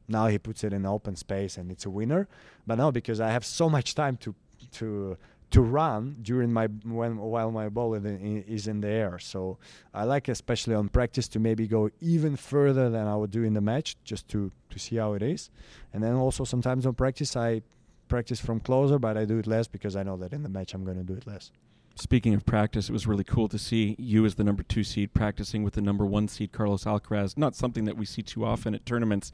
now 0.09 0.27
he 0.27 0.39
puts 0.39 0.65
it 0.65 0.73
in 0.73 0.87
open 0.87 1.17
space 1.17 1.57
and 1.57 1.71
it's 1.71 1.87
a 1.87 1.91
winner. 1.91 2.29
But 2.67 2.77
now 2.77 2.91
because 2.91 3.21
I 3.21 3.31
have 3.31 3.45
so 3.45 3.69
much 3.69 3.95
time 3.95 4.17
to 4.19 4.35
to 4.73 5.17
to 5.51 5.61
run 5.61 6.17
during 6.23 6.53
my 6.53 6.67
when 6.85 7.17
while 7.17 7.51
my 7.51 7.69
ball 7.69 7.95
is 7.95 8.67
in 8.67 8.81
the 8.81 8.89
air. 8.89 9.19
So 9.19 9.59
I 9.93 10.05
like 10.05 10.29
especially 10.29 10.75
on 10.75 10.89
practice 10.89 11.29
to 11.29 11.39
maybe 11.39 11.67
go 11.67 11.91
even 12.01 12.37
further 12.37 12.91
than 12.91 13.07
I 13.07 13.17
would 13.17 13.31
do 13.31 13.45
in 13.45 13.55
the 13.55 13.61
match 13.61 13.97
just 14.05 14.29
to 14.29 14.51
to 14.71 14.79
see 14.79 14.97
how 14.97 15.13
it 15.15 15.23
is. 15.23 15.51
And 15.93 16.03
then 16.03 16.15
also 16.15 16.45
sometimes 16.45 16.87
on 16.87 16.95
practice 16.95 17.37
I 17.37 17.63
practice 18.09 18.41
from 18.41 18.61
closer, 18.61 18.99
but 18.99 19.17
I 19.17 19.25
do 19.25 19.39
it 19.39 19.47
less 19.47 19.67
because 19.67 19.97
I 19.97 20.03
know 20.03 20.17
that 20.19 20.33
in 20.33 20.43
the 20.43 20.49
match 20.49 20.75
I'm 20.75 20.85
going 20.85 20.99
to 20.99 21.05
do 21.05 21.15
it 21.15 21.27
less. 21.27 21.51
Speaking 21.97 22.35
of 22.35 22.45
practice, 22.45 22.89
it 22.89 22.93
was 22.93 23.07
really 23.07 23.23
cool 23.23 23.49
to 23.49 23.59
see 23.59 23.95
you 24.01 24.27
as 24.27 24.35
the 24.35 24.43
number 24.43 24.65
two 24.65 24.83
seed 24.83 25.15
practicing 25.15 25.63
with 25.63 25.75
the 25.75 25.81
number 25.81 26.05
one 26.05 26.27
seed, 26.27 26.51
Carlos 26.51 26.85
Alcaraz. 26.85 27.39
Not 27.39 27.55
something 27.55 27.85
that 27.85 27.97
we 27.97 28.05
see 28.05 28.21
too 28.21 28.45
often 28.45 28.75
at 28.75 28.85
tournaments. 28.85 29.31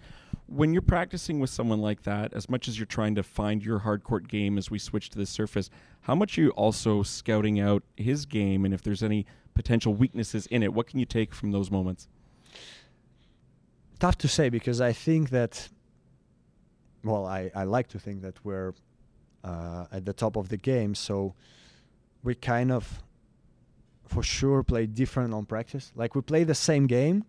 When 0.47 0.75
you're 0.75 0.83
practicing 0.83 1.41
with 1.41 1.49
someone 1.49 1.81
like 1.81 2.03
that, 2.03 2.35
as 2.35 2.51
much 2.51 2.69
as 2.69 2.79
you're 2.79 2.85
trying 2.85 3.15
to 3.15 3.23
find 3.23 3.65
your 3.65 3.79
hard 3.79 4.05
court 4.05 4.29
game 4.29 4.59
as 4.59 4.71
we 4.71 4.79
switch 4.79 5.09
to 5.11 5.19
the 5.19 5.25
surface, 5.25 5.71
how 6.03 6.15
much 6.15 6.37
are 6.37 6.43
you 6.43 6.51
also 6.51 7.03
scouting 7.03 7.59
out 7.59 7.83
his 7.97 8.27
game 8.27 8.67
and 8.67 8.75
if 8.75 8.83
there's 8.83 9.03
any 9.03 9.25
potential 9.55 9.95
weaknesses 9.95 10.47
in 10.49 10.63
it? 10.63 10.75
What 10.75 10.87
can 10.87 10.99
you 10.99 11.07
take 11.07 11.35
from 11.35 11.53
those 11.53 11.71
moments? 11.71 12.09
Tough 13.99 14.19
to 14.19 14.29
say 14.29 14.51
because 14.51 14.83
I 14.83 14.93
think 14.93 15.31
that, 15.31 15.71
well, 17.05 17.25
I, 17.25 17.51
I 17.55 17.65
like 17.65 17.89
to 17.89 17.99
think 17.99 18.21
that 18.21 18.45
we're 18.45 18.75
uh, 19.45 19.87
at 19.91 20.05
the 20.05 20.13
top 20.13 20.37
of 20.37 20.51
the 20.51 20.59
game. 20.59 20.95
So 20.95 21.35
we 22.23 22.35
kind 22.35 22.73
of 22.73 23.03
for 24.07 24.23
sure 24.23 24.63
play 24.63 24.87
different 24.87 25.33
on 25.33 25.47
practice. 25.47 25.93
Like 25.95 26.15
we 26.15 26.21
play 26.21 26.45
the 26.45 26.55
same 26.55 26.87
game, 26.87 27.25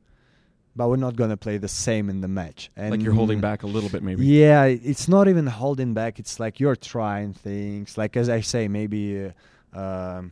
but 0.76 0.90
we're 0.90 0.96
not 0.96 1.16
gonna 1.16 1.38
play 1.38 1.58
the 1.58 1.68
same 1.68 2.10
in 2.10 2.22
the 2.22 2.28
match. 2.28 2.72
And 2.76 2.92
like 2.92 3.02
you're 3.02 3.14
holding 3.14 3.40
back 3.40 3.64
a 3.64 3.68
little 3.68 3.90
bit, 3.90 4.04
maybe. 4.04 4.26
Yeah, 4.26 4.66
it's 4.66 5.08
not 5.08 5.28
even 5.28 5.48
holding 5.48 5.94
back. 5.94 6.20
It's 6.20 6.40
like 6.40 6.60
you're 6.60 6.76
trying 6.76 7.34
things. 7.34 7.98
Like 7.98 8.18
as 8.18 8.30
I 8.30 8.42
say, 8.42 8.68
maybe. 8.68 9.26
Uh, 9.26 9.80
um, 9.80 10.32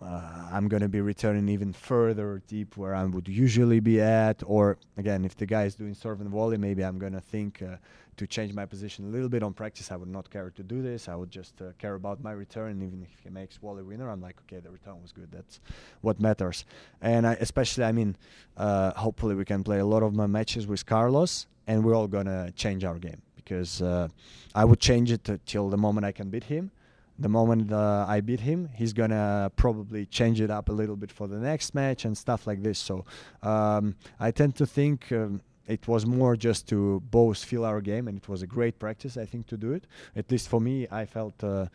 uh, 0.00 0.48
I'm 0.52 0.68
going 0.68 0.82
to 0.82 0.88
be 0.88 1.00
returning 1.00 1.48
even 1.48 1.72
further 1.72 2.40
deep 2.46 2.76
where 2.76 2.94
I 2.94 3.04
would 3.04 3.28
usually 3.28 3.80
be 3.80 4.00
at. 4.00 4.42
Or 4.46 4.78
again, 4.96 5.24
if 5.24 5.36
the 5.36 5.46
guy 5.46 5.64
is 5.64 5.74
doing 5.74 5.94
serve 5.94 6.20
and 6.20 6.30
volley, 6.30 6.56
maybe 6.56 6.84
I'm 6.84 6.98
going 6.98 7.14
to 7.14 7.20
think 7.20 7.62
uh, 7.62 7.76
to 8.18 8.26
change 8.26 8.52
my 8.52 8.66
position 8.66 9.06
a 9.06 9.08
little 9.08 9.28
bit 9.28 9.42
on 9.42 9.54
practice. 9.54 9.90
I 9.90 9.96
would 9.96 10.08
not 10.08 10.30
care 10.30 10.50
to 10.50 10.62
do 10.62 10.82
this. 10.82 11.08
I 11.08 11.14
would 11.14 11.30
just 11.30 11.60
uh, 11.60 11.72
care 11.78 11.94
about 11.94 12.22
my 12.22 12.32
return. 12.32 12.82
Even 12.82 13.02
if 13.02 13.10
he 13.24 13.30
makes 13.30 13.56
volley 13.56 13.82
winner, 13.82 14.10
I'm 14.10 14.20
like, 14.20 14.36
okay, 14.42 14.60
the 14.60 14.70
return 14.70 15.00
was 15.02 15.12
good. 15.12 15.28
That's 15.32 15.60
what 16.00 16.20
matters. 16.20 16.64
And 17.00 17.26
I, 17.26 17.34
especially, 17.34 17.84
I 17.84 17.92
mean, 17.92 18.16
uh, 18.56 18.92
hopefully 18.92 19.34
we 19.34 19.44
can 19.44 19.64
play 19.64 19.78
a 19.78 19.86
lot 19.86 20.02
of 20.02 20.14
my 20.14 20.26
matches 20.26 20.66
with 20.66 20.84
Carlos, 20.84 21.46
and 21.66 21.84
we're 21.84 21.94
all 21.94 22.08
to 22.08 22.52
change 22.56 22.84
our 22.84 22.98
game 22.98 23.22
because 23.36 23.80
uh, 23.80 24.08
I 24.54 24.64
would 24.64 24.80
change 24.80 25.10
it 25.12 25.28
till 25.46 25.70
the 25.70 25.78
moment 25.78 26.04
I 26.06 26.12
can 26.12 26.30
beat 26.30 26.44
him 26.44 26.70
the 27.18 27.28
moment 27.28 27.72
uh, 27.72 28.04
I 28.08 28.20
beat 28.20 28.40
him, 28.40 28.70
he's 28.74 28.92
gonna 28.92 29.50
probably 29.56 30.06
change 30.06 30.40
it 30.40 30.50
up 30.50 30.68
a 30.68 30.72
little 30.72 30.96
bit 30.96 31.10
for 31.10 31.26
the 31.26 31.38
next 31.38 31.74
match 31.74 32.04
and 32.04 32.16
stuff 32.16 32.46
like 32.46 32.62
this. 32.62 32.78
So 32.78 33.04
um, 33.42 33.96
I 34.20 34.30
tend 34.30 34.54
to 34.56 34.66
think 34.66 35.10
um, 35.10 35.40
it 35.68 35.86
was 35.86 36.06
more 36.06 36.34
just 36.34 36.66
to 36.68 37.00
both 37.10 37.44
feel 37.44 37.64
our 37.64 37.80
game, 37.80 38.08
and 38.08 38.16
it 38.16 38.28
was 38.28 38.42
a 38.42 38.46
great 38.46 38.78
practice, 38.78 39.16
I 39.16 39.26
think, 39.26 39.46
to 39.48 39.56
do 39.56 39.72
it. 39.72 39.86
At 40.16 40.30
least 40.30 40.48
for 40.48 40.60
me, 40.60 40.88
I 40.90 41.04
felt 41.04 41.44
uh, 41.44 41.66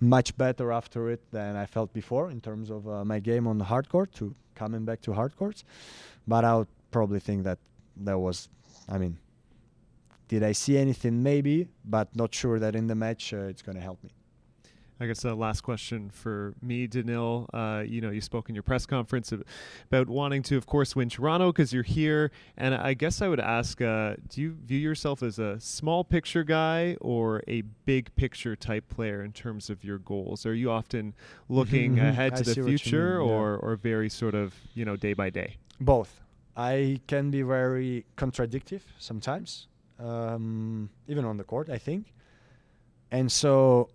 much 0.00 0.36
better 0.36 0.72
after 0.72 1.08
it 1.10 1.22
than 1.30 1.56
I 1.56 1.66
felt 1.66 1.92
before 1.92 2.30
in 2.30 2.40
terms 2.40 2.70
of 2.70 2.88
uh, 2.88 3.04
my 3.04 3.20
game 3.20 3.46
on 3.46 3.58
the 3.58 3.64
hard 3.64 3.88
court 3.88 4.12
to 4.14 4.34
coming 4.56 4.84
back 4.84 5.00
to 5.02 5.12
hard 5.12 5.36
courts. 5.36 5.64
But 6.26 6.44
I 6.44 6.56
would 6.56 6.68
probably 6.90 7.20
think 7.20 7.44
that 7.44 7.58
that 7.98 8.18
was, 8.18 8.48
I 8.88 8.98
mean, 8.98 9.18
did 10.28 10.42
I 10.42 10.52
see 10.52 10.76
anything? 10.76 11.22
Maybe, 11.22 11.68
but 11.84 12.14
not 12.16 12.34
sure 12.34 12.58
that 12.58 12.74
in 12.74 12.88
the 12.88 12.96
match 12.96 13.32
uh, 13.32 13.50
it's 13.52 13.62
going 13.62 13.76
to 13.76 13.82
help 13.82 14.02
me. 14.02 14.10
I 14.98 15.06
guess 15.06 15.20
the 15.20 15.34
last 15.34 15.60
question 15.60 16.08
for 16.10 16.54
me, 16.62 16.86
Daniil. 16.86 17.50
Uh, 17.52 17.84
you 17.86 18.00
know, 18.00 18.10
you 18.10 18.22
spoke 18.22 18.48
in 18.48 18.54
your 18.54 18.62
press 18.62 18.86
conference 18.86 19.30
about 19.30 20.08
wanting 20.08 20.42
to, 20.44 20.56
of 20.56 20.66
course, 20.66 20.96
win 20.96 21.10
Toronto 21.10 21.52
because 21.52 21.72
you're 21.72 21.82
here. 21.82 22.30
And 22.56 22.74
I 22.74 22.94
guess 22.94 23.20
I 23.20 23.28
would 23.28 23.40
ask 23.40 23.80
uh, 23.82 24.14
do 24.28 24.40
you 24.40 24.56
view 24.64 24.78
yourself 24.78 25.22
as 25.22 25.38
a 25.38 25.60
small 25.60 26.02
picture 26.02 26.44
guy 26.44 26.96
or 27.02 27.42
a 27.46 27.60
big 27.84 28.14
picture 28.16 28.56
type 28.56 28.88
player 28.88 29.22
in 29.22 29.32
terms 29.32 29.68
of 29.68 29.84
your 29.84 29.98
goals? 29.98 30.46
Are 30.46 30.54
you 30.54 30.70
often 30.70 31.14
looking 31.50 31.96
mm-hmm. 31.96 32.06
ahead 32.06 32.36
to 32.36 32.42
the 32.42 32.54
future 32.54 33.18
mean, 33.18 33.28
yeah. 33.28 33.34
or, 33.34 33.56
or 33.58 33.76
very 33.76 34.08
sort 34.08 34.34
of, 34.34 34.54
you 34.74 34.86
know, 34.86 34.96
day 34.96 35.12
by 35.12 35.28
day? 35.28 35.58
Both. 35.78 36.22
I 36.56 37.00
can 37.06 37.30
be 37.30 37.42
very 37.42 38.06
contradictory 38.16 38.80
sometimes, 38.98 39.68
um, 39.98 40.88
even 41.06 41.26
on 41.26 41.36
the 41.36 41.44
court, 41.44 41.68
I 41.68 41.76
think. 41.76 42.14
And 43.10 43.30
so 43.30 43.90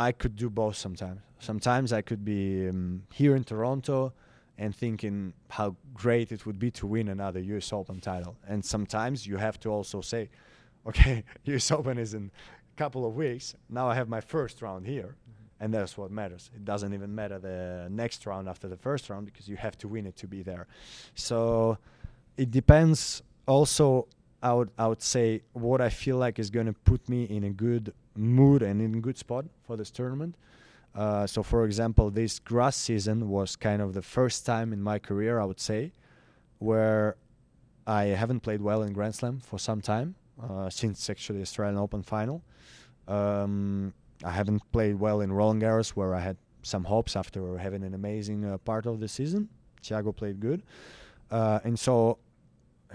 I 0.00 0.12
could 0.12 0.34
do 0.34 0.48
both 0.48 0.76
sometimes. 0.76 1.20
Sometimes 1.40 1.92
I 1.92 2.00
could 2.00 2.24
be 2.24 2.66
um, 2.66 3.02
here 3.12 3.36
in 3.36 3.44
Toronto 3.44 4.14
and 4.56 4.74
thinking 4.74 5.34
how 5.50 5.76
great 5.92 6.32
it 6.32 6.46
would 6.46 6.58
be 6.58 6.70
to 6.70 6.86
win 6.86 7.08
another 7.08 7.40
US 7.40 7.70
Open 7.70 8.00
title. 8.00 8.34
And 8.48 8.64
sometimes 8.64 9.26
you 9.26 9.36
have 9.36 9.60
to 9.60 9.68
also 9.68 10.00
say, 10.00 10.30
okay, 10.86 11.24
US 11.44 11.70
Open 11.70 11.98
is 11.98 12.14
in 12.14 12.30
a 12.74 12.76
couple 12.78 13.04
of 13.04 13.14
weeks. 13.14 13.54
Now 13.68 13.90
I 13.90 13.94
have 13.94 14.08
my 14.08 14.22
first 14.22 14.62
round 14.62 14.86
here. 14.86 15.16
Mm-hmm. 15.16 15.64
And 15.64 15.74
that's 15.74 15.98
what 15.98 16.10
matters. 16.10 16.50
It 16.54 16.64
doesn't 16.64 16.94
even 16.94 17.14
matter 17.14 17.38
the 17.38 17.88
next 17.90 18.24
round 18.24 18.48
after 18.48 18.68
the 18.68 18.78
first 18.78 19.10
round 19.10 19.26
because 19.26 19.48
you 19.48 19.58
have 19.58 19.76
to 19.78 19.88
win 19.88 20.06
it 20.06 20.16
to 20.16 20.26
be 20.26 20.42
there. 20.42 20.66
So 21.14 21.76
it 22.38 22.50
depends 22.50 23.22
also 23.46 24.08
I 24.42 24.54
would 24.54 24.70
I 24.78 24.86
would 24.86 25.02
say 25.02 25.42
what 25.52 25.82
I 25.82 25.90
feel 25.90 26.16
like 26.16 26.38
is 26.38 26.48
going 26.48 26.66
to 26.66 26.72
put 26.72 27.06
me 27.08 27.24
in 27.24 27.44
a 27.44 27.50
good 27.50 27.92
mood 28.20 28.62
and 28.62 28.80
in 28.80 29.00
good 29.00 29.18
spot 29.18 29.46
for 29.62 29.76
this 29.76 29.90
tournament. 29.90 30.36
Uh, 30.94 31.26
so, 31.26 31.42
for 31.42 31.64
example, 31.64 32.10
this 32.10 32.38
grass 32.38 32.76
season 32.76 33.28
was 33.28 33.56
kind 33.56 33.80
of 33.80 33.94
the 33.94 34.02
first 34.02 34.44
time 34.44 34.72
in 34.72 34.82
my 34.82 34.98
career, 34.98 35.40
I 35.40 35.44
would 35.44 35.60
say, 35.60 35.92
where 36.58 37.16
I 37.86 38.04
haven't 38.04 38.40
played 38.40 38.60
well 38.60 38.82
in 38.82 38.92
Grand 38.92 39.14
Slam 39.14 39.40
for 39.40 39.58
some 39.58 39.80
time, 39.80 40.16
uh, 40.42 40.68
since 40.68 41.08
actually 41.08 41.42
Australian 41.42 41.78
Open 41.78 42.02
final. 42.02 42.42
Um, 43.06 43.94
I 44.24 44.30
haven't 44.30 44.62
played 44.72 44.98
well 44.98 45.20
in 45.20 45.32
Roland 45.32 45.62
Garros, 45.62 45.90
where 45.90 46.14
I 46.14 46.20
had 46.20 46.36
some 46.62 46.84
hopes 46.84 47.16
after 47.16 47.56
having 47.56 47.84
an 47.84 47.94
amazing 47.94 48.44
uh, 48.44 48.58
part 48.58 48.86
of 48.86 49.00
the 49.00 49.08
season. 49.08 49.48
Thiago 49.82 50.14
played 50.14 50.40
good, 50.40 50.62
uh, 51.30 51.60
and 51.64 51.78
so 51.78 52.18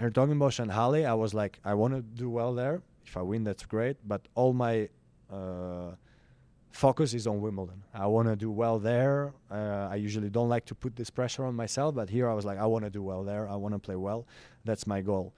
Hertogenbosch 0.00 0.60
and 0.60 0.70
Halle, 0.70 1.04
I 1.04 1.14
was 1.14 1.34
like, 1.34 1.58
I 1.64 1.74
want 1.74 1.94
to 1.94 2.02
do 2.02 2.28
well 2.28 2.54
there. 2.54 2.82
If 3.06 3.16
I 3.16 3.22
win, 3.22 3.44
that's 3.44 3.64
great. 3.64 3.96
But 4.06 4.28
all 4.34 4.52
my 4.52 4.88
focus 6.76 7.14
is 7.14 7.26
on 7.26 7.40
Wimbledon. 7.40 7.82
I 7.94 8.06
want 8.06 8.28
to 8.28 8.36
do 8.36 8.50
well 8.50 8.78
there. 8.78 9.32
Uh, 9.50 9.88
I 9.90 9.96
usually 9.96 10.28
don't 10.28 10.48
like 10.48 10.66
to 10.66 10.74
put 10.74 10.94
this 10.94 11.10
pressure 11.10 11.44
on 11.44 11.54
myself, 11.54 11.94
but 11.94 12.10
here 12.10 12.28
I 12.28 12.34
was 12.34 12.44
like, 12.44 12.58
I 12.58 12.66
want 12.66 12.84
to 12.84 12.90
do 12.90 13.02
well 13.02 13.24
there. 13.24 13.48
I 13.48 13.56
want 13.56 13.74
to 13.74 13.78
play 13.78 13.96
well. 13.96 14.26
That's 14.64 14.86
my 14.86 15.00
goal. 15.00 15.32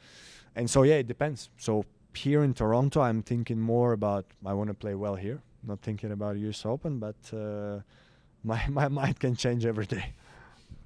And 0.57 0.68
so 0.68 0.83
yeah, 0.83 0.96
it 0.96 1.07
depends. 1.07 1.51
So 1.57 1.85
here 2.14 2.42
in 2.42 2.53
Toronto, 2.53 3.01
I'm 3.01 3.22
thinking 3.22 3.61
more 3.61 3.92
about 3.92 4.27
I 4.44 4.53
want 4.53 4.68
to 4.68 4.74
play 4.74 4.94
well 4.94 5.14
here. 5.14 5.40
Not 5.62 5.81
thinking 5.81 6.11
about 6.12 6.37
US 6.37 6.66
Open, 6.66 6.98
but 6.98 7.16
uh, 7.33 7.81
my 8.44 8.66
my 8.68 8.88
mind 8.88 9.20
can 9.20 9.37
change 9.37 9.64
every 9.64 9.87
day. 9.87 10.14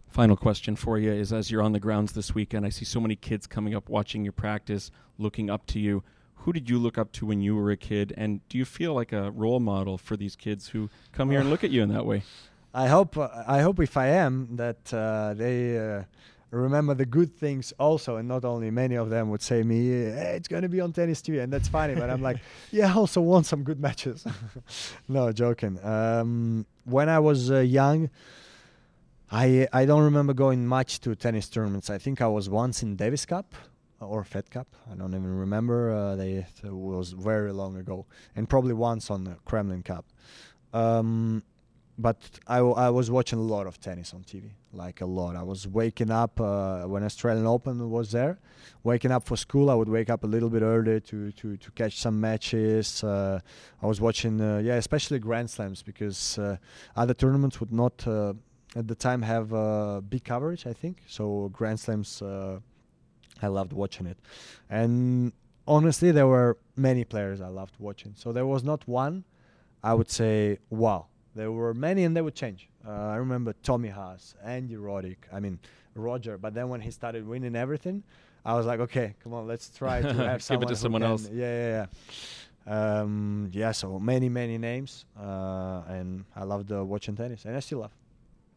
Final 0.09 0.37
question 0.37 0.77
for 0.77 0.99
you 0.99 1.11
is: 1.11 1.33
As 1.33 1.51
you're 1.51 1.63
on 1.63 1.73
the 1.73 1.81
grounds 1.81 2.13
this 2.13 2.35
weekend, 2.35 2.67
I 2.67 2.69
see 2.69 2.85
so 2.85 3.01
many 3.01 3.17
kids 3.17 3.47
coming 3.47 3.75
up, 3.75 3.89
watching 3.89 4.23
your 4.23 4.33
practice, 4.33 4.91
looking 5.19 5.49
up 5.49 5.67
to 5.69 5.79
you 5.79 6.03
who 6.43 6.53
did 6.53 6.69
you 6.69 6.79
look 6.79 6.99
up 6.99 7.13
to 7.13 7.27
when 7.27 7.41
you 7.41 7.55
were 7.55 7.71
a 7.71 7.77
kid, 7.77 8.13
and 8.17 8.47
do 8.49 8.59
you 8.59 8.65
feel 8.65 8.95
like 8.95 9.13
a 9.13 9.31
role 9.31 9.61
model 9.61 9.97
for 9.97 10.17
these 10.17 10.37
kids 10.37 10.69
who 10.69 10.91
come 11.13 11.31
here 11.31 11.41
and 11.41 11.51
look 11.51 11.63
at 11.65 11.71
you 11.71 11.83
in 11.83 11.89
that 11.91 12.05
way? 12.05 12.23
I 12.75 12.89
hope 12.89 13.19
uh, 13.19 13.29
I 13.47 13.61
hope 13.61 13.81
if 13.81 13.97
I 13.97 14.09
am 14.09 14.57
that 14.57 14.93
uh, 14.95 15.35
they 15.35 15.79
uh, 15.79 16.05
remember 16.51 16.95
the 16.95 17.05
good 17.05 17.37
things 17.37 17.73
also, 17.79 18.17
and 18.17 18.27
not 18.27 18.45
only 18.45 18.71
many 18.71 18.95
of 18.95 19.11
them 19.11 19.29
would 19.31 19.43
say 19.43 19.63
me, 19.63 19.89
hey, 19.89 20.35
"It's 20.37 20.49
going 20.49 20.63
to 20.63 20.69
be 20.69 20.81
on 20.81 20.93
tennis 20.93 21.21
TV," 21.21 21.43
and 21.43 21.53
that's 21.53 21.69
funny. 21.69 21.95
but 21.95 22.09
I'm 22.09 22.23
like, 22.23 22.39
yeah, 22.71 22.91
I 22.91 22.95
also 22.95 23.21
won 23.21 23.45
some 23.45 23.63
good 23.63 23.79
matches. 23.79 24.27
no, 25.09 25.33
joking. 25.33 25.79
Um, 25.85 26.67
when 26.85 27.09
I 27.09 27.19
was 27.19 27.51
uh, 27.51 27.59
young. 27.59 28.11
I 29.35 29.67
I 29.73 29.87
don't 29.87 30.03
remember 30.03 30.35
going 30.35 30.67
much 30.67 31.01
to 31.01 31.15
tennis 31.15 31.49
tournaments. 31.49 31.89
I 31.89 31.97
think 31.97 32.21
I 32.21 32.27
was 32.27 32.51
once 32.51 32.83
in 32.83 32.97
Davis 32.97 33.25
Cup, 33.25 33.55
or 34.03 34.25
Fed 34.25 34.51
Cup. 34.51 34.69
I 34.91 34.95
don't 34.95 35.15
even 35.15 35.37
remember. 35.39 35.91
Uh, 35.91 36.17
they 36.17 36.47
it 36.65 36.73
was 36.73 37.13
very 37.13 37.53
long 37.53 37.77
ago, 37.77 38.07
and 38.37 38.49
probably 38.49 38.75
once 38.75 39.11
on 39.11 39.25
the 39.25 39.37
Kremlin 39.45 39.83
Cup. 39.83 40.07
Um, 40.73 41.43
but 41.99 42.17
I, 42.47 42.59
I 42.59 42.91
was 42.91 43.11
watching 43.11 43.39
a 43.39 43.43
lot 43.43 43.67
of 43.67 43.79
tennis 43.79 44.15
on 44.15 44.23
TV, 44.23 44.51
like 44.73 45.03
a 45.03 45.07
lot. 45.07 45.37
I 45.37 45.43
was 45.43 45.69
waking 45.69 46.11
up 46.11 46.41
uh, 46.41 46.85
when 46.85 47.05
Australian 47.05 47.47
Open 47.47 47.91
was 47.91 48.11
there. 48.13 48.39
Waking 48.83 49.11
up 49.11 49.25
for 49.25 49.37
school, 49.37 49.71
I 49.71 49.75
would 49.75 49.89
wake 49.89 50.09
up 50.09 50.25
a 50.25 50.27
little 50.27 50.49
bit 50.49 50.63
earlier 50.63 51.01
to 51.01 51.33
to, 51.33 51.57
to 51.57 51.71
catch 51.73 52.01
some 52.01 52.21
matches. 52.21 53.05
Uh, 53.05 53.41
I 53.83 53.87
was 53.87 54.01
watching, 54.01 54.41
uh, 54.41 54.59
yeah, 54.59 54.75
especially 54.77 55.19
Grand 55.19 55.51
Slams 55.51 55.83
because 55.83 56.39
uh, 56.39 56.57
other 56.97 57.15
tournaments 57.15 57.61
would 57.61 57.73
not 57.73 58.07
uh, 58.07 58.33
at 58.75 58.89
the 58.89 58.95
time 58.95 59.23
have 59.23 59.51
big 60.09 60.25
coverage. 60.25 60.67
I 60.67 60.73
think 60.73 61.03
so. 61.07 61.51
Grand 61.53 61.79
Slams 61.79 62.23
I 63.43 63.49
loved 63.49 63.73
watching 63.73 64.07
it. 64.07 64.19
And 64.71 65.33
honestly, 65.67 66.11
there 66.11 66.27
were 66.27 66.59
many 66.77 67.05
players 67.05 67.41
I 67.41 67.49
loved 67.49 67.75
watching. 67.79 68.15
So 68.17 68.33
there 68.33 68.47
was 68.47 68.63
not 68.65 68.87
one 68.87 69.25
I 69.83 69.95
would 69.95 70.11
say, 70.11 70.59
wow. 70.71 71.07
There 71.35 71.51
were 71.51 71.75
many 71.75 72.05
and 72.05 72.17
they 72.17 72.21
would 72.21 72.35
change. 72.35 72.69
Uh, 72.87 72.91
I 72.91 73.17
remember 73.17 73.55
Tommy 73.63 73.89
Haas, 73.89 74.35
Andy 74.45 74.77
Roddick, 74.77 75.17
I 75.33 75.41
mean, 75.41 75.59
Roger. 75.95 76.37
But 76.39 76.55
then 76.55 76.69
when 76.69 76.81
he 76.81 76.91
started 76.91 77.27
winning 77.27 77.57
everything, 77.57 78.03
I 78.45 78.55
was 78.55 78.67
like, 78.67 78.81
okay, 78.81 79.15
come 79.23 79.33
on, 79.33 79.47
let's 79.47 79.71
try 79.71 80.03
to 80.03 80.13
have 80.15 80.43
someone. 80.43 80.61
Give 80.61 80.71
it 80.71 80.75
to 80.75 80.81
someone 80.81 81.03
else. 81.03 81.29
Yeah, 81.33 81.47
yeah, 81.47 81.87
yeah. 82.67 83.01
Um, 83.01 83.51
yeah, 83.53 83.73
so 83.73 83.99
many, 83.99 84.29
many 84.29 84.59
names. 84.59 85.07
Uh, 85.19 85.83
and 85.89 86.25
I 86.37 86.45
loved 86.45 86.71
uh, 86.71 86.85
watching 86.85 87.17
tennis, 87.17 87.45
and 87.45 87.57
I 87.57 87.61
still 87.61 87.81
love. 87.81 87.93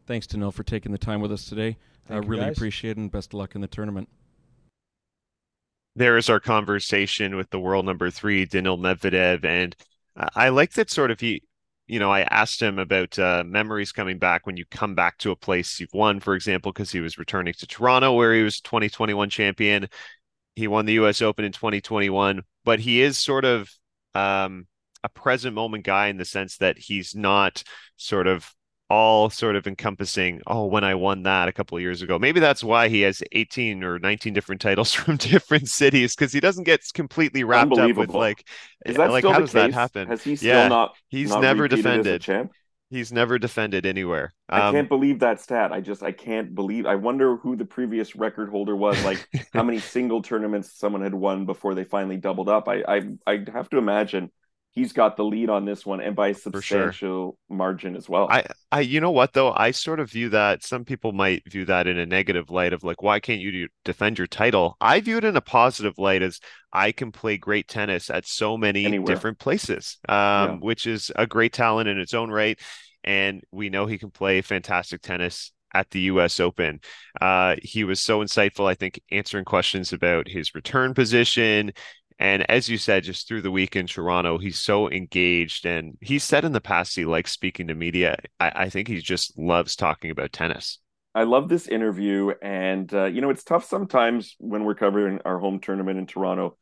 Thanks, 0.06 0.26
Daniil, 0.26 0.52
for 0.52 0.62
taking 0.62 0.92
the 0.92 0.98
time 0.98 1.20
with 1.20 1.32
us 1.32 1.46
today. 1.46 1.76
I 2.08 2.16
really 2.18 2.42
guys. 2.44 2.56
appreciate 2.56 2.92
it, 2.92 2.96
and 2.98 3.10
best 3.10 3.30
of 3.30 3.38
luck 3.38 3.54
in 3.54 3.62
the 3.62 3.66
tournament 3.66 4.08
there 5.96 6.18
is 6.18 6.28
our 6.28 6.40
conversation 6.40 7.36
with 7.36 7.48
the 7.50 7.58
world 7.58 7.86
number 7.86 8.10
three, 8.10 8.44
Daniil 8.44 8.78
Medvedev. 8.78 9.44
And 9.44 9.74
I 10.34 10.50
like 10.50 10.74
that 10.74 10.90
sort 10.90 11.10
of 11.10 11.18
he, 11.18 11.42
you 11.86 11.98
know, 11.98 12.12
I 12.12 12.20
asked 12.20 12.60
him 12.60 12.78
about 12.78 13.18
uh, 13.18 13.42
memories 13.46 13.92
coming 13.92 14.18
back 14.18 14.46
when 14.46 14.58
you 14.58 14.66
come 14.70 14.94
back 14.94 15.16
to 15.18 15.30
a 15.30 15.36
place 15.36 15.80
you've 15.80 15.94
won, 15.94 16.20
for 16.20 16.34
example, 16.34 16.70
because 16.70 16.92
he 16.92 17.00
was 17.00 17.18
returning 17.18 17.54
to 17.54 17.66
Toronto 17.66 18.12
where 18.12 18.34
he 18.34 18.42
was 18.42 18.60
2021 18.60 19.30
champion. 19.30 19.88
He 20.54 20.68
won 20.68 20.84
the 20.84 20.94
US 20.94 21.22
Open 21.22 21.44
in 21.44 21.52
2021, 21.52 22.42
but 22.64 22.80
he 22.80 23.00
is 23.00 23.18
sort 23.18 23.46
of 23.46 23.70
um, 24.14 24.66
a 25.02 25.08
present 25.08 25.54
moment 25.54 25.84
guy 25.84 26.08
in 26.08 26.18
the 26.18 26.24
sense 26.24 26.58
that 26.58 26.78
he's 26.78 27.14
not 27.14 27.62
sort 27.96 28.26
of 28.26 28.52
all 28.88 29.30
sort 29.30 29.56
of 29.56 29.66
encompassing 29.66 30.40
oh 30.46 30.66
when 30.66 30.84
i 30.84 30.94
won 30.94 31.24
that 31.24 31.48
a 31.48 31.52
couple 31.52 31.76
of 31.76 31.82
years 31.82 32.02
ago. 32.02 32.18
Maybe 32.18 32.40
that's 32.40 32.62
why 32.62 32.88
he 32.88 33.00
has 33.02 33.22
18 33.32 33.82
or 33.82 33.98
19 33.98 34.32
different 34.32 34.60
titles 34.60 34.92
from 34.94 35.16
different 35.16 35.68
cities 35.68 36.14
because 36.14 36.32
he 36.32 36.40
doesn't 36.40 36.64
get 36.64 36.82
completely 36.94 37.44
wrapped 37.44 37.78
up 37.78 37.94
with 37.96 38.14
like 38.14 38.46
Is 38.84 38.96
that 38.96 39.10
like 39.10 39.26
how 39.26 39.40
does 39.40 39.52
case? 39.52 39.54
that 39.54 39.72
happen? 39.72 40.08
Has 40.08 40.22
he 40.22 40.36
still 40.36 40.48
yeah, 40.48 40.68
not 40.68 40.96
he's 41.08 41.30
not 41.30 41.40
never 41.40 41.68
defended. 41.68 42.22
champ? 42.22 42.52
He's 42.90 43.12
never 43.12 43.38
defended 43.38 43.84
anywhere. 43.84 44.32
Um, 44.48 44.60
i 44.60 44.62
can't 44.62 44.88
believe 44.88 45.18
that 45.20 45.40
stat. 45.40 45.72
I 45.72 45.80
just 45.80 46.02
i 46.02 46.12
can't 46.12 46.54
believe 46.54 46.86
i 46.86 46.94
wonder 46.94 47.36
who 47.36 47.56
the 47.56 47.64
previous 47.64 48.14
record 48.14 48.48
holder 48.48 48.76
was 48.76 49.02
like 49.04 49.26
how 49.52 49.62
many 49.64 49.80
single 49.80 50.22
tournaments 50.22 50.72
someone 50.78 51.02
had 51.02 51.14
won 51.14 51.46
before 51.46 51.74
they 51.74 51.84
finally 51.84 52.16
doubled 52.16 52.48
up. 52.48 52.68
I 52.68 52.82
i 52.86 53.02
i 53.26 53.44
have 53.52 53.68
to 53.70 53.78
imagine 53.78 54.30
he's 54.76 54.92
got 54.92 55.16
the 55.16 55.24
lead 55.24 55.48
on 55.48 55.64
this 55.64 55.86
one 55.86 56.02
and 56.02 56.14
by 56.14 56.28
a 56.28 56.34
substantial 56.34 56.92
sure. 56.92 57.56
margin 57.56 57.96
as 57.96 58.08
well. 58.08 58.28
I, 58.30 58.44
I, 58.70 58.80
you 58.80 59.00
know 59.00 59.10
what 59.10 59.32
though, 59.32 59.50
I 59.50 59.70
sort 59.70 60.00
of 60.00 60.10
view 60.10 60.28
that. 60.28 60.62
Some 60.62 60.84
people 60.84 61.12
might 61.12 61.50
view 61.50 61.64
that 61.64 61.86
in 61.86 61.98
a 61.98 62.04
negative 62.04 62.50
light 62.50 62.74
of 62.74 62.84
like, 62.84 63.02
why 63.02 63.18
can't 63.18 63.40
you 63.40 63.68
defend 63.86 64.18
your 64.18 64.26
title? 64.26 64.76
I 64.80 65.00
view 65.00 65.16
it 65.16 65.24
in 65.24 65.34
a 65.34 65.40
positive 65.40 65.94
light 65.96 66.22
as 66.22 66.40
I 66.72 66.92
can 66.92 67.10
play 67.10 67.38
great 67.38 67.68
tennis 67.68 68.10
at 68.10 68.26
so 68.26 68.58
many 68.58 68.84
Anywhere. 68.84 69.06
different 69.06 69.38
places, 69.38 69.96
um, 70.10 70.14
yeah. 70.16 70.56
which 70.60 70.86
is 70.86 71.10
a 71.16 71.26
great 71.26 71.54
talent 71.54 71.88
in 71.88 71.98
its 71.98 72.12
own 72.12 72.30
right. 72.30 72.60
And 73.02 73.42
we 73.50 73.70
know 73.70 73.86
he 73.86 73.98
can 73.98 74.10
play 74.10 74.42
fantastic 74.42 75.00
tennis 75.00 75.52
at 75.72 75.90
the 75.90 76.00
US 76.00 76.38
Open. 76.38 76.80
Uh, 77.18 77.56
he 77.62 77.84
was 77.84 78.00
so 78.00 78.20
insightful, 78.20 78.68
I 78.68 78.74
think, 78.74 79.00
answering 79.10 79.46
questions 79.46 79.92
about 79.92 80.28
his 80.28 80.54
return 80.54 80.92
position, 80.92 81.72
and 82.18 82.48
as 82.50 82.68
you 82.68 82.78
said, 82.78 83.04
just 83.04 83.28
through 83.28 83.42
the 83.42 83.50
week 83.50 83.76
in 83.76 83.86
Toronto, 83.86 84.38
he's 84.38 84.58
so 84.58 84.90
engaged. 84.90 85.66
And 85.66 85.98
he 86.00 86.18
said 86.18 86.44
in 86.44 86.52
the 86.52 86.60
past 86.60 86.96
he 86.96 87.04
likes 87.04 87.30
speaking 87.30 87.66
to 87.66 87.74
media. 87.74 88.18
I, 88.40 88.52
I 88.54 88.68
think 88.70 88.88
he 88.88 89.00
just 89.00 89.38
loves 89.38 89.76
talking 89.76 90.10
about 90.10 90.32
tennis. 90.32 90.78
I 91.14 91.24
love 91.24 91.48
this 91.48 91.68
interview. 91.68 92.32
And, 92.40 92.92
uh, 92.92 93.04
you 93.04 93.20
know, 93.20 93.30
it's 93.30 93.44
tough 93.44 93.66
sometimes 93.66 94.34
when 94.38 94.64
we're 94.64 94.74
covering 94.74 95.20
our 95.24 95.38
home 95.38 95.60
tournament 95.60 95.98
in 95.98 96.06
Toronto 96.06 96.56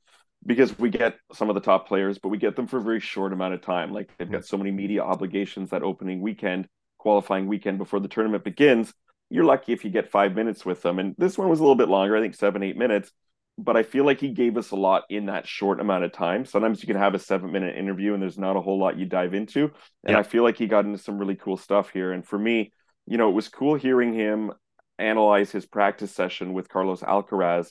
because 0.44 0.76
we 0.78 0.90
get 0.90 1.16
some 1.32 1.48
of 1.48 1.54
the 1.54 1.60
top 1.60 1.86
players, 1.86 2.18
but 2.18 2.28
we 2.28 2.38
get 2.38 2.56
them 2.56 2.66
for 2.66 2.78
a 2.78 2.82
very 2.82 3.00
short 3.00 3.32
amount 3.32 3.54
of 3.54 3.62
time. 3.62 3.92
Like 3.92 4.10
they've 4.18 4.30
got 4.30 4.44
so 4.44 4.58
many 4.58 4.72
media 4.72 5.02
obligations 5.02 5.70
that 5.70 5.82
opening 5.82 6.20
weekend, 6.20 6.68
qualifying 6.98 7.46
weekend 7.46 7.78
before 7.78 8.00
the 8.00 8.08
tournament 8.08 8.44
begins. 8.44 8.92
You're 9.30 9.44
lucky 9.44 9.72
if 9.72 9.84
you 9.84 9.90
get 9.90 10.10
five 10.10 10.34
minutes 10.34 10.66
with 10.66 10.82
them. 10.82 10.98
And 10.98 11.14
this 11.16 11.38
one 11.38 11.48
was 11.48 11.60
a 11.60 11.62
little 11.62 11.76
bit 11.76 11.88
longer, 11.88 12.16
I 12.16 12.20
think 12.20 12.34
seven, 12.34 12.62
eight 12.62 12.76
minutes 12.76 13.12
but 13.56 13.76
I 13.76 13.82
feel 13.82 14.04
like 14.04 14.20
he 14.20 14.30
gave 14.30 14.56
us 14.56 14.72
a 14.72 14.76
lot 14.76 15.04
in 15.08 15.26
that 15.26 15.46
short 15.46 15.80
amount 15.80 16.04
of 16.04 16.12
time. 16.12 16.44
Sometimes 16.44 16.82
you 16.82 16.86
can 16.88 16.96
have 16.96 17.14
a 17.14 17.18
seven 17.18 17.52
minute 17.52 17.76
interview 17.76 18.12
and 18.14 18.22
there's 18.22 18.38
not 18.38 18.56
a 18.56 18.60
whole 18.60 18.78
lot 18.78 18.98
you 18.98 19.06
dive 19.06 19.34
into. 19.34 19.70
And 20.04 20.14
yeah. 20.14 20.18
I 20.18 20.22
feel 20.24 20.42
like 20.42 20.56
he 20.56 20.66
got 20.66 20.84
into 20.84 20.98
some 20.98 21.18
really 21.18 21.36
cool 21.36 21.56
stuff 21.56 21.90
here. 21.90 22.12
And 22.12 22.26
for 22.26 22.38
me, 22.38 22.72
you 23.06 23.16
know, 23.16 23.28
it 23.28 23.34
was 23.34 23.48
cool 23.48 23.76
hearing 23.76 24.12
him 24.12 24.52
analyze 24.98 25.50
his 25.50 25.66
practice 25.66 26.12
session 26.12 26.52
with 26.52 26.68
Carlos 26.68 27.00
Alcaraz 27.00 27.70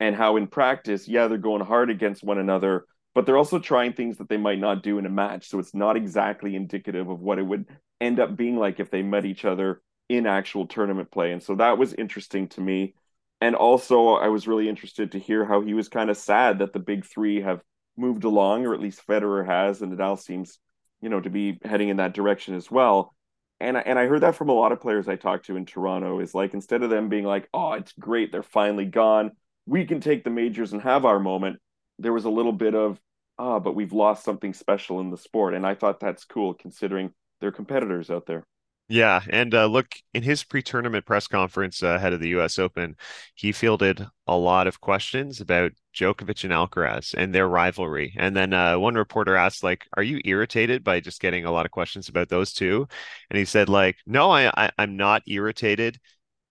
and 0.00 0.16
how 0.16 0.36
in 0.36 0.46
practice, 0.46 1.06
yeah, 1.06 1.28
they're 1.28 1.38
going 1.38 1.64
hard 1.64 1.90
against 1.90 2.24
one 2.24 2.38
another, 2.38 2.86
but 3.14 3.26
they're 3.26 3.36
also 3.36 3.58
trying 3.58 3.92
things 3.92 4.18
that 4.18 4.28
they 4.28 4.36
might 4.36 4.58
not 4.58 4.82
do 4.82 4.98
in 4.98 5.06
a 5.06 5.10
match. 5.10 5.48
So 5.48 5.58
it's 5.58 5.74
not 5.74 5.96
exactly 5.96 6.56
indicative 6.56 7.08
of 7.08 7.20
what 7.20 7.38
it 7.38 7.42
would 7.42 7.66
end 8.00 8.18
up 8.18 8.36
being 8.36 8.56
like 8.56 8.80
if 8.80 8.90
they 8.90 9.02
met 9.02 9.26
each 9.26 9.44
other 9.44 9.80
in 10.08 10.26
actual 10.26 10.66
tournament 10.66 11.10
play. 11.10 11.32
And 11.32 11.42
so 11.42 11.54
that 11.56 11.78
was 11.78 11.94
interesting 11.94 12.48
to 12.48 12.60
me 12.60 12.94
and 13.40 13.54
also 13.54 14.10
I 14.14 14.28
was 14.28 14.46
really 14.46 14.68
interested 14.68 15.12
to 15.12 15.18
hear 15.18 15.44
how 15.44 15.60
he 15.60 15.74
was 15.74 15.88
kind 15.88 16.10
of 16.10 16.16
sad 16.16 16.58
that 16.58 16.72
the 16.72 16.78
big 16.78 17.04
three 17.04 17.40
have 17.40 17.62
moved 17.96 18.24
along, 18.24 18.66
or 18.66 18.74
at 18.74 18.80
least 18.80 19.06
Federer 19.06 19.46
has, 19.46 19.82
and 19.82 19.92
Nadal 19.92 20.18
seems, 20.18 20.58
you 21.00 21.08
know, 21.08 21.20
to 21.20 21.30
be 21.30 21.58
heading 21.64 21.88
in 21.88 21.98
that 21.98 22.14
direction 22.14 22.54
as 22.54 22.70
well. 22.70 23.14
And 23.60 23.76
and 23.76 23.98
I 23.98 24.06
heard 24.06 24.22
that 24.22 24.36
from 24.36 24.48
a 24.48 24.54
lot 24.54 24.72
of 24.72 24.80
players 24.80 25.08
I 25.08 25.16
talked 25.16 25.46
to 25.46 25.56
in 25.56 25.66
Toronto 25.66 26.20
is 26.20 26.34
like 26.34 26.54
instead 26.54 26.82
of 26.82 26.90
them 26.90 27.08
being 27.08 27.24
like, 27.24 27.48
oh, 27.54 27.72
it's 27.72 27.92
great, 27.92 28.32
they're 28.32 28.42
finally 28.42 28.86
gone, 28.86 29.32
we 29.66 29.84
can 29.84 30.00
take 30.00 30.24
the 30.24 30.30
majors 30.30 30.72
and 30.72 30.82
have 30.82 31.04
our 31.04 31.20
moment. 31.20 31.58
There 31.98 32.12
was 32.12 32.24
a 32.24 32.30
little 32.30 32.52
bit 32.52 32.74
of 32.74 33.00
ah, 33.38 33.58
but 33.58 33.74
we've 33.74 33.92
lost 33.92 34.24
something 34.24 34.52
special 34.52 35.00
in 35.00 35.10
the 35.10 35.16
sport, 35.16 35.54
and 35.54 35.66
I 35.66 35.74
thought 35.74 36.00
that's 36.00 36.24
cool 36.24 36.54
considering 36.54 37.12
they're 37.40 37.52
competitors 37.52 38.10
out 38.10 38.26
there. 38.26 38.44
Yeah, 38.92 39.20
and 39.30 39.54
uh, 39.54 39.66
look 39.66 39.94
in 40.14 40.24
his 40.24 40.42
pre-tournament 40.42 41.06
press 41.06 41.28
conference 41.28 41.80
uh, 41.80 41.90
ahead 41.90 42.12
of 42.12 42.18
the 42.18 42.30
U.S. 42.30 42.58
Open, 42.58 42.96
he 43.36 43.52
fielded 43.52 44.04
a 44.26 44.36
lot 44.36 44.66
of 44.66 44.80
questions 44.80 45.40
about 45.40 45.70
Djokovic 45.94 46.42
and 46.42 46.52
Alcaraz 46.52 47.14
and 47.14 47.32
their 47.32 47.48
rivalry. 47.48 48.12
And 48.18 48.34
then 48.36 48.52
uh, 48.52 48.80
one 48.80 48.96
reporter 48.96 49.36
asked, 49.36 49.62
like, 49.62 49.86
"Are 49.96 50.02
you 50.02 50.20
irritated 50.24 50.82
by 50.82 50.98
just 50.98 51.20
getting 51.20 51.44
a 51.44 51.52
lot 51.52 51.66
of 51.66 51.72
questions 51.72 52.08
about 52.08 52.30
those 52.30 52.52
two? 52.52 52.88
And 53.30 53.38
he 53.38 53.44
said, 53.44 53.68
like, 53.68 53.96
"No, 54.06 54.30
I, 54.32 54.50
I 54.56 54.70
I'm 54.76 54.96
not 54.96 55.22
irritated. 55.28 56.00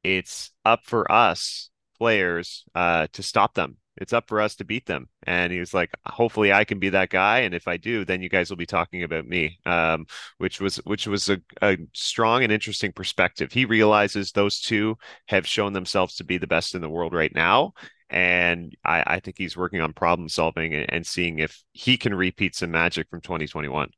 It's 0.03 0.51
up 0.65 0.85
for 0.85 1.11
us 1.11 1.69
players 1.97 2.63
uh, 2.75 3.07
to 3.13 3.23
stop 3.23 3.53
them 3.53 3.77
it's 3.99 4.13
up 4.13 4.27
for 4.27 4.41
us 4.41 4.55
to 4.55 4.65
beat 4.65 4.85
them. 4.85 5.09
And 5.23 5.51
he 5.51 5.59
was 5.59 5.73
like, 5.73 5.91
hopefully 6.05 6.51
I 6.51 6.63
can 6.63 6.79
be 6.79 6.89
that 6.89 7.09
guy. 7.09 7.39
And 7.39 7.53
if 7.53 7.67
I 7.67 7.77
do, 7.77 8.05
then 8.05 8.21
you 8.21 8.29
guys 8.29 8.49
will 8.49 8.57
be 8.57 8.65
talking 8.65 9.03
about 9.03 9.27
me. 9.27 9.59
Um, 9.65 10.05
which 10.37 10.59
was 10.59 10.77
which 10.77 11.05
was 11.05 11.29
a, 11.29 11.39
a 11.61 11.77
strong 11.93 12.43
and 12.43 12.51
interesting 12.51 12.93
perspective. 12.93 13.51
He 13.51 13.65
realizes 13.65 14.31
those 14.31 14.59
two 14.59 14.97
have 15.27 15.45
shown 15.45 15.73
themselves 15.73 16.15
to 16.15 16.23
be 16.23 16.37
the 16.37 16.47
best 16.47 16.75
in 16.75 16.81
the 16.81 16.89
world 16.89 17.13
right 17.13 17.33
now. 17.35 17.73
And 18.09 18.75
I, 18.83 19.03
I 19.05 19.19
think 19.19 19.37
he's 19.37 19.55
working 19.55 19.81
on 19.81 19.93
problem 19.93 20.29
solving 20.29 20.73
and, 20.73 20.91
and, 20.91 21.05
seeing 21.05 21.37
if 21.37 21.63
he 21.73 21.95
can 21.95 22.15
repeat 22.15 22.55
some 22.55 22.71
magic 22.71 23.07
from 23.07 23.21
2021. 23.21 23.89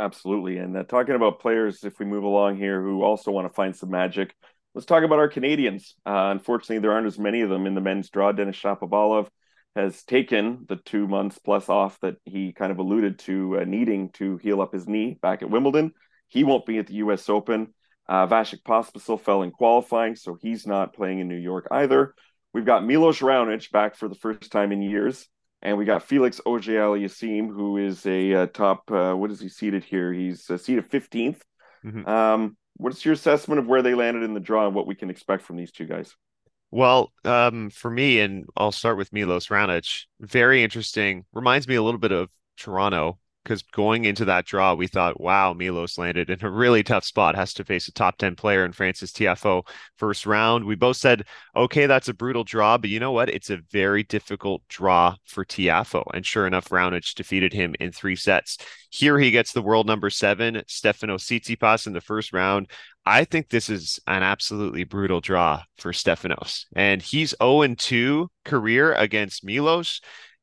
Absolutely. 0.00 0.58
And 0.58 0.76
uh, 0.76 0.82
talking 0.82 1.14
about 1.14 1.38
players, 1.38 1.84
if 1.84 2.00
we 2.00 2.06
move 2.06 2.24
along 2.24 2.56
here 2.56 2.82
who 2.82 3.04
also 3.04 3.30
want 3.30 3.46
to 3.46 3.54
find 3.54 3.76
some 3.76 3.90
magic, 3.90 4.34
let's 4.74 4.86
talk 4.86 5.04
about 5.04 5.20
our 5.20 5.28
Canadians. 5.28 5.94
Uh, 6.04 6.30
unfortunately, 6.32 6.80
there 6.80 6.90
aren't 6.90 7.06
as 7.06 7.20
many 7.20 7.42
of 7.42 7.50
them 7.50 7.66
in 7.66 7.76
the 7.76 7.80
men's 7.80 8.10
draw. 8.10 8.32
Denis 8.32 8.56
Shapovalov 8.56 9.28
has 9.74 10.02
taken 10.04 10.66
the 10.68 10.76
two 10.76 11.08
months 11.08 11.38
plus 11.38 11.68
off 11.68 11.98
that 12.00 12.16
he 12.24 12.52
kind 12.52 12.72
of 12.72 12.78
alluded 12.78 13.18
to 13.20 13.60
uh, 13.60 13.64
needing 13.64 14.10
to 14.10 14.36
heal 14.38 14.60
up 14.60 14.72
his 14.72 14.86
knee 14.86 15.18
back 15.22 15.42
at 15.42 15.50
Wimbledon. 15.50 15.92
He 16.28 16.44
won't 16.44 16.66
be 16.66 16.78
at 16.78 16.86
the 16.86 16.94
U.S. 16.94 17.28
Open. 17.28 17.74
Uh, 18.08 18.26
Vasek 18.26 18.62
Pospisil 18.62 19.20
fell 19.20 19.42
in 19.42 19.50
qualifying, 19.50 20.16
so 20.16 20.36
he's 20.40 20.66
not 20.66 20.94
playing 20.94 21.20
in 21.20 21.28
New 21.28 21.36
York 21.36 21.68
either. 21.70 22.14
We've 22.52 22.66
got 22.66 22.84
Milos 22.84 23.20
Raonic 23.20 23.70
back 23.70 23.96
for 23.96 24.08
the 24.08 24.14
first 24.14 24.52
time 24.52 24.72
in 24.72 24.82
years, 24.82 25.26
and 25.62 25.78
we 25.78 25.84
got 25.84 26.02
Felix 26.02 26.40
Auger-Aliassime, 26.44 27.48
who 27.48 27.78
is 27.78 28.04
a 28.04 28.34
uh, 28.34 28.46
top. 28.46 28.90
Uh, 28.90 29.14
what 29.14 29.30
is 29.30 29.40
he 29.40 29.48
seated 29.48 29.84
here? 29.84 30.12
He's 30.12 30.50
uh, 30.50 30.58
seated 30.58 30.90
15th. 30.90 31.40
Mm-hmm. 31.84 32.06
Um, 32.06 32.56
what's 32.76 33.04
your 33.04 33.14
assessment 33.14 33.60
of 33.60 33.66
where 33.66 33.82
they 33.82 33.94
landed 33.94 34.22
in 34.22 34.34
the 34.34 34.40
draw 34.40 34.66
and 34.66 34.74
what 34.74 34.86
we 34.86 34.94
can 34.94 35.08
expect 35.08 35.44
from 35.44 35.56
these 35.56 35.72
two 35.72 35.86
guys? 35.86 36.14
Well, 36.72 37.12
um, 37.24 37.70
for 37.70 37.90
me, 37.90 38.20
and 38.20 38.46
I'll 38.56 38.72
start 38.72 38.96
with 38.96 39.12
Milos 39.12 39.48
Raonic. 39.48 40.06
Very 40.20 40.62
interesting. 40.64 41.24
Reminds 41.32 41.68
me 41.68 41.74
a 41.76 41.82
little 41.82 42.00
bit 42.00 42.12
of 42.12 42.30
Toronto 42.56 43.18
because 43.42 43.62
going 43.62 44.04
into 44.04 44.24
that 44.26 44.46
draw, 44.46 44.74
we 44.74 44.86
thought, 44.86 45.20
wow, 45.20 45.52
Milos 45.52 45.98
landed 45.98 46.30
in 46.30 46.44
a 46.44 46.50
really 46.50 46.82
tough 46.82 47.04
spot, 47.04 47.34
has 47.34 47.52
to 47.54 47.64
face 47.64 47.88
a 47.88 47.92
top 47.92 48.18
10 48.18 48.36
player 48.36 48.64
in 48.64 48.72
Frances 48.72 49.12
Tiafoe 49.12 49.66
first 49.96 50.26
round. 50.26 50.64
We 50.64 50.74
both 50.74 50.96
said, 50.96 51.24
okay, 51.56 51.86
that's 51.86 52.08
a 52.08 52.14
brutal 52.14 52.44
draw, 52.44 52.78
but 52.78 52.90
you 52.90 53.00
know 53.00 53.12
what? 53.12 53.28
It's 53.28 53.50
a 53.50 53.60
very 53.70 54.02
difficult 54.04 54.62
draw 54.68 55.16
for 55.24 55.44
Tiafoe. 55.44 56.06
And 56.14 56.24
sure 56.24 56.46
enough, 56.46 56.68
Raonic 56.68 57.14
defeated 57.14 57.52
him 57.52 57.74
in 57.80 57.92
three 57.92 58.16
sets. 58.16 58.58
Here 58.90 59.18
he 59.18 59.30
gets 59.30 59.52
the 59.52 59.62
world 59.62 59.86
number 59.86 60.10
seven, 60.10 60.62
Stefano 60.66 61.16
Tsitsipas 61.16 61.86
in 61.86 61.92
the 61.92 62.00
first 62.00 62.32
round. 62.32 62.70
I 63.04 63.24
think 63.24 63.48
this 63.48 63.68
is 63.68 63.98
an 64.06 64.22
absolutely 64.22 64.84
brutal 64.84 65.20
draw 65.20 65.62
for 65.78 65.92
Stefanos. 65.92 66.66
And 66.76 67.02
he's 67.02 67.34
0 67.42 67.74
2 67.74 68.30
career 68.44 68.92
against 68.92 69.44
Milos. 69.44 70.00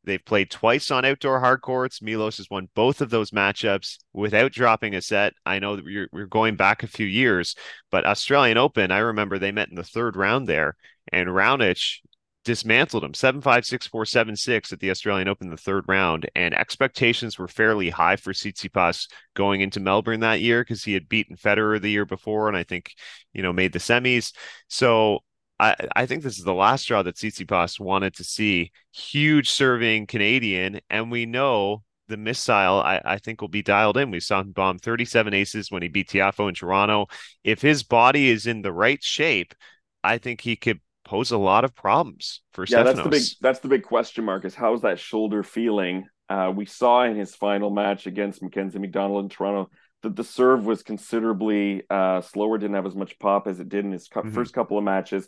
They've 0.09 0.25
played 0.25 0.49
twice 0.49 0.89
on 0.89 1.05
outdoor 1.05 1.39
hard 1.39 1.61
courts. 1.61 2.01
Milos 2.01 2.37
has 2.37 2.49
won 2.49 2.67
both 2.73 2.99
of 2.99 3.11
those 3.11 3.29
matchups 3.29 3.99
without 4.11 4.51
dropping 4.51 4.95
a 4.95 5.01
set. 5.01 5.33
I 5.45 5.59
know 5.59 5.75
that 5.75 5.85
we're, 5.85 6.09
we're 6.11 6.25
going 6.25 6.55
back 6.55 6.81
a 6.81 6.87
few 6.87 7.05
years, 7.05 7.55
but 7.91 8.07
Australian 8.07 8.57
Open, 8.57 8.89
I 8.89 8.97
remember 8.99 9.37
they 9.37 9.51
met 9.51 9.69
in 9.69 9.75
the 9.75 9.83
third 9.83 10.15
round 10.15 10.47
there, 10.47 10.75
and 11.11 11.29
Raonic 11.29 11.99
dismantled 12.43 13.03
him 13.03 13.13
7 13.13 13.41
5 13.41 13.65
6 13.65 13.85
4 13.85 14.05
7 14.05 14.35
6 14.35 14.73
at 14.73 14.79
the 14.79 14.89
Australian 14.89 15.27
Open 15.27 15.47
in 15.47 15.51
the 15.51 15.57
third 15.57 15.85
round. 15.87 16.27
And 16.35 16.55
expectations 16.55 17.37
were 17.37 17.47
fairly 17.47 17.91
high 17.91 18.15
for 18.15 18.33
Tsitsipas 18.33 19.07
going 19.35 19.61
into 19.61 19.79
Melbourne 19.79 20.21
that 20.21 20.41
year 20.41 20.61
because 20.63 20.83
he 20.83 20.93
had 20.93 21.07
beaten 21.07 21.35
Federer 21.35 21.79
the 21.79 21.91
year 21.91 22.05
before 22.05 22.47
and 22.47 22.57
I 22.57 22.63
think, 22.63 22.93
you 23.33 23.43
know, 23.43 23.53
made 23.53 23.73
the 23.73 23.79
semis. 23.79 24.33
So 24.69 25.19
I, 25.59 25.75
I 25.95 26.05
think 26.05 26.23
this 26.23 26.37
is 26.37 26.45
the 26.45 26.53
last 26.53 26.85
draw 26.85 27.03
that 27.03 27.15
Tsitsipas 27.15 27.79
wanted 27.79 28.15
to 28.15 28.23
see. 28.23 28.71
Huge 28.93 29.49
serving 29.49 30.07
Canadian, 30.07 30.79
and 30.89 31.11
we 31.11 31.25
know 31.25 31.83
the 32.07 32.17
missile 32.17 32.81
I, 32.81 33.01
I, 33.05 33.17
think 33.17 33.41
will 33.41 33.49
be 33.49 33.61
dialed 33.61 33.97
in. 33.97 34.09
We 34.09 34.19
saw 34.19 34.41
him 34.41 34.51
bomb 34.51 34.79
37 34.79 35.33
aces 35.33 35.69
when 35.69 35.83
he 35.83 35.89
beat 35.89 36.09
Tiafoe 36.09 36.49
in 36.49 36.55
Toronto. 36.55 37.07
If 37.43 37.61
his 37.61 37.83
body 37.83 38.29
is 38.29 38.47
in 38.47 38.61
the 38.61 38.73
right 38.73 39.01
shape, 39.03 39.53
I 40.03 40.17
think 40.17 40.41
he 40.41 40.55
could 40.55 40.79
pose 41.05 41.31
a 41.31 41.37
lot 41.37 41.65
of 41.65 41.75
problems 41.75 42.41
for 42.53 42.65
yeah, 42.67 42.79
Stefanos. 42.79 42.85
that's 42.85 43.03
the 43.03 43.09
big 43.09 43.23
that's 43.41 43.59
the 43.59 43.67
big 43.67 43.83
question 43.83 44.25
mark 44.25 44.45
is 44.45 44.55
how's 44.55 44.81
that 44.81 44.99
shoulder 44.99 45.43
feeling? 45.43 46.07
Uh, 46.29 46.51
we 46.55 46.65
saw 46.65 47.03
in 47.03 47.15
his 47.15 47.35
final 47.35 47.69
match 47.69 48.07
against 48.07 48.41
Mackenzie 48.41 48.79
McDonald 48.79 49.23
in 49.23 49.29
Toronto 49.29 49.69
that 50.03 50.15
the 50.15 50.23
serve 50.23 50.65
was 50.65 50.83
considerably 50.83 51.83
uh, 51.89 52.21
slower, 52.21 52.57
didn't 52.57 52.75
have 52.75 52.85
as 52.85 52.95
much 52.95 53.19
pop 53.19 53.47
as 53.47 53.59
it 53.59 53.69
did 53.69 53.85
in 53.85 53.91
his 53.91 54.07
mm-hmm. 54.07 54.31
first 54.31 54.53
couple 54.53 54.77
of 54.77 54.83
matches 54.83 55.27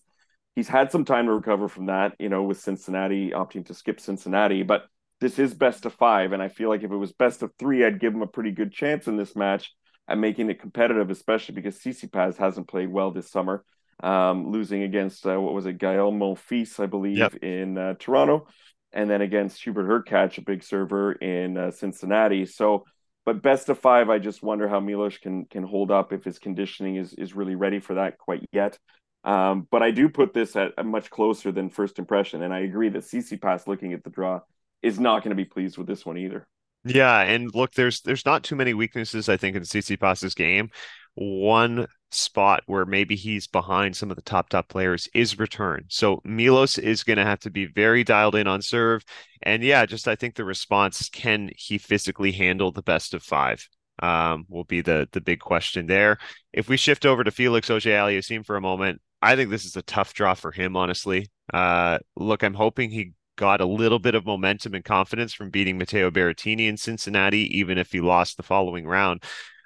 he's 0.55 0.67
had 0.67 0.91
some 0.91 1.05
time 1.05 1.25
to 1.25 1.33
recover 1.33 1.67
from 1.67 1.85
that, 1.87 2.13
you 2.19 2.29
know, 2.29 2.43
with 2.43 2.59
Cincinnati 2.59 3.31
opting 3.31 3.65
to 3.67 3.73
skip 3.73 3.99
Cincinnati. 3.99 4.63
But 4.63 4.83
this 5.19 5.39
is 5.39 5.53
best 5.53 5.85
of 5.85 5.93
five. 5.93 6.33
And 6.33 6.41
I 6.41 6.49
feel 6.49 6.69
like 6.69 6.83
if 6.83 6.91
it 6.91 6.97
was 6.97 7.13
best 7.13 7.43
of 7.43 7.51
three, 7.57 7.85
I'd 7.85 7.99
give 7.99 8.13
him 8.13 8.23
a 8.23 8.27
pretty 8.27 8.51
good 8.51 8.71
chance 8.71 9.07
in 9.07 9.17
this 9.17 9.35
match 9.35 9.71
at 10.07 10.17
making 10.17 10.49
it 10.49 10.59
competitive, 10.59 11.09
especially 11.09 11.55
because 11.55 11.77
Tsitsipas 11.77 12.37
hasn't 12.37 12.67
played 12.67 12.91
well 12.91 13.11
this 13.11 13.29
summer, 13.29 13.63
um, 14.01 14.51
losing 14.51 14.83
against, 14.83 15.25
uh, 15.27 15.39
what 15.39 15.53
was 15.53 15.65
it, 15.67 15.77
Gael 15.77 16.11
Monfils, 16.11 16.79
I 16.79 16.87
believe, 16.87 17.17
yep. 17.17 17.35
in 17.35 17.77
uh, 17.77 17.93
Toronto, 17.99 18.47
and 18.91 19.09
then 19.09 19.21
against 19.21 19.63
Hubert 19.63 19.87
Hurkacz, 19.87 20.37
a 20.37 20.41
big 20.41 20.63
server 20.63 21.13
in 21.13 21.55
uh, 21.55 21.71
Cincinnati. 21.71 22.45
So 22.45 22.85
But 23.25 23.43
best 23.43 23.69
of 23.69 23.77
five, 23.77 24.09
I 24.09 24.17
just 24.17 24.41
wonder 24.41 24.67
how 24.67 24.79
Milos 24.79 25.17
can 25.17 25.45
can 25.45 25.63
hold 25.63 25.91
up 25.91 26.11
if 26.11 26.23
his 26.23 26.39
conditioning 26.39 26.95
is 26.95 27.13
is 27.13 27.35
really 27.35 27.55
ready 27.55 27.79
for 27.79 27.95
that 27.95 28.17
quite 28.17 28.43
yet. 28.51 28.79
Um, 29.23 29.67
but 29.69 29.83
I 29.83 29.91
do 29.91 30.09
put 30.09 30.33
this 30.33 30.55
at 30.55 30.83
much 30.85 31.09
closer 31.09 31.51
than 31.51 31.69
first 31.69 31.99
impression, 31.99 32.41
and 32.41 32.53
I 32.53 32.59
agree 32.59 32.89
that 32.89 33.03
Tsitsipas, 33.03 33.67
looking 33.67 33.93
at 33.93 34.03
the 34.03 34.09
draw, 34.09 34.41
is 34.81 34.99
not 34.99 35.23
going 35.23 35.29
to 35.29 35.35
be 35.35 35.45
pleased 35.45 35.77
with 35.77 35.87
this 35.87 36.05
one 36.05 36.17
either. 36.17 36.47
Yeah, 36.83 37.21
and 37.21 37.53
look, 37.53 37.73
there's 37.73 38.01
there's 38.01 38.25
not 38.25 38.43
too 38.43 38.55
many 38.55 38.73
weaknesses 38.73 39.29
I 39.29 39.37
think 39.37 39.55
in 39.55 39.61
Tsitsipas's 39.61 40.33
game. 40.33 40.69
One 41.13 41.85
spot 42.09 42.63
where 42.65 42.85
maybe 42.85 43.15
he's 43.15 43.45
behind 43.45 43.95
some 43.95 44.09
of 44.09 44.15
the 44.15 44.23
top 44.23 44.49
top 44.49 44.67
players 44.67 45.07
is 45.13 45.37
return. 45.37 45.85
So 45.89 46.21
Milos 46.23 46.79
is 46.79 47.03
going 47.03 47.17
to 47.17 47.25
have 47.25 47.39
to 47.41 47.51
be 47.51 47.67
very 47.67 48.03
dialed 48.03 48.35
in 48.35 48.47
on 48.47 48.63
serve, 48.63 49.03
and 49.43 49.61
yeah, 49.61 49.85
just 49.85 50.07
I 50.07 50.15
think 50.15 50.33
the 50.33 50.45
response 50.45 51.09
can 51.09 51.51
he 51.55 51.77
physically 51.77 52.31
handle 52.31 52.71
the 52.71 52.81
best 52.81 53.13
of 53.13 53.21
five 53.21 53.67
um, 54.01 54.45
will 54.49 54.63
be 54.63 54.81
the 54.81 55.07
the 55.11 55.21
big 55.21 55.39
question 55.39 55.85
there. 55.85 56.17
If 56.53 56.67
we 56.67 56.77
shift 56.77 57.05
over 57.05 57.23
to 57.23 57.31
Felix 57.31 57.69
Auger-Aliassime 57.69 58.45
for 58.45 58.55
a 58.55 58.61
moment, 58.61 59.01
I 59.21 59.35
think 59.35 59.49
this 59.49 59.65
is 59.65 59.75
a 59.75 59.83
tough 59.83 60.13
draw 60.13 60.33
for 60.33 60.51
him, 60.51 60.75
honestly. 60.75 61.27
Uh, 61.53 61.99
look, 62.15 62.43
I'm 62.43 62.53
hoping 62.53 62.89
he 62.89 63.13
got 63.35 63.61
a 63.61 63.65
little 63.65 63.99
bit 63.99 64.15
of 64.15 64.25
momentum 64.25 64.73
and 64.73 64.83
confidence 64.83 65.33
from 65.33 65.49
beating 65.49 65.77
Matteo 65.77 66.11
Berrettini 66.11 66.67
in 66.67 66.77
Cincinnati, 66.77 67.57
even 67.57 67.77
if 67.77 67.91
he 67.91 68.01
lost 68.01 68.37
the 68.37 68.43
following 68.43 68.85
round. 68.85 69.23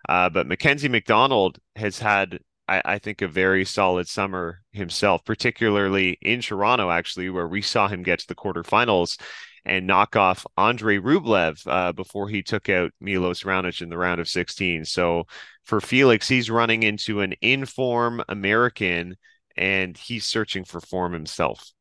Uh, 0.07 0.29
but 0.29 0.47
Mackenzie 0.47 0.89
McDonald 0.89 1.57
has 1.75 1.99
had, 1.99 2.39
I, 2.67 2.81
I, 2.85 2.99
think, 2.99 3.21
a 3.21 3.27
very 3.27 3.65
solid 3.65 4.07
summer 4.07 4.61
himself, 4.71 5.23
particularly 5.25 6.17
in 6.21 6.41
Toronto, 6.41 6.91
actually, 6.91 7.29
where 7.29 7.47
we 7.47 7.61
saw 7.61 7.87
him 7.87 8.03
get 8.03 8.19
to 8.19 8.27
the 8.27 8.35
quarterfinals 8.35 9.19
and 9.65 9.87
knock 9.87 10.15
off 10.15 10.45
Andrey 10.57 10.99
Rublev 10.99 11.65
uh, 11.65 11.91
before 11.91 12.29
he 12.29 12.43
took 12.43 12.69
out 12.69 12.91
Milos 13.01 13.43
Raonic 13.43 13.81
in 13.81 13.89
the 13.89 13.97
round 13.97 14.21
of 14.21 14.27
16. 14.27 14.85
So 14.85 15.25
for 15.63 15.81
Felix, 15.81 16.27
he's 16.27 16.51
running 16.51 16.83
into 16.83 17.21
an 17.21 17.33
inform 17.41 18.23
American 18.29 19.15
and 19.55 19.97
he's 19.97 20.25
searching 20.25 20.63
for 20.63 20.79
form 20.79 21.13
himself. 21.13 21.71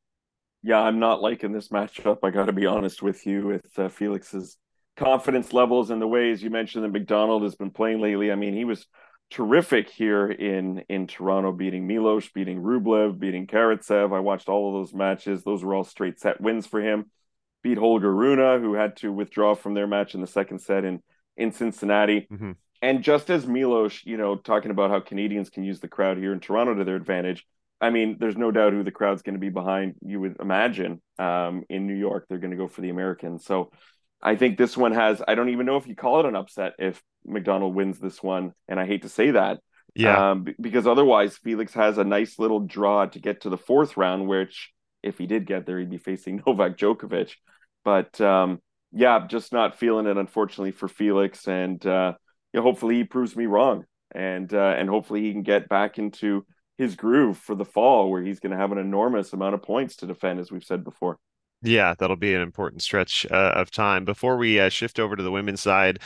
Yeah, 0.62 0.80
I'm 0.80 0.98
not 0.98 1.20
liking 1.20 1.52
this 1.52 1.68
matchup. 1.68 2.18
I 2.22 2.30
got 2.30 2.46
to 2.46 2.52
be 2.52 2.66
honest 2.66 3.02
with 3.02 3.26
you 3.26 3.46
with 3.46 3.78
uh, 3.78 3.88
Felix's 3.88 4.56
confidence 4.96 5.52
levels 5.52 5.90
and 5.90 6.00
the 6.00 6.06
ways 6.06 6.42
you 6.42 6.50
mentioned 6.50 6.84
that 6.84 6.92
McDonald 6.92 7.42
has 7.42 7.54
been 7.54 7.70
playing 7.70 8.00
lately. 8.00 8.32
I 8.32 8.36
mean, 8.36 8.54
he 8.54 8.64
was 8.64 8.86
terrific 9.30 9.90
here 9.90 10.30
in 10.30 10.84
in 10.88 11.06
Toronto, 11.06 11.52
beating 11.52 11.86
Milos, 11.86 12.28
beating 12.28 12.62
Rublev, 12.62 13.18
beating 13.18 13.46
Karatsev. 13.46 14.14
I 14.14 14.20
watched 14.20 14.48
all 14.48 14.68
of 14.68 14.74
those 14.80 14.94
matches; 14.94 15.42
those 15.42 15.64
were 15.64 15.74
all 15.74 15.84
straight 15.84 16.20
set 16.20 16.40
wins 16.40 16.66
for 16.66 16.80
him. 16.80 17.10
Beat 17.62 17.78
Holger 17.78 18.14
Rune, 18.14 18.60
who 18.60 18.74
had 18.74 18.96
to 18.98 19.12
withdraw 19.12 19.54
from 19.54 19.74
their 19.74 19.86
match 19.86 20.14
in 20.14 20.20
the 20.20 20.26
second 20.26 20.60
set 20.60 20.84
in 20.84 21.02
in 21.36 21.52
Cincinnati. 21.52 22.26
Mm-hmm. 22.32 22.52
And 22.82 23.02
just 23.02 23.30
as 23.30 23.46
Milos, 23.46 24.00
you 24.04 24.16
know, 24.16 24.36
talking 24.36 24.70
about 24.70 24.90
how 24.90 25.00
Canadians 25.00 25.48
can 25.48 25.64
use 25.64 25.80
the 25.80 25.88
crowd 25.88 26.18
here 26.18 26.32
in 26.32 26.40
Toronto 26.40 26.74
to 26.74 26.84
their 26.84 26.96
advantage, 26.96 27.46
I 27.84 27.90
mean, 27.90 28.16
there's 28.18 28.36
no 28.36 28.50
doubt 28.50 28.72
who 28.72 28.82
the 28.82 28.90
crowd's 28.90 29.20
going 29.20 29.34
to 29.34 29.40
be 29.40 29.50
behind. 29.50 29.96
You 30.00 30.18
would 30.20 30.36
imagine 30.40 31.02
um, 31.18 31.64
in 31.68 31.86
New 31.86 31.94
York, 31.94 32.24
they're 32.26 32.38
going 32.38 32.52
to 32.52 32.56
go 32.56 32.66
for 32.66 32.80
the 32.80 32.88
Americans. 32.88 33.44
So 33.44 33.72
I 34.22 34.36
think 34.36 34.56
this 34.56 34.74
one 34.74 34.92
has. 34.92 35.22
I 35.28 35.34
don't 35.34 35.50
even 35.50 35.66
know 35.66 35.76
if 35.76 35.86
you 35.86 35.94
call 35.94 36.20
it 36.20 36.26
an 36.26 36.34
upset 36.34 36.72
if 36.78 37.02
McDonald 37.26 37.74
wins 37.74 37.98
this 37.98 38.22
one, 38.22 38.54
and 38.68 38.80
I 38.80 38.86
hate 38.86 39.02
to 39.02 39.10
say 39.10 39.32
that. 39.32 39.58
Yeah. 39.94 40.30
Um, 40.30 40.46
because 40.58 40.86
otherwise, 40.86 41.36
Felix 41.36 41.74
has 41.74 41.98
a 41.98 42.04
nice 42.04 42.38
little 42.38 42.60
draw 42.60 43.04
to 43.04 43.18
get 43.18 43.42
to 43.42 43.50
the 43.50 43.58
fourth 43.58 43.98
round, 43.98 44.28
which 44.28 44.72
if 45.02 45.18
he 45.18 45.26
did 45.26 45.46
get 45.46 45.66
there, 45.66 45.78
he'd 45.78 45.90
be 45.90 45.98
facing 45.98 46.42
Novak 46.46 46.78
Djokovic. 46.78 47.32
But 47.84 48.18
um, 48.18 48.62
yeah, 48.92 49.26
just 49.26 49.52
not 49.52 49.78
feeling 49.78 50.06
it, 50.06 50.16
unfortunately, 50.16 50.72
for 50.72 50.88
Felix. 50.88 51.46
And 51.46 51.84
uh, 51.86 52.14
you 52.54 52.60
know, 52.60 52.62
hopefully, 52.62 52.94
he 52.94 53.04
proves 53.04 53.36
me 53.36 53.44
wrong, 53.44 53.84
and 54.10 54.52
uh, 54.54 54.74
and 54.78 54.88
hopefully, 54.88 55.20
he 55.20 55.32
can 55.32 55.42
get 55.42 55.68
back 55.68 55.98
into 55.98 56.46
his 56.78 56.96
groove 56.96 57.38
for 57.38 57.54
the 57.54 57.64
fall, 57.64 58.10
where 58.10 58.22
he's 58.22 58.40
going 58.40 58.52
to 58.52 58.58
have 58.58 58.72
an 58.72 58.78
enormous 58.78 59.32
amount 59.32 59.54
of 59.54 59.62
points 59.62 59.96
to 59.96 60.06
defend, 60.06 60.40
as 60.40 60.50
we've 60.50 60.64
said 60.64 60.84
before. 60.84 61.18
Yeah, 61.62 61.94
that'll 61.98 62.16
be 62.16 62.34
an 62.34 62.42
important 62.42 62.82
stretch 62.82 63.26
uh, 63.30 63.52
of 63.54 63.70
time. 63.70 64.04
Before 64.04 64.36
we 64.36 64.60
uh, 64.60 64.68
shift 64.68 64.98
over 64.98 65.16
to 65.16 65.22
the 65.22 65.30
women's 65.30 65.62
side, 65.62 66.00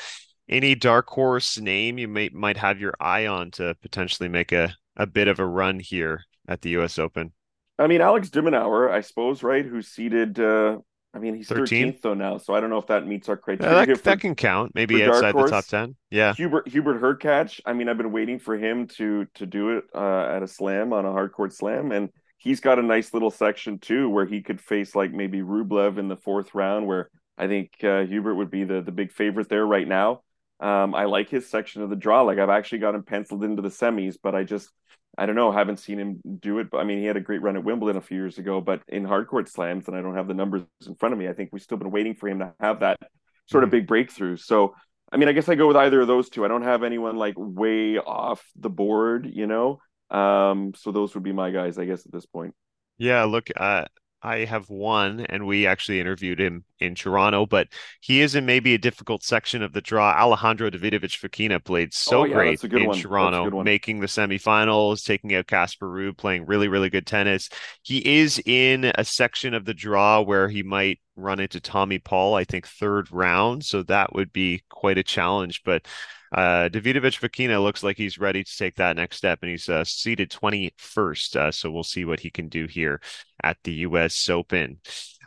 any 0.49 0.75
dark 0.75 1.09
horse 1.09 1.59
name 1.59 1.99
you 1.99 2.09
may 2.09 2.31
might 2.33 2.57
have 2.57 2.81
your 2.81 2.95
eye 3.01 3.27
on 3.27 3.51
to 3.53 3.75
potentially 3.83 4.29
make 4.29 4.53
a, 4.53 4.75
a 4.97 5.07
bit 5.07 5.29
of 5.29 5.41
a 5.41 5.47
run 5.47 5.81
here 5.81 6.25
at 6.47 6.63
the 6.63 6.71
U.S. 6.71 6.99
Open? 6.99 7.33
I 7.79 7.87
mean, 7.87 8.01
Alex 8.01 8.31
de 8.31 8.41
Minaur, 8.41 8.91
I 8.91 9.01
suppose, 9.01 9.43
right? 9.43 9.65
Who's 9.65 9.89
seeded 9.89 10.41
uh, 10.41 10.79
I 11.15 11.19
mean, 11.19 11.35
he's 11.35 11.49
13th 11.49 12.03
though 12.03 12.15
now, 12.15 12.37
so 12.39 12.55
I 12.55 12.61
don't 12.61 12.69
know 12.69 12.79
if 12.79 12.87
that 12.89 13.07
meets 13.07 13.29
our 13.29 13.37
criteria. 13.37 13.73
Yeah, 13.73 13.85
that, 13.87 13.97
for, 13.97 14.03
that, 14.05 14.21
can 14.21 14.35
count, 14.35 14.73
maybe 14.75 15.03
outside 15.05 15.35
the 15.35 15.47
top 15.47 15.65
ten. 15.65 15.97
Yeah, 16.11 16.35
Hubert 16.35 16.69
Hubert 16.69 17.01
Hurkacz. 17.01 17.61
I 17.65 17.73
mean, 17.73 17.89
I've 17.89 17.97
been 17.97 18.13
waiting 18.13 18.39
for 18.39 18.57
him 18.57 18.87
to 18.99 19.27
to 19.35 19.47
do 19.47 19.79
it 19.79 19.85
uh, 19.95 20.27
at 20.37 20.43
a 20.43 20.49
slam 20.49 20.93
on 20.93 21.07
a 21.07 21.13
hard 21.13 21.33
court 21.33 21.55
slam, 21.55 21.93
and 21.93 22.11
he's 22.37 22.61
got 22.61 22.79
a 22.79 22.83
nice 22.83 23.15
little 23.15 23.31
section 23.31 23.79
too, 23.79 24.11
where 24.11 24.27
he 24.27 24.43
could 24.43 24.61
face 24.61 24.95
like 24.95 25.13
maybe 25.13 25.41
Rublev 25.41 25.97
in 25.99 26.09
the 26.09 26.17
fourth 26.17 26.55
round, 26.55 26.87
where 26.87 27.09
I 27.39 27.47
think 27.47 27.73
uh, 27.83 28.05
Hubert 28.05 28.35
would 28.35 28.51
be 28.51 28.65
the 28.65 28.83
the 28.83 28.93
big 28.93 29.11
favorite 29.11 29.49
there 29.49 29.67
right 29.67 29.89
now. 29.89 30.21
Um, 30.61 30.95
I 30.95 31.05
like 31.05 31.31
his 31.31 31.49
section 31.49 31.83
of 31.83 31.91
the 31.91 31.97
draw. 31.97 32.23
Like 32.23 32.39
I've 32.39 32.51
actually 32.51 32.81
got 32.81 32.95
him 32.95 33.03
penciled 33.03 33.45
into 33.45 33.63
the 33.63 33.69
semis, 33.69 34.17
but 34.23 34.35
I 34.35 34.45
just 34.45 34.71
I 35.19 35.27
don't 35.27 35.35
know. 35.35 35.51
Haven't 35.51 35.79
seen 35.79 35.99
him 35.99 36.21
do 36.41 36.61
it. 36.61 36.71
But 36.71 36.79
I 36.79 36.85
mean, 36.85 36.99
he 36.99 37.05
had 37.05 37.17
a 37.17 37.21
great 37.21 37.43
run 37.43 37.57
at 37.57 37.65
Wimbledon 37.65 37.97
a 37.97 38.01
few 38.01 38.17
years 38.17 38.39
ago, 38.39 38.61
but 38.61 38.83
in 38.89 39.05
hardcourt 39.05 39.49
slams, 39.49 39.89
and 39.89 39.97
I 39.97 40.01
don't 40.01 40.15
have 40.15 40.29
the 40.29 40.35
numbers 40.35 40.63
in 40.87 40.95
front 40.95 41.13
of 41.13 41.19
me. 41.19 41.29
I 41.29 41.33
think 41.33 41.51
we've 41.53 41.63
still 41.63 41.77
been 41.77 41.91
waiting 41.91 42.15
for 42.15 42.29
him 42.29 42.39
to 42.39 42.55
have 42.61 42.81
that 42.81 43.01
sort 43.47 43.65
of 43.65 43.69
mm-hmm. 43.69 43.79
big 43.79 43.87
breakthrough. 43.89 44.37
So, 44.37 44.75
I 45.11 45.17
mean, 45.17 45.29
I 45.29 45.33
guess 45.33 45.49
I 45.49 45.57
go 45.57 45.67
with 45.67 45.77
either 45.77 46.01
of 46.01 46.07
those 46.07 46.29
two. 46.29 46.45
I 46.45 46.49
don't 46.49 46.63
have 46.63 46.85
anyone 46.85 47.17
like 47.17 47.35
way 47.37 47.99
off 47.99 48.45
the 48.55 48.71
board, 48.71 49.29
you 49.31 49.47
know. 49.47 49.81
Um, 50.11 50.73
so 50.77 50.93
those 50.93 51.15
would 51.15 51.25
be 51.25 51.33
my 51.33 51.51
guys, 51.51 51.79
I 51.79 51.85
guess, 51.85 52.07
at 52.07 52.13
this 52.13 52.27
point. 52.27 52.55
Yeah, 52.97 53.25
look, 53.25 53.49
uh, 53.57 53.87
I 54.23 54.39
have 54.45 54.69
one, 54.69 55.21
and 55.21 55.47
we 55.47 55.67
actually 55.67 56.01
interviewed 56.01 56.41
him 56.41 56.65
in 56.81 56.95
Toronto, 56.95 57.47
but 57.47 57.69
he 58.01 58.21
is 58.21 58.35
in 58.35 58.47
maybe 58.47 58.75
a 58.75 58.79
difficult 58.79 59.23
section 59.23 59.63
of 59.63 59.73
the 59.73 59.81
draw. 59.81 60.11
Alejandro 60.11 60.71
Davidovich 60.71 61.21
Fokina 61.21 61.65
played 61.65 61.95
so 61.95 62.21
oh, 62.21 62.25
yeah, 62.25 62.35
great 62.35 62.65
in 62.65 62.87
one. 62.87 62.99
Toronto, 62.99 63.63
making 63.63 64.01
the 64.01 64.07
semifinals, 64.07 65.05
taking 65.05 65.35
out 65.35 65.47
Casper 65.47 65.87
Ruud, 65.87 66.17
playing 66.17 66.47
really, 66.47 66.67
really 66.67 66.91
good 66.91 67.07
tennis. 67.07 67.49
He 67.83 68.19
is 68.19 68.43
in 68.45 68.91
a 68.97 69.05
section 69.05 69.55
of 69.55 69.65
the 69.65 69.75
draw 69.75 70.21
where 70.21 70.49
he 70.49 70.63
might 70.65 70.99
run 71.15 71.39
into 71.39 71.61
Tommy 71.61 71.99
Paul, 71.99 72.35
I 72.35 72.45
think, 72.45 72.67
third 72.67 73.13
round. 73.13 73.65
So 73.65 73.83
that 73.85 74.15
would 74.15 74.33
be 74.33 74.63
quite 74.69 74.99
a 74.99 75.05
challenge. 75.05 75.63
But 75.65 75.87
uh, 76.33 76.69
Davidovich 76.69 77.21
Fokina 77.21 77.63
looks 77.63 77.83
like 77.83 77.97
he's 77.97 78.19
ready 78.19 78.45
to 78.45 78.57
take 78.57 78.77
that 78.77 78.97
next 78.97 79.17
step, 79.17 79.39
and 79.43 79.51
he's 79.51 79.69
uh, 79.69 79.85
seated 79.85 80.31
21st. 80.31 81.37
Uh, 81.37 81.51
so 81.53 81.71
we'll 81.71 81.83
see 81.83 82.05
what 82.05 82.21
he 82.21 82.31
can 82.31 82.49
do 82.49 82.67
here 82.67 83.01
at 83.43 83.57
the 83.65 83.73
U.S. 83.73 84.29
Open. 84.29 84.79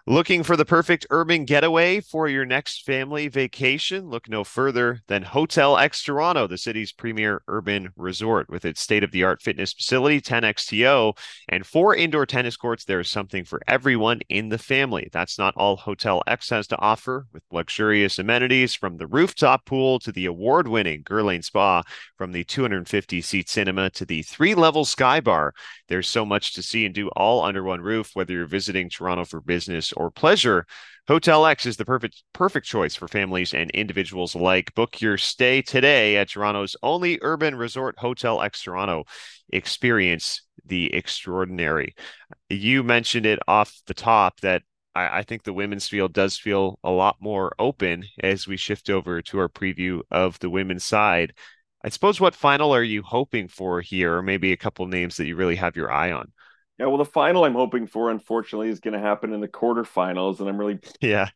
Looking 0.07 0.41
for 0.41 0.57
the 0.57 0.65
perfect 0.65 1.05
urban 1.11 1.45
getaway 1.45 2.01
for 2.01 2.27
your 2.27 2.43
next 2.43 2.87
family 2.87 3.27
vacation? 3.27 4.09
Look 4.09 4.27
no 4.27 4.43
further 4.43 5.01
than 5.07 5.21
Hotel 5.21 5.77
X 5.77 6.01
Toronto, 6.03 6.47
the 6.47 6.57
city's 6.57 6.91
premier 6.91 7.43
urban 7.47 7.89
resort. 7.95 8.49
With 8.49 8.65
its 8.65 8.81
state 8.81 9.03
of 9.03 9.11
the 9.11 9.23
art 9.23 9.43
fitness 9.43 9.73
facility, 9.73 10.19
10XTO, 10.19 11.15
and 11.49 11.67
four 11.67 11.95
indoor 11.95 12.25
tennis 12.25 12.57
courts, 12.57 12.83
there 12.83 12.99
is 12.99 13.11
something 13.11 13.45
for 13.45 13.61
everyone 13.67 14.21
in 14.27 14.49
the 14.49 14.57
family. 14.57 15.07
That's 15.11 15.37
not 15.37 15.53
all 15.55 15.77
Hotel 15.77 16.23
X 16.25 16.49
has 16.49 16.65
to 16.67 16.79
offer, 16.79 17.27
with 17.31 17.43
luxurious 17.51 18.17
amenities 18.17 18.73
from 18.73 18.97
the 18.97 19.05
rooftop 19.05 19.67
pool 19.67 19.99
to 19.99 20.11
the 20.11 20.25
award 20.25 20.67
winning 20.67 21.03
Guerlain 21.03 21.43
Spa, 21.43 21.83
from 22.17 22.31
the 22.31 22.43
250 22.43 23.21
seat 23.21 23.47
cinema 23.47 23.91
to 23.91 24.05
the 24.05 24.23
three 24.23 24.55
level 24.55 24.83
sky 24.83 25.19
bar. 25.19 25.53
There's 25.89 26.07
so 26.07 26.25
much 26.25 26.55
to 26.55 26.63
see 26.63 26.87
and 26.87 26.95
do 26.95 27.09
all 27.09 27.43
under 27.43 27.63
one 27.63 27.81
roof, 27.81 28.11
whether 28.15 28.33
you're 28.33 28.47
visiting 28.47 28.89
Toronto 28.89 29.25
for 29.25 29.41
business 29.41 29.90
or 29.93 30.11
pleasure. 30.11 30.65
Hotel 31.07 31.45
X 31.45 31.65
is 31.65 31.77
the 31.77 31.85
perfect 31.85 32.23
perfect 32.33 32.65
choice 32.65 32.95
for 32.95 33.07
families 33.07 33.53
and 33.53 33.71
individuals 33.71 34.35
alike. 34.35 34.73
Book 34.75 35.01
your 35.01 35.17
stay 35.17 35.61
today 35.61 36.17
at 36.17 36.29
Toronto's 36.29 36.75
only 36.83 37.19
urban 37.21 37.55
resort, 37.55 37.99
Hotel 37.99 38.41
X 38.41 38.63
Toronto. 38.63 39.03
Experience 39.51 40.43
the 40.65 40.93
extraordinary. 40.93 41.95
You 42.49 42.83
mentioned 42.83 43.25
it 43.25 43.39
off 43.47 43.81
the 43.87 43.93
top 43.93 44.39
that 44.41 44.63
I, 44.95 45.19
I, 45.19 45.23
think 45.23 45.43
the 45.43 45.53
women's 45.53 45.87
field 45.87 46.13
does 46.13 46.37
feel 46.37 46.79
a 46.83 46.91
lot 46.91 47.17
more 47.19 47.53
open 47.59 48.05
as 48.21 48.47
we 48.47 48.57
shift 48.57 48.89
over 48.89 49.21
to 49.23 49.39
our 49.39 49.49
preview 49.49 50.01
of 50.11 50.39
the 50.39 50.49
women's 50.49 50.83
side. 50.83 51.33
I 51.83 51.89
suppose 51.89 52.19
what 52.19 52.35
final 52.35 52.73
are 52.75 52.83
you 52.83 53.01
hoping 53.01 53.47
for 53.47 53.81
here, 53.81 54.17
or 54.17 54.21
maybe 54.21 54.51
a 54.51 54.57
couple 54.57 54.85
names 54.87 55.17
that 55.17 55.25
you 55.25 55.35
really 55.35 55.55
have 55.55 55.75
your 55.75 55.91
eye 55.91 56.11
on? 56.11 56.31
Yeah, 56.81 56.87
well, 56.87 56.97
the 56.97 57.05
final 57.05 57.45
I'm 57.45 57.53
hoping 57.53 57.85
for, 57.85 58.09
unfortunately, 58.09 58.69
is 58.69 58.79
going 58.79 58.95
to 58.95 58.99
happen 58.99 59.33
in 59.33 59.39
the 59.39 59.47
quarterfinals, 59.47 60.39
and 60.39 60.49
I'm 60.49 60.57
really 60.57 60.79
yeah 60.99 61.29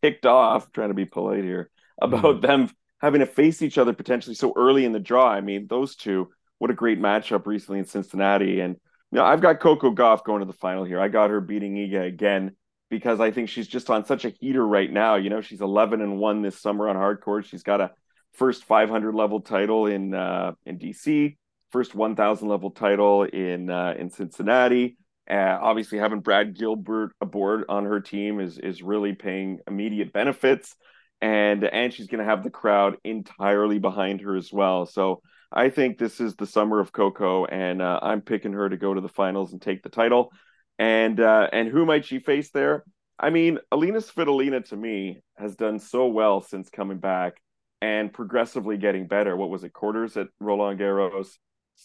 ticked 0.00 0.24
off. 0.24 0.72
Trying 0.72 0.88
to 0.88 0.94
be 0.94 1.04
polite 1.04 1.44
here 1.44 1.68
about 2.00 2.36
mm. 2.36 2.40
them 2.40 2.70
having 2.98 3.20
to 3.20 3.26
face 3.26 3.60
each 3.60 3.76
other 3.76 3.92
potentially 3.92 4.34
so 4.34 4.54
early 4.56 4.86
in 4.86 4.92
the 4.92 4.98
draw. 4.98 5.28
I 5.28 5.42
mean, 5.42 5.66
those 5.66 5.94
two, 5.94 6.30
what 6.56 6.70
a 6.70 6.74
great 6.74 6.98
matchup 6.98 7.44
recently 7.44 7.80
in 7.80 7.84
Cincinnati, 7.84 8.60
and 8.60 8.76
you 9.10 9.18
know, 9.18 9.26
I've 9.26 9.42
got 9.42 9.60
Coco 9.60 9.94
Gauff 9.94 10.24
going 10.24 10.40
to 10.40 10.46
the 10.46 10.54
final 10.54 10.84
here. 10.84 10.98
I 10.98 11.08
got 11.08 11.28
her 11.28 11.42
beating 11.42 11.74
Iga 11.74 12.06
again 12.06 12.56
because 12.88 13.20
I 13.20 13.30
think 13.30 13.50
she's 13.50 13.68
just 13.68 13.90
on 13.90 14.06
such 14.06 14.24
a 14.24 14.30
heater 14.30 14.66
right 14.66 14.90
now. 14.90 15.16
You 15.16 15.28
know, 15.28 15.42
she's 15.42 15.60
11 15.60 16.00
and 16.00 16.18
one 16.18 16.40
this 16.40 16.58
summer 16.58 16.88
on 16.88 16.96
hard 16.96 17.20
court. 17.20 17.44
She's 17.44 17.62
got 17.62 17.82
a 17.82 17.90
first 18.32 18.64
500 18.64 19.14
level 19.14 19.42
title 19.42 19.84
in 19.84 20.14
uh, 20.14 20.52
in 20.64 20.78
DC, 20.78 21.36
first 21.72 21.94
1,000 21.94 22.48
level 22.48 22.70
title 22.70 23.24
in 23.24 23.70
uh, 23.70 23.94
in 23.98 24.10
Cincinnati. 24.10 24.96
Uh, 25.30 25.58
obviously, 25.60 25.98
having 25.98 26.20
Brad 26.20 26.56
Gilbert 26.56 27.12
aboard 27.20 27.64
on 27.68 27.84
her 27.84 28.00
team 28.00 28.40
is 28.40 28.58
is 28.58 28.82
really 28.82 29.14
paying 29.14 29.60
immediate 29.66 30.12
benefits, 30.12 30.76
and 31.20 31.64
and 31.64 31.92
she's 31.92 32.08
going 32.08 32.18
to 32.18 32.30
have 32.30 32.42
the 32.42 32.50
crowd 32.50 32.96
entirely 33.04 33.78
behind 33.78 34.20
her 34.20 34.36
as 34.36 34.52
well. 34.52 34.86
So 34.86 35.22
I 35.50 35.70
think 35.70 35.98
this 35.98 36.20
is 36.20 36.34
the 36.34 36.46
summer 36.46 36.80
of 36.80 36.92
Coco, 36.92 37.44
and 37.44 37.80
uh, 37.82 38.00
I'm 38.02 38.20
picking 38.20 38.52
her 38.52 38.68
to 38.68 38.76
go 38.76 38.94
to 38.94 39.00
the 39.00 39.08
finals 39.08 39.52
and 39.52 39.60
take 39.60 39.82
the 39.82 39.88
title. 39.88 40.32
And 40.78 41.20
uh, 41.20 41.48
and 41.52 41.68
who 41.68 41.86
might 41.86 42.04
she 42.04 42.18
face 42.18 42.50
there? 42.50 42.84
I 43.18 43.30
mean, 43.30 43.58
Alina 43.70 43.98
Svitolina 43.98 44.64
to 44.70 44.76
me 44.76 45.20
has 45.36 45.54
done 45.54 45.78
so 45.78 46.06
well 46.08 46.40
since 46.40 46.68
coming 46.68 46.98
back 46.98 47.34
and 47.80 48.12
progressively 48.12 48.78
getting 48.78 49.06
better. 49.06 49.36
What 49.36 49.50
was 49.50 49.62
it? 49.64 49.72
Quarters 49.72 50.16
at 50.16 50.28
Roland 50.40 50.80
Garros, 50.80 51.28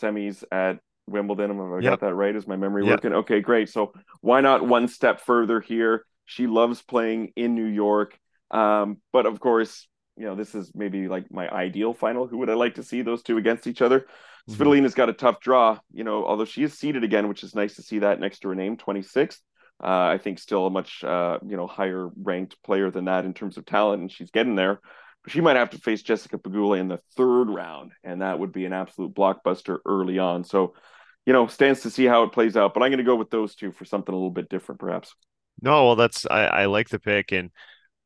semis 0.01 0.43
at 0.51 0.79
Wimbledon. 1.07 1.49
Have 1.49 1.59
I 1.59 1.79
yep. 1.79 1.83
got 1.83 1.99
that 2.01 2.13
right? 2.15 2.35
Is 2.35 2.47
my 2.47 2.55
memory 2.55 2.85
yep. 2.85 2.97
working? 2.97 3.13
Okay, 3.13 3.41
great. 3.41 3.69
So 3.69 3.93
why 4.21 4.41
not 4.41 4.67
one 4.67 4.87
step 4.87 5.21
further 5.21 5.59
here? 5.59 6.05
She 6.25 6.47
loves 6.47 6.81
playing 6.81 7.33
in 7.35 7.55
New 7.55 7.65
York. 7.65 8.17
Um, 8.51 8.97
but 9.11 9.25
of 9.25 9.39
course, 9.39 9.87
you 10.17 10.25
know, 10.25 10.35
this 10.35 10.55
is 10.55 10.71
maybe 10.75 11.07
like 11.07 11.31
my 11.31 11.49
ideal 11.49 11.93
final. 11.93 12.27
Who 12.27 12.39
would 12.39 12.49
I 12.49 12.55
like 12.55 12.75
to 12.75 12.83
see 12.83 13.01
those 13.01 13.23
two 13.23 13.37
against 13.37 13.67
each 13.67 13.81
other? 13.81 14.01
mm-hmm. 14.01 14.61
Svitolina's 14.61 14.95
got 14.95 15.09
a 15.09 15.13
tough 15.13 15.39
draw, 15.39 15.79
you 15.93 16.03
know, 16.03 16.25
although 16.25 16.45
she 16.45 16.63
is 16.63 16.77
seeded 16.77 17.03
again, 17.03 17.27
which 17.27 17.43
is 17.43 17.55
nice 17.55 17.75
to 17.75 17.81
see 17.81 17.99
that 17.99 18.19
next 18.19 18.39
to 18.39 18.49
her 18.49 18.55
name, 18.55 18.77
26th. 18.77 19.39
Uh, 19.81 20.09
I 20.09 20.17
think 20.17 20.39
still 20.39 20.65
a 20.65 20.71
much, 20.71 21.03
uh, 21.03 21.37
you 21.47 21.55
know, 21.55 21.67
higher 21.67 22.09
ranked 22.21 22.61
player 22.63 22.89
than 22.89 23.05
that 23.05 23.25
in 23.25 23.35
terms 23.35 23.57
of 23.57 23.65
talent, 23.65 24.01
and 24.01 24.11
she's 24.11 24.31
getting 24.31 24.55
there 24.55 24.81
she 25.27 25.41
might 25.41 25.55
have 25.55 25.71
to 25.71 25.77
face 25.77 26.01
Jessica 26.01 26.37
Pegula 26.37 26.79
in 26.79 26.87
the 26.87 26.99
third 27.15 27.49
round, 27.49 27.91
and 28.03 28.21
that 28.21 28.39
would 28.39 28.51
be 28.51 28.65
an 28.65 28.73
absolute 28.73 29.13
blockbuster 29.13 29.79
early 29.85 30.19
on. 30.19 30.43
So, 30.43 30.73
you 31.25 31.33
know, 31.33 31.47
stands 31.47 31.81
to 31.81 31.89
see 31.89 32.05
how 32.05 32.23
it 32.23 32.31
plays 32.31 32.55
out. 32.55 32.73
But 32.73 32.83
I'm 32.83 32.89
going 32.89 32.97
to 32.99 33.03
go 33.03 33.15
with 33.15 33.29
those 33.29 33.55
two 33.55 33.71
for 33.71 33.85
something 33.85 34.13
a 34.13 34.17
little 34.17 34.31
bit 34.31 34.49
different, 34.49 34.79
perhaps. 34.79 35.13
No, 35.61 35.85
well, 35.85 35.95
that's 35.95 36.25
I, 36.25 36.45
I 36.45 36.65
like 36.65 36.89
the 36.89 36.99
pick, 36.99 37.31
and 37.31 37.51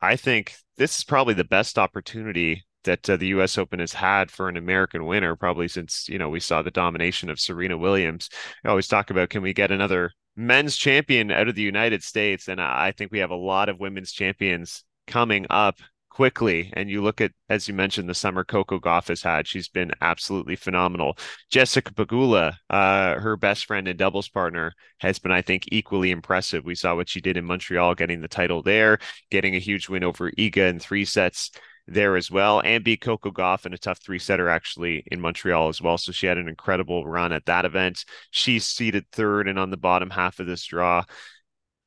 I 0.02 0.16
think 0.16 0.54
this 0.78 0.98
is 0.98 1.04
probably 1.04 1.34
the 1.34 1.44
best 1.44 1.78
opportunity 1.78 2.64
that 2.84 3.08
uh, 3.10 3.18
the 3.18 3.28
U.S. 3.28 3.58
Open 3.58 3.80
has 3.80 3.94
had 3.94 4.32
for 4.32 4.50
an 4.50 4.58
American 4.58 5.06
winner, 5.06 5.36
probably 5.36 5.68
since 5.68 6.08
you 6.10 6.18
know 6.18 6.30
we 6.30 6.40
saw 6.40 6.62
the 6.62 6.72
domination 6.72 7.30
of 7.30 7.40
Serena 7.40 7.78
Williams. 7.78 8.30
I 8.66 8.70
always 8.70 8.88
talk 8.88 9.10
about 9.10 9.30
can 9.30 9.42
we 9.42 9.54
get 9.54 9.72
another 9.72 10.12
men's 10.36 10.78
champion 10.78 11.30
out 11.30 11.48
of 11.48 11.56
the 11.56 11.62
United 11.62 12.04
States, 12.04 12.48
and 12.48 12.62
I 12.62 12.94
think 12.94 13.12
we 13.12 13.20
have 13.20 13.32
a 13.32 13.36
lot 13.36 13.70
of 13.70 13.80
women's 13.80 14.12
champions 14.12 14.84
coming 15.08 15.46
up 15.50 15.76
quickly. 16.12 16.72
And 16.74 16.90
you 16.90 17.02
look 17.02 17.22
at, 17.22 17.32
as 17.50 17.68
you 17.68 17.74
mentioned, 17.74 18.10
the 18.10 18.14
summer 18.14 18.44
Coco 18.44 18.80
Gauff 18.80 19.08
has 19.08 19.24
had. 19.24 19.48
She's 19.48 19.70
been 19.70 19.92
absolutely 20.02 20.56
phenomenal. 20.56 21.18
Jessica 21.50 21.94
Pegula, 21.94 22.56
uh, 22.70 23.20
her 23.20 23.38
best 23.38 23.66
friend 23.66 23.88
and 23.88 23.98
doubles 23.98 24.30
partner, 24.30 24.74
has 25.00 25.18
been, 25.20 25.32
I 25.32 25.42
think, 25.42 25.64
equally 25.72 26.12
impressive. 26.12 26.66
We 26.66 26.76
saw 26.76 26.96
what 26.96 27.10
she 27.10 27.22
did 27.22 27.38
in 27.38 27.46
Montreal, 27.46 27.96
getting 27.96 28.22
the 28.22 28.28
title 28.28 28.62
there, 28.62 29.00
getting 29.32 29.56
a 29.56 29.60
huge 29.60 29.90
win 29.90 30.04
over 30.04 30.30
Iga 30.32 30.70
in 30.70 30.80
three 30.80 31.06
sets 31.06 31.50
there 31.88 32.16
as 32.16 32.30
well, 32.30 32.62
and 32.64 32.84
beat 32.84 33.02
Coco 33.02 33.32
Gauff 33.32 33.66
in 33.66 33.74
a 33.74 33.78
tough 33.78 34.00
three 34.00 34.20
setter 34.20 34.50
actually 34.50 35.04
in 35.12 35.20
Montreal 35.20 35.70
as 35.70 35.82
well. 35.82 35.98
So 35.98 36.12
she 36.12 36.28
had 36.28 36.38
an 36.38 36.48
incredible 36.48 37.08
run 37.08 37.32
at 37.32 37.46
that 37.46 37.66
event. 37.66 38.06
She's 38.30 38.66
seated 38.66 39.06
third 39.12 39.48
and 39.48 39.58
on 39.58 39.72
the 39.72 39.78
bottom 39.78 40.10
half 40.10 40.40
of 40.40 40.46
this 40.46 40.66
draw. 40.66 41.04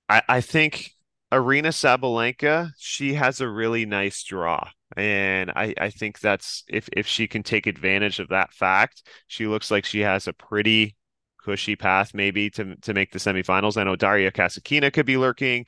I, 0.09 0.23
I 0.29 0.41
think 0.41 0.94
Aryna 1.35 1.73
Sabalenka, 1.73 2.71
she 2.79 3.15
has 3.15 3.41
a 3.41 3.49
really 3.49 3.87
nice 3.87 4.23
draw. 4.23 4.69
And 4.97 5.51
I, 5.51 5.75
I 5.81 5.91
think 5.91 6.21
that's 6.21 6.63
if, 6.69 6.89
if 6.93 7.09
she 7.09 7.27
can 7.27 7.43
take 7.43 7.67
advantage 7.67 8.21
of 8.21 8.29
that 8.29 8.53
fact, 8.53 9.03
she 9.27 9.49
looks 9.49 9.69
like 9.69 9.85
she 9.85 10.01
has 10.01 10.29
a 10.29 10.33
pretty 10.33 10.95
cushy 11.45 11.75
path 11.75 12.15
maybe 12.15 12.51
to 12.51 12.77
to 12.77 12.95
make 12.95 13.11
the 13.11 13.19
semifinals. 13.19 13.77
I 13.77 13.83
know 13.83 13.97
Daria 13.97 14.31
Kasatkina 14.31 14.93
could 14.93 15.07
be 15.07 15.17
lurking. 15.17 15.67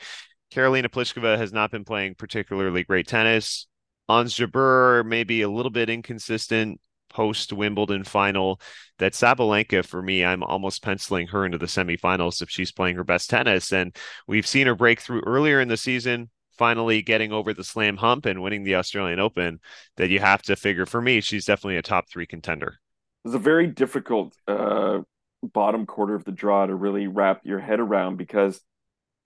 Karolina 0.55 0.87
Pliskova 0.87 1.37
has 1.37 1.53
not 1.53 1.73
been 1.73 1.85
playing 1.85 2.15
particularly 2.15 2.85
great 2.85 3.09
tennis. 3.09 3.67
Ons 4.09 4.37
Jabeur 4.37 5.05
maybe 5.05 5.43
a 5.43 5.51
little 5.51 5.73
bit 5.73 5.91
inconsistent 5.91 6.81
post 7.09 7.53
Wimbledon 7.53 8.05
final 8.05 8.61
that 8.99 9.13
Sabalenka, 9.13 9.85
for 9.85 10.03
me, 10.03 10.25
I'm 10.25 10.43
almost 10.43 10.83
penciling 10.83 11.29
her 11.29 11.45
into 11.45 11.59
the 11.59 11.67
semifinals 11.67 12.43
if 12.43 12.51
she's 12.51 12.73
playing 12.73 12.97
her 12.97 13.05
best 13.05 13.31
tennis. 13.31 13.73
And 13.73 13.95
we've 14.27 14.47
seen 14.47 14.67
her 14.67 14.75
break 14.75 15.01
through 15.01 15.23
earlier 15.27 15.61
in 15.61 15.69
the 15.69 15.77
season, 15.77 16.31
finally 16.57 17.03
getting 17.03 17.33
over 17.33 17.53
the 17.53 17.65
slam 17.65 17.97
hump 17.97 18.27
and 18.27 18.43
winning 18.43 18.65
the 18.65 18.77
Australian 18.77 19.21
Open. 19.21 19.61
That 19.97 20.11
you 20.11 20.21
have 20.21 20.43
to 20.43 20.57
figure 20.57 20.87
for 20.87 21.03
me, 21.03 21.21
she's 21.21 21.45
definitely 21.45 21.77
a 21.77 21.83
top 21.83 22.09
three 22.09 22.27
contender. 22.27 22.79
It's 23.25 23.35
a 23.35 23.39
very 23.39 23.67
difficult 23.67 24.35
uh, 24.47 25.01
bottom 25.43 25.87
quarter 25.87 26.15
of 26.15 26.25
the 26.25 26.33
draw 26.33 26.67
to 26.67 26.75
really 26.75 27.07
wrap 27.07 27.41
your 27.45 27.59
head 27.59 27.81
around 27.81 28.17
because 28.17 28.61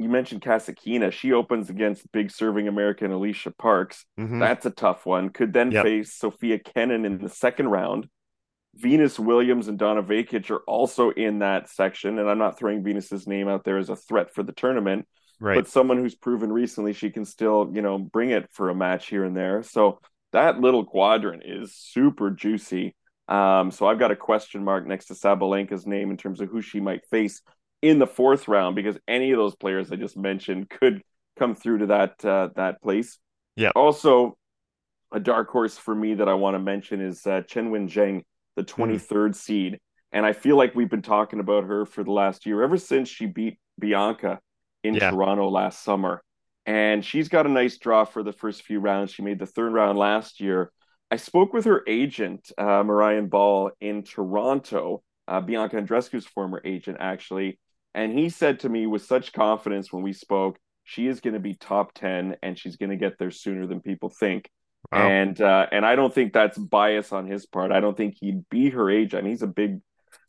you 0.00 0.08
mentioned 0.08 0.40
Kasatkina. 0.40 1.12
She 1.12 1.32
opens 1.32 1.68
against 1.68 2.10
big 2.10 2.30
serving 2.30 2.68
American 2.68 3.12
Alicia 3.12 3.50
Parks. 3.50 4.06
Mm-hmm. 4.18 4.38
That's 4.38 4.64
a 4.64 4.70
tough 4.70 5.04
one. 5.04 5.28
Could 5.28 5.52
then 5.52 5.70
yep. 5.70 5.84
face 5.84 6.14
Sofia 6.14 6.58
Kenin 6.58 7.04
in 7.04 7.18
the 7.18 7.28
second 7.28 7.68
round. 7.68 8.08
Venus 8.74 9.18
Williams 9.18 9.68
and 9.68 9.78
Donna 9.78 10.02
Vekic 10.02 10.50
are 10.50 10.62
also 10.66 11.10
in 11.10 11.40
that 11.40 11.68
section. 11.68 12.18
And 12.18 12.30
I'm 12.30 12.38
not 12.38 12.58
throwing 12.58 12.82
Venus's 12.82 13.26
name 13.26 13.46
out 13.46 13.62
there 13.62 13.76
as 13.76 13.90
a 13.90 13.96
threat 13.96 14.32
for 14.32 14.42
the 14.42 14.52
tournament, 14.52 15.06
right. 15.38 15.56
but 15.56 15.68
someone 15.68 15.98
who's 15.98 16.14
proven 16.14 16.50
recently 16.50 16.94
she 16.94 17.10
can 17.10 17.26
still, 17.26 17.70
you 17.74 17.82
know, 17.82 17.98
bring 17.98 18.30
it 18.30 18.48
for 18.52 18.70
a 18.70 18.74
match 18.74 19.08
here 19.08 19.24
and 19.24 19.36
there. 19.36 19.62
So 19.62 20.00
that 20.32 20.60
little 20.60 20.86
quadrant 20.86 21.42
is 21.44 21.74
super 21.74 22.30
juicy. 22.30 22.94
Um, 23.28 23.70
so 23.70 23.86
I've 23.86 23.98
got 23.98 24.12
a 24.12 24.16
question 24.16 24.64
mark 24.64 24.86
next 24.86 25.06
to 25.06 25.14
Sabalenka's 25.14 25.86
name 25.86 26.10
in 26.10 26.16
terms 26.16 26.40
of 26.40 26.48
who 26.48 26.62
she 26.62 26.80
might 26.80 27.04
face 27.10 27.42
in 27.82 27.98
the 27.98 28.06
fourth 28.06 28.48
round 28.48 28.76
because 28.76 28.98
any 29.08 29.30
of 29.30 29.38
those 29.38 29.54
players 29.54 29.90
I 29.90 29.96
just 29.96 30.16
mentioned 30.16 30.68
could 30.70 31.02
come 31.38 31.54
through 31.54 31.78
to 31.78 31.86
that 31.86 32.24
uh, 32.24 32.48
that 32.56 32.82
place. 32.82 33.18
Yeah. 33.56 33.70
Also, 33.74 34.36
a 35.12 35.20
dark 35.20 35.48
horse 35.50 35.76
for 35.76 35.94
me 35.94 36.14
that 36.14 36.28
I 36.28 36.34
want 36.34 36.54
to 36.54 36.58
mention 36.58 37.00
is 37.00 37.26
uh, 37.26 37.42
Qinwen 37.42 37.88
Zheng, 37.88 38.22
the 38.56 38.62
23rd 38.62 39.30
mm. 39.30 39.34
seed, 39.34 39.80
and 40.12 40.24
I 40.24 40.32
feel 40.32 40.56
like 40.56 40.74
we've 40.74 40.90
been 40.90 41.02
talking 41.02 41.40
about 41.40 41.64
her 41.64 41.84
for 41.86 42.04
the 42.04 42.12
last 42.12 42.46
year 42.46 42.62
ever 42.62 42.76
since 42.76 43.08
she 43.08 43.26
beat 43.26 43.58
Bianca 43.78 44.40
in 44.84 44.94
yeah. 44.94 45.10
Toronto 45.10 45.48
last 45.48 45.82
summer. 45.82 46.22
And 46.66 47.04
she's 47.04 47.28
got 47.28 47.46
a 47.46 47.50
nice 47.50 47.78
draw 47.78 48.04
for 48.04 48.22
the 48.22 48.32
first 48.32 48.62
few 48.62 48.80
rounds. 48.80 49.12
She 49.12 49.22
made 49.22 49.38
the 49.38 49.46
third 49.46 49.72
round 49.72 49.98
last 49.98 50.40
year. 50.40 50.70
I 51.10 51.16
spoke 51.16 51.52
with 51.52 51.64
her 51.64 51.82
agent, 51.88 52.52
uh, 52.56 52.84
Marion 52.84 53.28
Ball, 53.28 53.72
in 53.80 54.04
Toronto, 54.04 55.02
uh, 55.26 55.40
Bianca 55.40 55.76
Andreescu's 55.76 56.26
former 56.26 56.60
agent, 56.64 56.98
actually, 57.00 57.58
and 57.94 58.16
he 58.16 58.28
said 58.28 58.60
to 58.60 58.68
me 58.68 58.86
with 58.86 59.04
such 59.04 59.32
confidence 59.32 59.92
when 59.92 60.02
we 60.02 60.12
spoke, 60.12 60.58
she 60.84 61.06
is 61.06 61.20
going 61.20 61.34
to 61.34 61.40
be 61.40 61.54
top 61.54 61.92
10 61.94 62.36
and 62.42 62.58
she's 62.58 62.76
going 62.76 62.90
to 62.90 62.96
get 62.96 63.18
there 63.18 63.30
sooner 63.30 63.66
than 63.66 63.80
people 63.80 64.08
think. 64.08 64.48
Wow. 64.90 65.08
And 65.08 65.40
uh, 65.40 65.66
and 65.70 65.84
I 65.84 65.94
don't 65.94 66.12
think 66.12 66.32
that's 66.32 66.58
bias 66.58 67.12
on 67.12 67.26
his 67.26 67.46
part. 67.46 67.70
I 67.70 67.80
don't 67.80 67.96
think 67.96 68.16
he'd 68.18 68.48
be 68.48 68.70
her 68.70 68.90
age. 68.90 69.14
I 69.14 69.20
mean, 69.20 69.30
he's 69.30 69.42
a 69.42 69.46
big, 69.46 69.80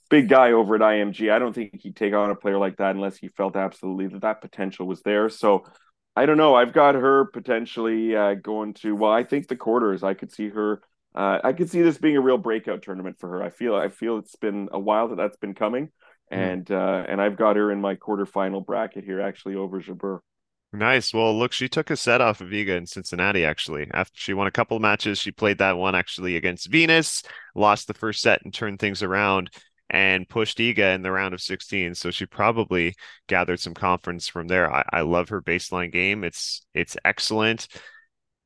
big 0.09 0.27
guy 0.27 0.51
over 0.51 0.75
at 0.75 0.81
IMG. 0.81 1.31
I 1.31 1.39
don't 1.39 1.53
think 1.53 1.79
he'd 1.81 1.95
take 1.95 2.13
on 2.13 2.29
a 2.29 2.35
player 2.35 2.57
like 2.57 2.77
that 2.77 2.95
unless 2.95 3.17
he 3.17 3.29
felt 3.29 3.55
absolutely 3.55 4.07
that 4.07 4.21
that 4.21 4.41
potential 4.41 4.85
was 4.85 5.01
there. 5.03 5.29
So 5.29 5.65
I 6.15 6.25
don't 6.25 6.37
know. 6.37 6.53
I've 6.55 6.73
got 6.73 6.95
her 6.95 7.25
potentially 7.25 8.15
uh, 8.15 8.33
going 8.35 8.73
to. 8.75 8.95
Well, 8.95 9.11
I 9.11 9.23
think 9.23 9.47
the 9.47 9.55
quarters. 9.55 10.03
I 10.03 10.13
could 10.13 10.31
see 10.31 10.49
her. 10.49 10.81
Uh, 11.15 11.39
I 11.43 11.53
could 11.53 11.69
see 11.69 11.81
this 11.81 11.97
being 11.97 12.17
a 12.17 12.21
real 12.21 12.37
breakout 12.37 12.81
tournament 12.81 13.17
for 13.19 13.29
her. 13.29 13.43
I 13.43 13.49
feel. 13.49 13.75
I 13.75 13.87
feel 13.87 14.17
it's 14.17 14.35
been 14.35 14.69
a 14.71 14.79
while 14.79 15.07
that 15.07 15.15
that's 15.15 15.37
been 15.37 15.55
coming. 15.55 15.89
And 16.31 16.69
uh, 16.71 17.05
and 17.07 17.21
I've 17.21 17.37
got 17.37 17.57
her 17.57 17.71
in 17.71 17.81
my 17.81 17.95
quarterfinal 17.95 18.65
bracket 18.65 19.03
here, 19.03 19.21
actually 19.21 19.55
over 19.55 19.81
Jabeur. 19.81 20.19
Nice. 20.73 21.13
Well, 21.13 21.37
look, 21.37 21.51
she 21.51 21.67
took 21.67 21.89
a 21.89 21.97
set 21.97 22.21
off 22.21 22.39
of 22.39 22.47
Iga 22.47 22.77
in 22.77 22.85
Cincinnati. 22.85 23.43
Actually, 23.43 23.89
after 23.93 24.17
she 24.17 24.33
won 24.33 24.47
a 24.47 24.51
couple 24.51 24.77
of 24.77 24.81
matches, 24.81 25.19
she 25.19 25.31
played 25.31 25.57
that 25.57 25.77
one 25.77 25.95
actually 25.95 26.37
against 26.37 26.71
Venus, 26.71 27.23
lost 27.55 27.87
the 27.87 27.93
first 27.93 28.21
set 28.21 28.41
and 28.43 28.53
turned 28.53 28.79
things 28.79 29.03
around, 29.03 29.49
and 29.89 30.29
pushed 30.29 30.59
Iga 30.59 30.95
in 30.95 31.01
the 31.01 31.11
round 31.11 31.33
of 31.33 31.41
16. 31.41 31.95
So 31.95 32.09
she 32.09 32.25
probably 32.25 32.95
gathered 33.27 33.59
some 33.59 33.73
confidence 33.73 34.29
from 34.29 34.47
there. 34.47 34.73
I, 34.73 34.85
I 34.93 35.01
love 35.01 35.27
her 35.29 35.41
baseline 35.41 35.91
game. 35.91 36.23
It's 36.23 36.65
it's 36.73 36.95
excellent. 37.03 37.67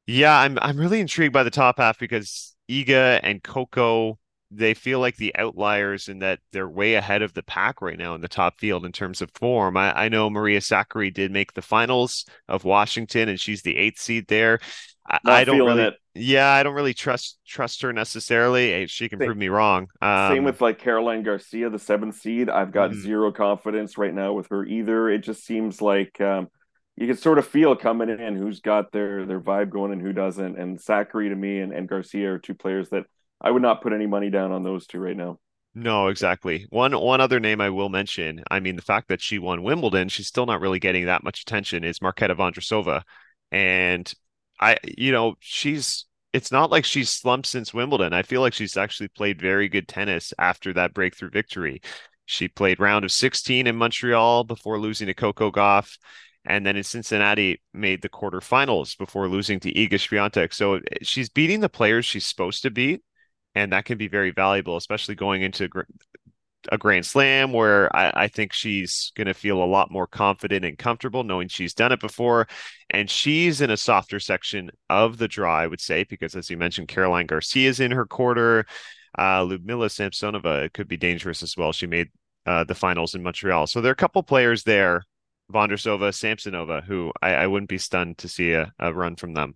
Yeah, 0.07 0.35
I'm 0.35 0.57
I'm 0.59 0.77
really 0.77 1.01
intrigued 1.01 1.33
by 1.33 1.43
the 1.43 1.51
top 1.51 1.77
half 1.77 1.99
because 1.99 2.55
Iga 2.69 3.19
and 3.21 3.43
Coco 3.43 4.17
they 4.51 4.73
feel 4.73 4.99
like 4.99 5.17
the 5.17 5.35
outliers 5.35 6.07
in 6.07 6.19
that 6.19 6.39
they're 6.51 6.69
way 6.69 6.95
ahead 6.95 7.21
of 7.21 7.33
the 7.33 7.43
pack 7.43 7.81
right 7.81 7.97
now 7.97 8.15
in 8.15 8.21
the 8.21 8.27
top 8.27 8.59
field 8.59 8.85
in 8.85 8.91
terms 8.91 9.21
of 9.21 9.31
form. 9.33 9.75
I, 9.75 10.05
I 10.05 10.09
know 10.09 10.29
Maria 10.29 10.59
Sakkari 10.59 11.13
did 11.13 11.31
make 11.31 11.53
the 11.53 11.61
finals 11.61 12.25
of 12.47 12.63
Washington, 12.63 13.29
and 13.29 13.39
she's 13.39 13.63
the 13.63 13.77
eighth 13.77 13.99
seed 13.99 14.27
there. 14.27 14.59
I, 15.07 15.19
I 15.25 15.43
don't 15.43 15.59
really, 15.59 15.83
it. 15.83 15.93
yeah, 16.15 16.49
I 16.49 16.63
don't 16.63 16.73
really 16.73 16.93
trust 16.93 17.37
trust 17.45 17.81
her 17.83 17.93
necessarily. 17.93 18.87
She 18.87 19.07
can 19.07 19.19
same, 19.19 19.27
prove 19.27 19.37
me 19.37 19.49
wrong. 19.49 19.87
Um, 20.01 20.33
same 20.33 20.43
with 20.43 20.61
like 20.61 20.79
Caroline 20.79 21.21
Garcia, 21.21 21.69
the 21.69 21.77
seventh 21.77 22.15
seed. 22.15 22.49
I've 22.49 22.71
got 22.71 22.91
mm-hmm. 22.91 23.01
zero 23.01 23.31
confidence 23.31 23.97
right 23.97 24.13
now 24.13 24.33
with 24.33 24.47
her 24.49 24.65
either. 24.65 25.09
It 25.09 25.19
just 25.19 25.45
seems 25.45 25.79
like 25.79 26.19
um, 26.21 26.47
you 26.97 27.05
can 27.07 27.17
sort 27.17 27.37
of 27.37 27.45
feel 27.45 27.75
coming 27.75 28.09
in 28.09 28.35
who's 28.35 28.61
got 28.61 28.91
their 28.91 29.25
their 29.25 29.39
vibe 29.39 29.69
going 29.69 29.91
and 29.91 30.01
who 30.01 30.11
doesn't. 30.13 30.57
And 30.57 30.79
Sakkari 30.79 31.29
to 31.29 31.35
me 31.35 31.59
and, 31.59 31.71
and 31.71 31.87
Garcia 31.87 32.33
are 32.33 32.39
two 32.39 32.55
players 32.55 32.89
that 32.89 33.05
I 33.41 33.51
would 33.51 33.61
not 33.61 33.81
put 33.81 33.93
any 33.93 34.07
money 34.07 34.29
down 34.29 34.51
on 34.51 34.63
those 34.63 34.87
two 34.87 34.99
right 34.99 35.15
now. 35.15 35.39
No, 35.73 36.07
exactly. 36.07 36.67
One 36.69 36.93
one 36.93 37.19
other 37.19 37.39
name 37.39 37.59
I 37.59 37.69
will 37.69 37.89
mention. 37.89 38.43
I 38.49 38.61
mean, 38.61 38.77
the 38.77 38.81
fact 38.81 39.09
that 39.09 39.21
she 39.21 39.39
won 39.39 39.63
Wimbledon, 39.63 40.07
she's 40.07 40.27
still 40.27 40.45
not 40.45 40.61
really 40.61 40.79
getting 40.79 41.05
that 41.05 41.23
much 41.23 41.41
attention. 41.41 41.83
Is 41.83 41.99
Marketa 41.99 42.35
Vondrousova, 42.35 43.01
and 43.51 44.11
I, 44.59 44.77
you 44.97 45.11
know, 45.11 45.35
she's. 45.39 46.05
It's 46.31 46.51
not 46.51 46.69
like 46.69 46.83
she's 46.83 47.09
slumped 47.09 47.47
since 47.47 47.73
Wimbledon. 47.73 48.11
I 48.11 48.21
feel 48.21 48.41
like 48.41 48.53
she's 48.53 48.75
actually 48.75 49.07
played 49.07 49.39
very 49.39 49.69
good 49.69 49.87
tennis 49.87 50.33
after 50.37 50.73
that 50.73 50.93
breakthrough 50.93 51.29
victory. 51.29 51.81
She 52.25 52.49
played 52.49 52.81
round 52.81 53.05
of 53.05 53.11
16 53.13 53.67
in 53.67 53.75
Montreal 53.77 54.43
before 54.43 54.77
losing 54.77 55.07
to 55.07 55.13
Coco 55.13 55.49
Gauff 55.49 55.97
and 56.45 56.65
then 56.65 56.75
in 56.75 56.83
Cincinnati 56.83 57.61
made 57.73 58.01
the 58.01 58.09
quarterfinals 58.09 58.97
before 58.97 59.27
losing 59.27 59.59
to 59.61 59.73
Iga 59.73 59.93
Swiatek. 59.93 60.53
So 60.53 60.75
eh, 60.75 60.79
she's 61.01 61.29
beating 61.29 61.59
the 61.59 61.69
players 61.69 62.05
she's 62.05 62.25
supposed 62.25 62.61
to 62.63 62.69
beat, 62.69 63.01
and 63.55 63.71
that 63.71 63.85
can 63.85 63.97
be 63.97 64.07
very 64.07 64.31
valuable, 64.31 64.77
especially 64.77 65.15
going 65.15 65.41
into 65.41 65.69
a 66.71 66.77
Grand 66.77 67.05
Slam 67.05 67.53
where 67.53 67.95
I, 67.95 68.11
I 68.15 68.27
think 68.27 68.53
she's 68.53 69.11
going 69.15 69.27
to 69.27 69.33
feel 69.33 69.63
a 69.63 69.65
lot 69.65 69.91
more 69.91 70.07
confident 70.07 70.65
and 70.65 70.77
comfortable 70.77 71.23
knowing 71.23 71.47
she's 71.47 71.73
done 71.73 71.91
it 71.91 71.99
before. 71.99 72.47
And 72.89 73.09
she's 73.09 73.61
in 73.61 73.69
a 73.69 73.77
softer 73.77 74.19
section 74.19 74.71
of 74.89 75.17
the 75.17 75.27
draw, 75.27 75.55
I 75.55 75.67
would 75.67 75.81
say, 75.81 76.03
because 76.03 76.35
as 76.35 76.49
you 76.49 76.57
mentioned, 76.57 76.87
Caroline 76.87 77.27
Garcia 77.27 77.69
is 77.69 77.79
in 77.79 77.91
her 77.91 78.05
quarter. 78.05 78.65
Uh, 79.17 79.43
Ludmila 79.45 79.87
Samsonova 79.87 80.73
could 80.73 80.87
be 80.87 80.97
dangerous 80.97 81.43
as 81.43 81.55
well. 81.55 81.71
She 81.71 81.87
made 81.87 82.09
uh, 82.45 82.63
the 82.63 82.75
finals 82.75 83.15
in 83.15 83.23
Montreal. 83.23 83.67
So 83.67 83.79
there 83.79 83.91
are 83.91 83.93
a 83.93 83.95
couple 83.95 84.23
players 84.23 84.63
there 84.63 85.03
Vondrousova, 85.51 86.09
Samsonova, 86.09 86.83
who 86.83 87.11
I, 87.21 87.33
I 87.35 87.47
wouldn't 87.47 87.69
be 87.69 87.77
stunned 87.77 88.17
to 88.19 88.27
see 88.27 88.53
a, 88.53 88.73
a, 88.79 88.93
run 88.93 89.15
from 89.15 89.33
them. 89.33 89.55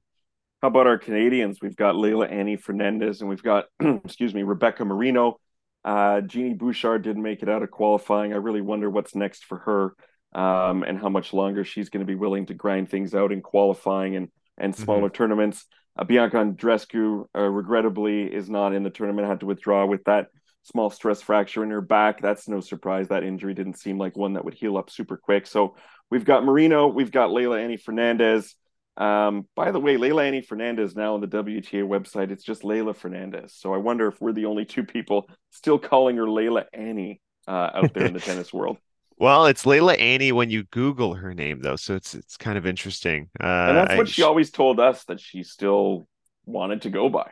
How 0.61 0.67
about 0.67 0.87
our 0.87 0.97
Canadians? 0.97 1.59
We've 1.61 1.75
got 1.75 1.95
Leylah 1.95 2.31
Annie 2.31 2.57
Fernandez 2.57 3.21
and 3.21 3.29
we've 3.29 3.43
got, 3.43 3.65
excuse 3.79 4.33
me, 4.33 4.43
Rebecca 4.43 4.83
Marino. 4.83 5.39
Uh, 5.85 6.19
Genie 6.19 6.53
Bouchard 6.53 7.01
didn't 7.01 7.23
make 7.23 7.41
it 7.41 7.49
out 7.49 7.63
of 7.63 7.71
qualifying. 7.71 8.33
I 8.33 8.37
really 8.37 8.59
wonder 8.59 8.89
what's 8.89 9.15
next 9.15 9.45
for 9.45 9.59
her 9.59 10.39
um, 10.39 10.83
and 10.83 10.99
how 10.99 11.07
much 11.07 11.31
longer 11.31 11.63
she's 11.63 11.89
going 11.89 12.05
to 12.05 12.05
be 12.05 12.15
willing 12.15 12.45
to 12.47 12.53
grind 12.53 12.89
things 12.89 13.15
out 13.15 13.31
in 13.31 13.41
qualifying 13.41 14.17
and, 14.17 14.29
and 14.57 14.73
mm-hmm. 14.73 14.83
smaller 14.83 15.07
mm-hmm. 15.07 15.15
tournaments. 15.15 15.65
Uh, 15.97 16.03
Bianca 16.03 16.37
Andreescu, 16.37 17.25
uh, 17.33 17.41
regrettably, 17.41 18.23
is 18.23 18.49
not 18.49 18.73
in 18.73 18.83
the 18.83 18.89
tournament, 18.89 19.29
had 19.29 19.39
to 19.39 19.45
withdraw 19.45 19.85
with 19.85 20.03
that 20.03 20.27
small 20.63 20.89
stress 20.89 21.21
fracture 21.21 21.63
in 21.63 21.71
her 21.71 21.81
back. 21.81 22.21
That's 22.21 22.49
no 22.49 22.59
surprise. 22.59 23.07
That 23.07 23.23
injury 23.23 23.53
didn't 23.53 23.79
seem 23.79 23.97
like 23.97 24.17
one 24.17 24.33
that 24.33 24.43
would 24.43 24.53
heal 24.53 24.77
up 24.77 24.89
super 24.89 25.15
quick. 25.15 25.47
So 25.47 25.77
we've 26.11 26.25
got 26.25 26.43
Marino, 26.43 26.87
we've 26.87 27.11
got 27.11 27.29
Leylah 27.29 27.63
Annie 27.63 27.77
Fernandez. 27.77 28.55
Um, 28.99 29.47
by 29.55 29.71
the 29.71 29.79
way, 29.79 29.95
Leylah 29.95 30.27
Annie 30.27 30.41
Fernandez 30.41 30.95
now 30.95 31.13
on 31.13 31.21
the 31.21 31.27
WTA 31.27 31.83
website, 31.87 32.31
it's 32.31 32.43
just 32.43 32.63
Leylah 32.63 32.95
Fernandez. 32.95 33.53
So 33.55 33.73
I 33.73 33.77
wonder 33.77 34.07
if 34.07 34.19
we're 34.19 34.33
the 34.33 34.45
only 34.45 34.65
two 34.65 34.83
people 34.83 35.29
still 35.51 35.79
calling 35.79 36.17
her 36.17 36.25
Leylah 36.25 36.65
Annie 36.73 37.21
uh, 37.47 37.71
out 37.73 37.93
there 37.93 38.05
in 38.05 38.13
the 38.13 38.19
tennis 38.19 38.53
world. 38.53 38.77
Well, 39.17 39.47
it's 39.47 39.65
Leylah 39.65 39.99
Annie 39.99 40.31
when 40.31 40.49
you 40.49 40.63
Google 40.65 41.13
her 41.15 41.33
name, 41.33 41.61
though, 41.61 41.75
so 41.75 41.95
it's 41.95 42.13
it's 42.13 42.37
kind 42.37 42.57
of 42.57 42.65
interesting. 42.65 43.29
Uh, 43.39 43.43
and 43.43 43.77
that's 43.77 43.97
what 43.97 44.07
I, 44.07 44.09
she 44.09 44.21
always 44.21 44.51
told 44.51 44.79
us 44.79 45.03
that 45.05 45.19
she 45.19 45.43
still 45.43 46.07
wanted 46.45 46.83
to 46.83 46.89
go 46.89 47.09
by. 47.09 47.29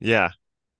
Yeah, 0.00 0.30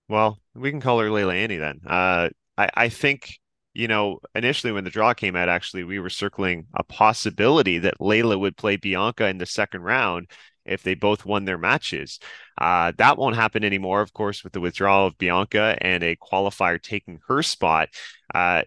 well, 0.09 0.39
we 0.55 0.70
can 0.70 0.80
call 0.80 1.01
her 1.01 1.09
Leylah 1.11 1.34
Annie 1.34 1.59
then. 1.59 1.80
Uh, 1.86 2.30
I, 2.57 2.70
I 2.74 2.89
think, 2.89 3.39
you 3.79 3.87
know, 3.87 4.18
initially 4.35 4.72
when 4.72 4.83
the 4.83 4.91
draw 4.91 5.14
came 5.14 5.37
out, 5.37 5.49
actually, 5.49 5.85
we 5.85 6.01
were 6.01 6.11
circling 6.11 6.66
a 6.74 6.83
possibility 6.83 7.79
that 7.79 8.01
Leylah 8.01 8.39
would 8.41 8.57
play 8.57 8.76
Bianca 8.76 9.29
in 9.29 9.39
the 9.39 9.47
second 9.47 9.83
round 9.83 10.26
if 10.64 10.83
they 10.83 10.95
both 10.95 11.24
won 11.24 11.45
their 11.45 11.59
matches. 11.59 12.18
Uh, 12.61 12.91
that 12.99 13.16
won't 13.16 13.37
happen 13.37 13.62
anymore, 13.62 14.01
of 14.01 14.12
course, 14.12 14.43
with 14.43 14.53
the 14.53 14.59
withdrawal 14.59 15.07
of 15.07 15.16
Bianca 15.16 15.79
and 15.81 16.03
a 16.03 16.16
qualifier 16.16 16.83
taking 16.83 17.20
her 17.29 17.41
spot. 17.41 17.89
Uh, 18.35 18.62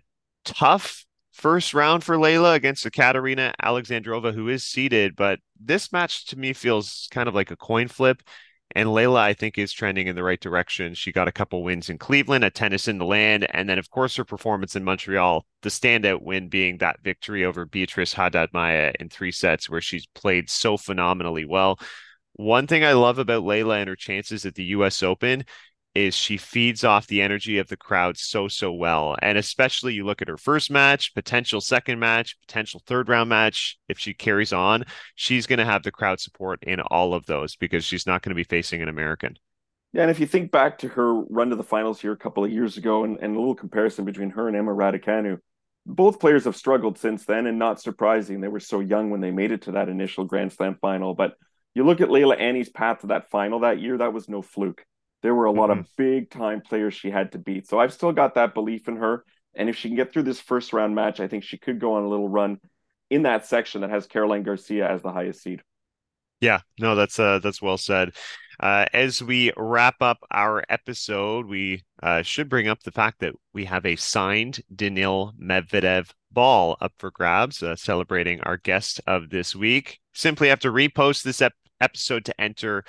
tough 0.45 1.05
first 1.33 1.73
round 1.73 2.05
for 2.05 2.15
Leylah 2.15 2.55
against 2.55 2.85
Ekaterina 2.85 3.53
Alexandrova, 3.61 4.33
who 4.33 4.47
is 4.47 4.63
seeded, 4.63 5.17
but 5.17 5.39
this 5.59 5.91
match 5.91 6.25
to 6.27 6.39
me 6.39 6.53
feels 6.53 7.09
kind 7.11 7.27
of 7.27 7.35
like 7.35 7.51
a 7.51 7.57
coin 7.57 7.89
flip. 7.89 8.23
And 8.75 8.89
Leylah, 8.89 9.19
I 9.19 9.33
think, 9.33 9.57
is 9.57 9.73
trending 9.73 10.07
in 10.07 10.15
the 10.15 10.23
right 10.23 10.39
direction. 10.39 10.93
She 10.93 11.11
got 11.11 11.27
a 11.27 11.31
couple 11.31 11.63
wins 11.63 11.89
in 11.89 11.97
Cleveland, 11.97 12.43
a 12.43 12.49
tennis 12.49 12.87
in 12.87 12.97
the 12.97 13.05
land, 13.05 13.47
and 13.51 13.67
then, 13.67 13.77
of 13.77 13.89
course, 13.89 14.15
her 14.15 14.25
performance 14.25 14.75
in 14.75 14.83
Montreal. 14.83 15.45
The 15.61 15.69
standout 15.69 16.21
win 16.21 16.47
being 16.49 16.77
that 16.77 17.01
victory 17.03 17.43
over 17.45 17.65
Beatrice 17.65 18.13
Haddad 18.13 18.49
Maia 18.53 18.93
in 18.99 19.09
three 19.09 19.31
sets, 19.31 19.69
where 19.69 19.81
she's 19.81 20.07
played 20.07 20.49
so 20.49 20.77
phenomenally 20.77 21.45
well. 21.45 21.79
One 22.33 22.65
thing 22.65 22.83
I 22.83 22.93
love 22.93 23.19
about 23.19 23.43
Leylah 23.43 23.79
and 23.79 23.89
her 23.89 23.95
chances 23.95 24.45
at 24.45 24.55
the 24.55 24.63
U.S. 24.65 25.03
Open 25.03 25.43
is 25.93 26.15
she 26.15 26.37
feeds 26.37 26.83
off 26.83 27.07
the 27.07 27.21
energy 27.21 27.57
of 27.57 27.67
the 27.67 27.77
crowd 27.77 28.17
so 28.17 28.47
so 28.47 28.71
well. 28.71 29.15
And 29.21 29.37
especially 29.37 29.93
you 29.93 30.05
look 30.05 30.21
at 30.21 30.27
her 30.27 30.37
first 30.37 30.71
match 30.71 31.13
potential 31.13 31.61
second 31.61 31.99
match 31.99 32.39
potential 32.41 32.81
third 32.85 33.09
round 33.09 33.29
match 33.29 33.77
if 33.87 33.99
she 33.99 34.13
carries 34.13 34.53
on 34.53 34.85
she's 35.15 35.47
going 35.47 35.59
to 35.59 35.65
have 35.65 35.83
the 35.83 35.91
crowd 35.91 36.19
support 36.19 36.63
in 36.63 36.79
all 36.79 37.13
of 37.13 37.25
those 37.25 37.55
because 37.55 37.83
she's 37.83 38.07
not 38.07 38.21
going 38.21 38.31
to 38.31 38.35
be 38.35 38.43
facing 38.43 38.81
an 38.81 38.89
american. 38.89 39.35
Yeah 39.93 40.03
and 40.03 40.11
if 40.11 40.19
you 40.19 40.25
think 40.25 40.51
back 40.51 40.77
to 40.79 40.87
her 40.89 41.13
run 41.13 41.49
to 41.49 41.55
the 41.55 41.63
finals 41.63 41.99
here 41.99 42.13
a 42.13 42.17
couple 42.17 42.43
of 42.43 42.51
years 42.51 42.77
ago 42.77 43.03
and, 43.03 43.17
and 43.19 43.35
a 43.35 43.39
little 43.39 43.55
comparison 43.55 44.05
between 44.05 44.29
her 44.31 44.47
and 44.47 44.55
emma 44.55 44.71
raducanu 44.71 45.37
both 45.85 46.19
players 46.19 46.45
have 46.45 46.55
struggled 46.55 46.97
since 46.97 47.25
then 47.25 47.47
and 47.47 47.57
not 47.57 47.81
surprising 47.81 48.39
they 48.39 48.47
were 48.47 48.59
so 48.59 48.79
young 48.79 49.09
when 49.09 49.21
they 49.21 49.31
made 49.31 49.51
it 49.51 49.63
to 49.63 49.71
that 49.73 49.89
initial 49.89 50.25
grand 50.25 50.53
slam 50.53 50.77
final. 50.79 51.13
But 51.13 51.35
you 51.73 51.85
look 51.85 52.01
at 52.01 52.09
leylah 52.09 52.39
annie's 52.39 52.69
path 52.69 53.01
to 53.01 53.07
that 53.07 53.29
final 53.31 53.61
that 53.61 53.79
year 53.79 53.97
that 53.97 54.13
was 54.13 54.29
no 54.29 54.41
fluke 54.41 54.85
there 55.21 55.35
were 55.35 55.45
a 55.45 55.51
lot 55.51 55.69
mm-hmm. 55.69 55.81
of 55.81 55.95
big 55.97 56.29
time 56.29 56.61
players 56.61 56.93
she 56.93 57.11
had 57.11 57.31
to 57.33 57.37
beat. 57.37 57.67
So 57.67 57.79
I've 57.79 57.93
still 57.93 58.11
got 58.11 58.35
that 58.35 58.53
belief 58.53 58.87
in 58.87 58.97
her. 58.97 59.23
And 59.53 59.69
if 59.69 59.75
she 59.75 59.89
can 59.89 59.97
get 59.97 60.13
through 60.13 60.23
this 60.23 60.39
first 60.39 60.73
round 60.73 60.95
match, 60.95 61.19
I 61.19 61.27
think 61.27 61.43
she 61.43 61.57
could 61.57 61.79
go 61.79 61.95
on 61.95 62.03
a 62.03 62.07
little 62.07 62.29
run 62.29 62.59
in 63.09 63.23
that 63.23 63.45
section 63.45 63.81
that 63.81 63.89
has 63.89 64.07
Caroline 64.07 64.43
Garcia 64.43 64.89
as 64.89 65.01
the 65.01 65.11
highest 65.11 65.43
seed. 65.43 65.61
Yeah, 66.39 66.61
no, 66.79 66.95
that's 66.95 67.19
uh, 67.19 67.39
that's 67.39 67.61
well 67.61 67.77
said. 67.77 68.13
Uh, 68.59 68.85
as 68.93 69.21
we 69.21 69.51
wrap 69.57 69.95
up 70.01 70.17
our 70.31 70.63
episode, 70.69 71.45
we 71.45 71.83
uh, 72.01 72.21
should 72.21 72.49
bring 72.49 72.67
up 72.67 72.81
the 72.83 72.91
fact 72.91 73.19
that 73.19 73.33
we 73.53 73.65
have 73.65 73.85
a 73.85 73.95
signed 73.95 74.61
Daniil 74.75 75.33
Medvedev 75.39 76.11
ball 76.31 76.77
up 76.81 76.93
for 76.97 77.11
grabs, 77.11 77.61
uh, 77.61 77.75
celebrating 77.75 78.39
our 78.41 78.57
guest 78.57 79.01
of 79.05 79.29
this 79.29 79.55
week. 79.55 79.99
Simply 80.13 80.49
have 80.49 80.59
to 80.61 80.71
repost 80.71 81.23
this 81.23 81.41
ep- 81.41 81.53
episode 81.79 82.25
to 82.25 82.41
enter 82.41 82.83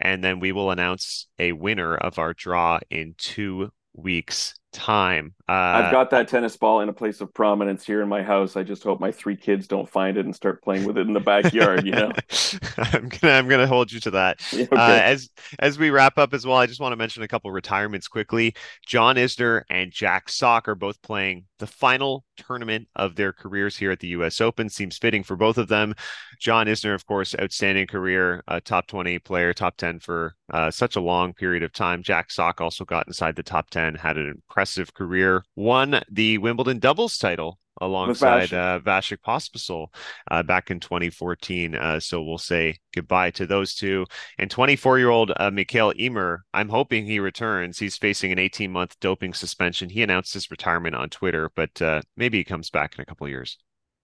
and 0.00 0.22
then 0.22 0.40
we 0.40 0.52
will 0.52 0.70
announce 0.70 1.26
a 1.38 1.52
winner 1.52 1.96
of 1.96 2.18
our 2.18 2.34
draw 2.34 2.78
in 2.90 3.14
two 3.18 3.70
weeks 3.94 4.54
time. 4.78 5.34
Uh, 5.48 5.52
I've 5.52 5.92
got 5.92 6.10
that 6.10 6.28
tennis 6.28 6.56
ball 6.56 6.80
in 6.80 6.88
a 6.88 6.92
place 6.92 7.20
of 7.20 7.34
prominence 7.34 7.84
here 7.84 8.00
in 8.00 8.08
my 8.08 8.22
house. 8.22 8.56
I 8.56 8.62
just 8.62 8.84
hope 8.84 9.00
my 9.00 9.10
three 9.10 9.36
kids 9.36 9.66
don't 9.66 9.88
find 9.88 10.16
it 10.16 10.24
and 10.24 10.34
start 10.34 10.62
playing 10.62 10.84
with 10.84 10.96
it 10.96 11.06
in 11.06 11.14
the 11.14 11.20
backyard. 11.20 11.84
You 11.84 11.92
know, 11.92 12.12
I'm 12.78 13.08
gonna 13.08 13.32
I'm 13.34 13.48
gonna 13.48 13.66
hold 13.66 13.90
you 13.90 14.00
to 14.00 14.10
that. 14.12 14.40
Okay. 14.58 14.76
Uh, 14.76 15.00
as 15.00 15.30
as 15.60 15.78
we 15.78 15.90
wrap 15.90 16.18
up 16.18 16.34
as 16.34 16.44
well, 16.44 16.56
I 16.56 16.66
just 16.66 16.80
want 16.80 16.92
to 16.92 16.96
mention 16.96 17.22
a 17.22 17.28
couple 17.28 17.50
retirements 17.50 18.08
quickly. 18.08 18.54
John 18.84 19.16
Isner 19.16 19.62
and 19.70 19.92
Jack 19.92 20.28
Sock 20.28 20.68
are 20.68 20.74
both 20.74 21.00
playing 21.00 21.44
the 21.58 21.66
final 21.66 22.24
tournament 22.36 22.88
of 22.96 23.16
their 23.16 23.32
careers 23.32 23.76
here 23.76 23.90
at 23.90 24.00
the 24.00 24.08
U.S. 24.08 24.40
Open. 24.40 24.68
Seems 24.68 24.98
fitting 24.98 25.22
for 25.22 25.36
both 25.36 25.58
of 25.58 25.68
them. 25.68 25.94
John 26.38 26.66
Isner, 26.66 26.94
of 26.94 27.06
course, 27.06 27.34
outstanding 27.40 27.86
career, 27.86 28.42
uh, 28.48 28.60
top 28.64 28.86
20 28.88 29.18
player, 29.20 29.54
top 29.54 29.76
10 29.76 30.00
for 30.00 30.34
uh, 30.52 30.70
such 30.70 30.96
a 30.96 31.00
long 31.00 31.32
period 31.32 31.62
of 31.62 31.72
time. 31.72 32.02
Jack 32.02 32.30
Sock 32.30 32.60
also 32.60 32.84
got 32.84 33.06
inside 33.06 33.36
the 33.36 33.42
top 33.42 33.70
10, 33.70 33.94
had 33.96 34.16
an 34.16 34.28
impressive 34.28 34.67
career, 34.94 35.44
won 35.56 36.00
the 36.10 36.38
Wimbledon 36.38 36.78
doubles 36.78 37.18
title 37.18 37.58
alongside 37.80 38.52
uh, 38.52 38.80
Vasek 38.80 39.18
Pospisil 39.26 39.88
uh, 40.30 40.42
back 40.42 40.70
in 40.70 40.80
2014. 40.80 41.74
Uh, 41.74 42.00
so 42.00 42.22
we'll 42.22 42.38
say 42.38 42.76
goodbye 42.94 43.30
to 43.32 43.46
those 43.46 43.74
two. 43.74 44.06
And 44.38 44.50
24 44.50 44.98
year 44.98 45.10
old 45.10 45.32
uh, 45.36 45.50
Mikael 45.50 45.92
Ymer, 45.98 46.44
I'm 46.52 46.68
hoping 46.68 47.06
he 47.06 47.20
returns. 47.20 47.78
He's 47.78 47.96
facing 47.96 48.32
an 48.32 48.38
18 48.38 48.70
month 48.70 48.98
doping 49.00 49.34
suspension. 49.34 49.88
He 49.88 50.02
announced 50.02 50.34
his 50.34 50.50
retirement 50.50 50.94
on 50.94 51.10
Twitter, 51.10 51.50
but 51.54 51.80
uh, 51.80 52.02
maybe 52.16 52.38
he 52.38 52.44
comes 52.44 52.70
back 52.70 52.94
in 52.96 53.02
a 53.02 53.06
couple 53.06 53.28
years. 53.28 53.58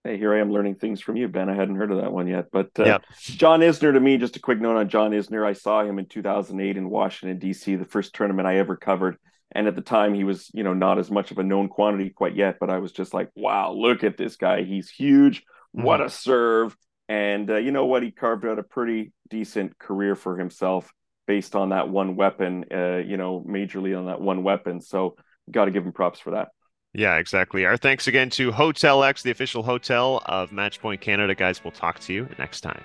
Hey, 0.04 0.18
here 0.18 0.34
I 0.34 0.40
am 0.40 0.52
learning 0.52 0.74
things 0.74 1.00
from 1.00 1.16
you, 1.16 1.28
Ben. 1.28 1.48
I 1.48 1.54
hadn't 1.54 1.76
heard 1.76 1.90
of 1.90 1.96
that 1.96 2.12
one 2.12 2.26
yet. 2.26 2.50
But 2.52 2.68
uh, 2.78 2.84
yep. 2.84 3.04
John 3.22 3.60
Isner, 3.60 3.94
to 3.94 4.00
me, 4.00 4.18
just 4.18 4.36
a 4.36 4.40
quick 4.40 4.60
note 4.60 4.76
on 4.76 4.90
John 4.90 5.12
Isner. 5.12 5.46
I 5.46 5.54
saw 5.54 5.82
him 5.82 5.98
in 5.98 6.04
2008 6.04 6.76
in 6.76 6.90
Washington, 6.90 7.38
D.C., 7.38 7.74
the 7.76 7.86
first 7.86 8.14
tournament 8.14 8.46
I 8.46 8.58
ever 8.58 8.76
covered. 8.76 9.16
And 9.54 9.66
at 9.68 9.76
the 9.76 9.82
time, 9.82 10.14
he 10.14 10.24
was, 10.24 10.50
you 10.52 10.64
know, 10.64 10.74
not 10.74 10.98
as 10.98 11.10
much 11.10 11.30
of 11.30 11.38
a 11.38 11.44
known 11.44 11.68
quantity 11.68 12.10
quite 12.10 12.34
yet. 12.34 12.56
But 12.58 12.70
I 12.70 12.78
was 12.78 12.92
just 12.92 13.14
like, 13.14 13.30
wow, 13.36 13.72
look 13.72 14.02
at 14.02 14.16
this 14.16 14.36
guy. 14.36 14.64
He's 14.64 14.90
huge. 14.90 15.40
Mm-hmm. 15.40 15.82
What 15.82 16.00
a 16.00 16.10
serve. 16.10 16.76
And 17.08 17.50
uh, 17.50 17.56
you 17.56 17.70
know 17.70 17.86
what? 17.86 18.02
He 18.02 18.10
carved 18.10 18.46
out 18.46 18.58
a 18.58 18.62
pretty 18.62 19.12
decent 19.28 19.78
career 19.78 20.16
for 20.16 20.36
himself 20.36 20.92
based 21.26 21.54
on 21.54 21.70
that 21.70 21.88
one 21.88 22.16
weapon, 22.16 22.64
uh, 22.72 22.96
you 22.96 23.16
know, 23.16 23.44
majorly 23.48 23.96
on 23.96 24.06
that 24.06 24.20
one 24.20 24.42
weapon. 24.42 24.80
So 24.80 25.16
got 25.50 25.66
to 25.66 25.70
give 25.70 25.84
him 25.84 25.92
props 25.92 26.20
for 26.20 26.32
that. 26.32 26.48
Yeah, 26.92 27.16
exactly. 27.16 27.66
Our 27.66 27.76
thanks 27.76 28.06
again 28.06 28.30
to 28.30 28.52
Hotel 28.52 29.02
X, 29.02 29.22
the 29.22 29.32
official 29.32 29.62
hotel 29.62 30.22
of 30.26 30.50
Matchpoint 30.50 31.00
Canada. 31.00 31.34
Guys, 31.34 31.62
we'll 31.64 31.72
talk 31.72 31.98
to 32.00 32.12
you 32.12 32.28
next 32.38 32.60
time. 32.60 32.82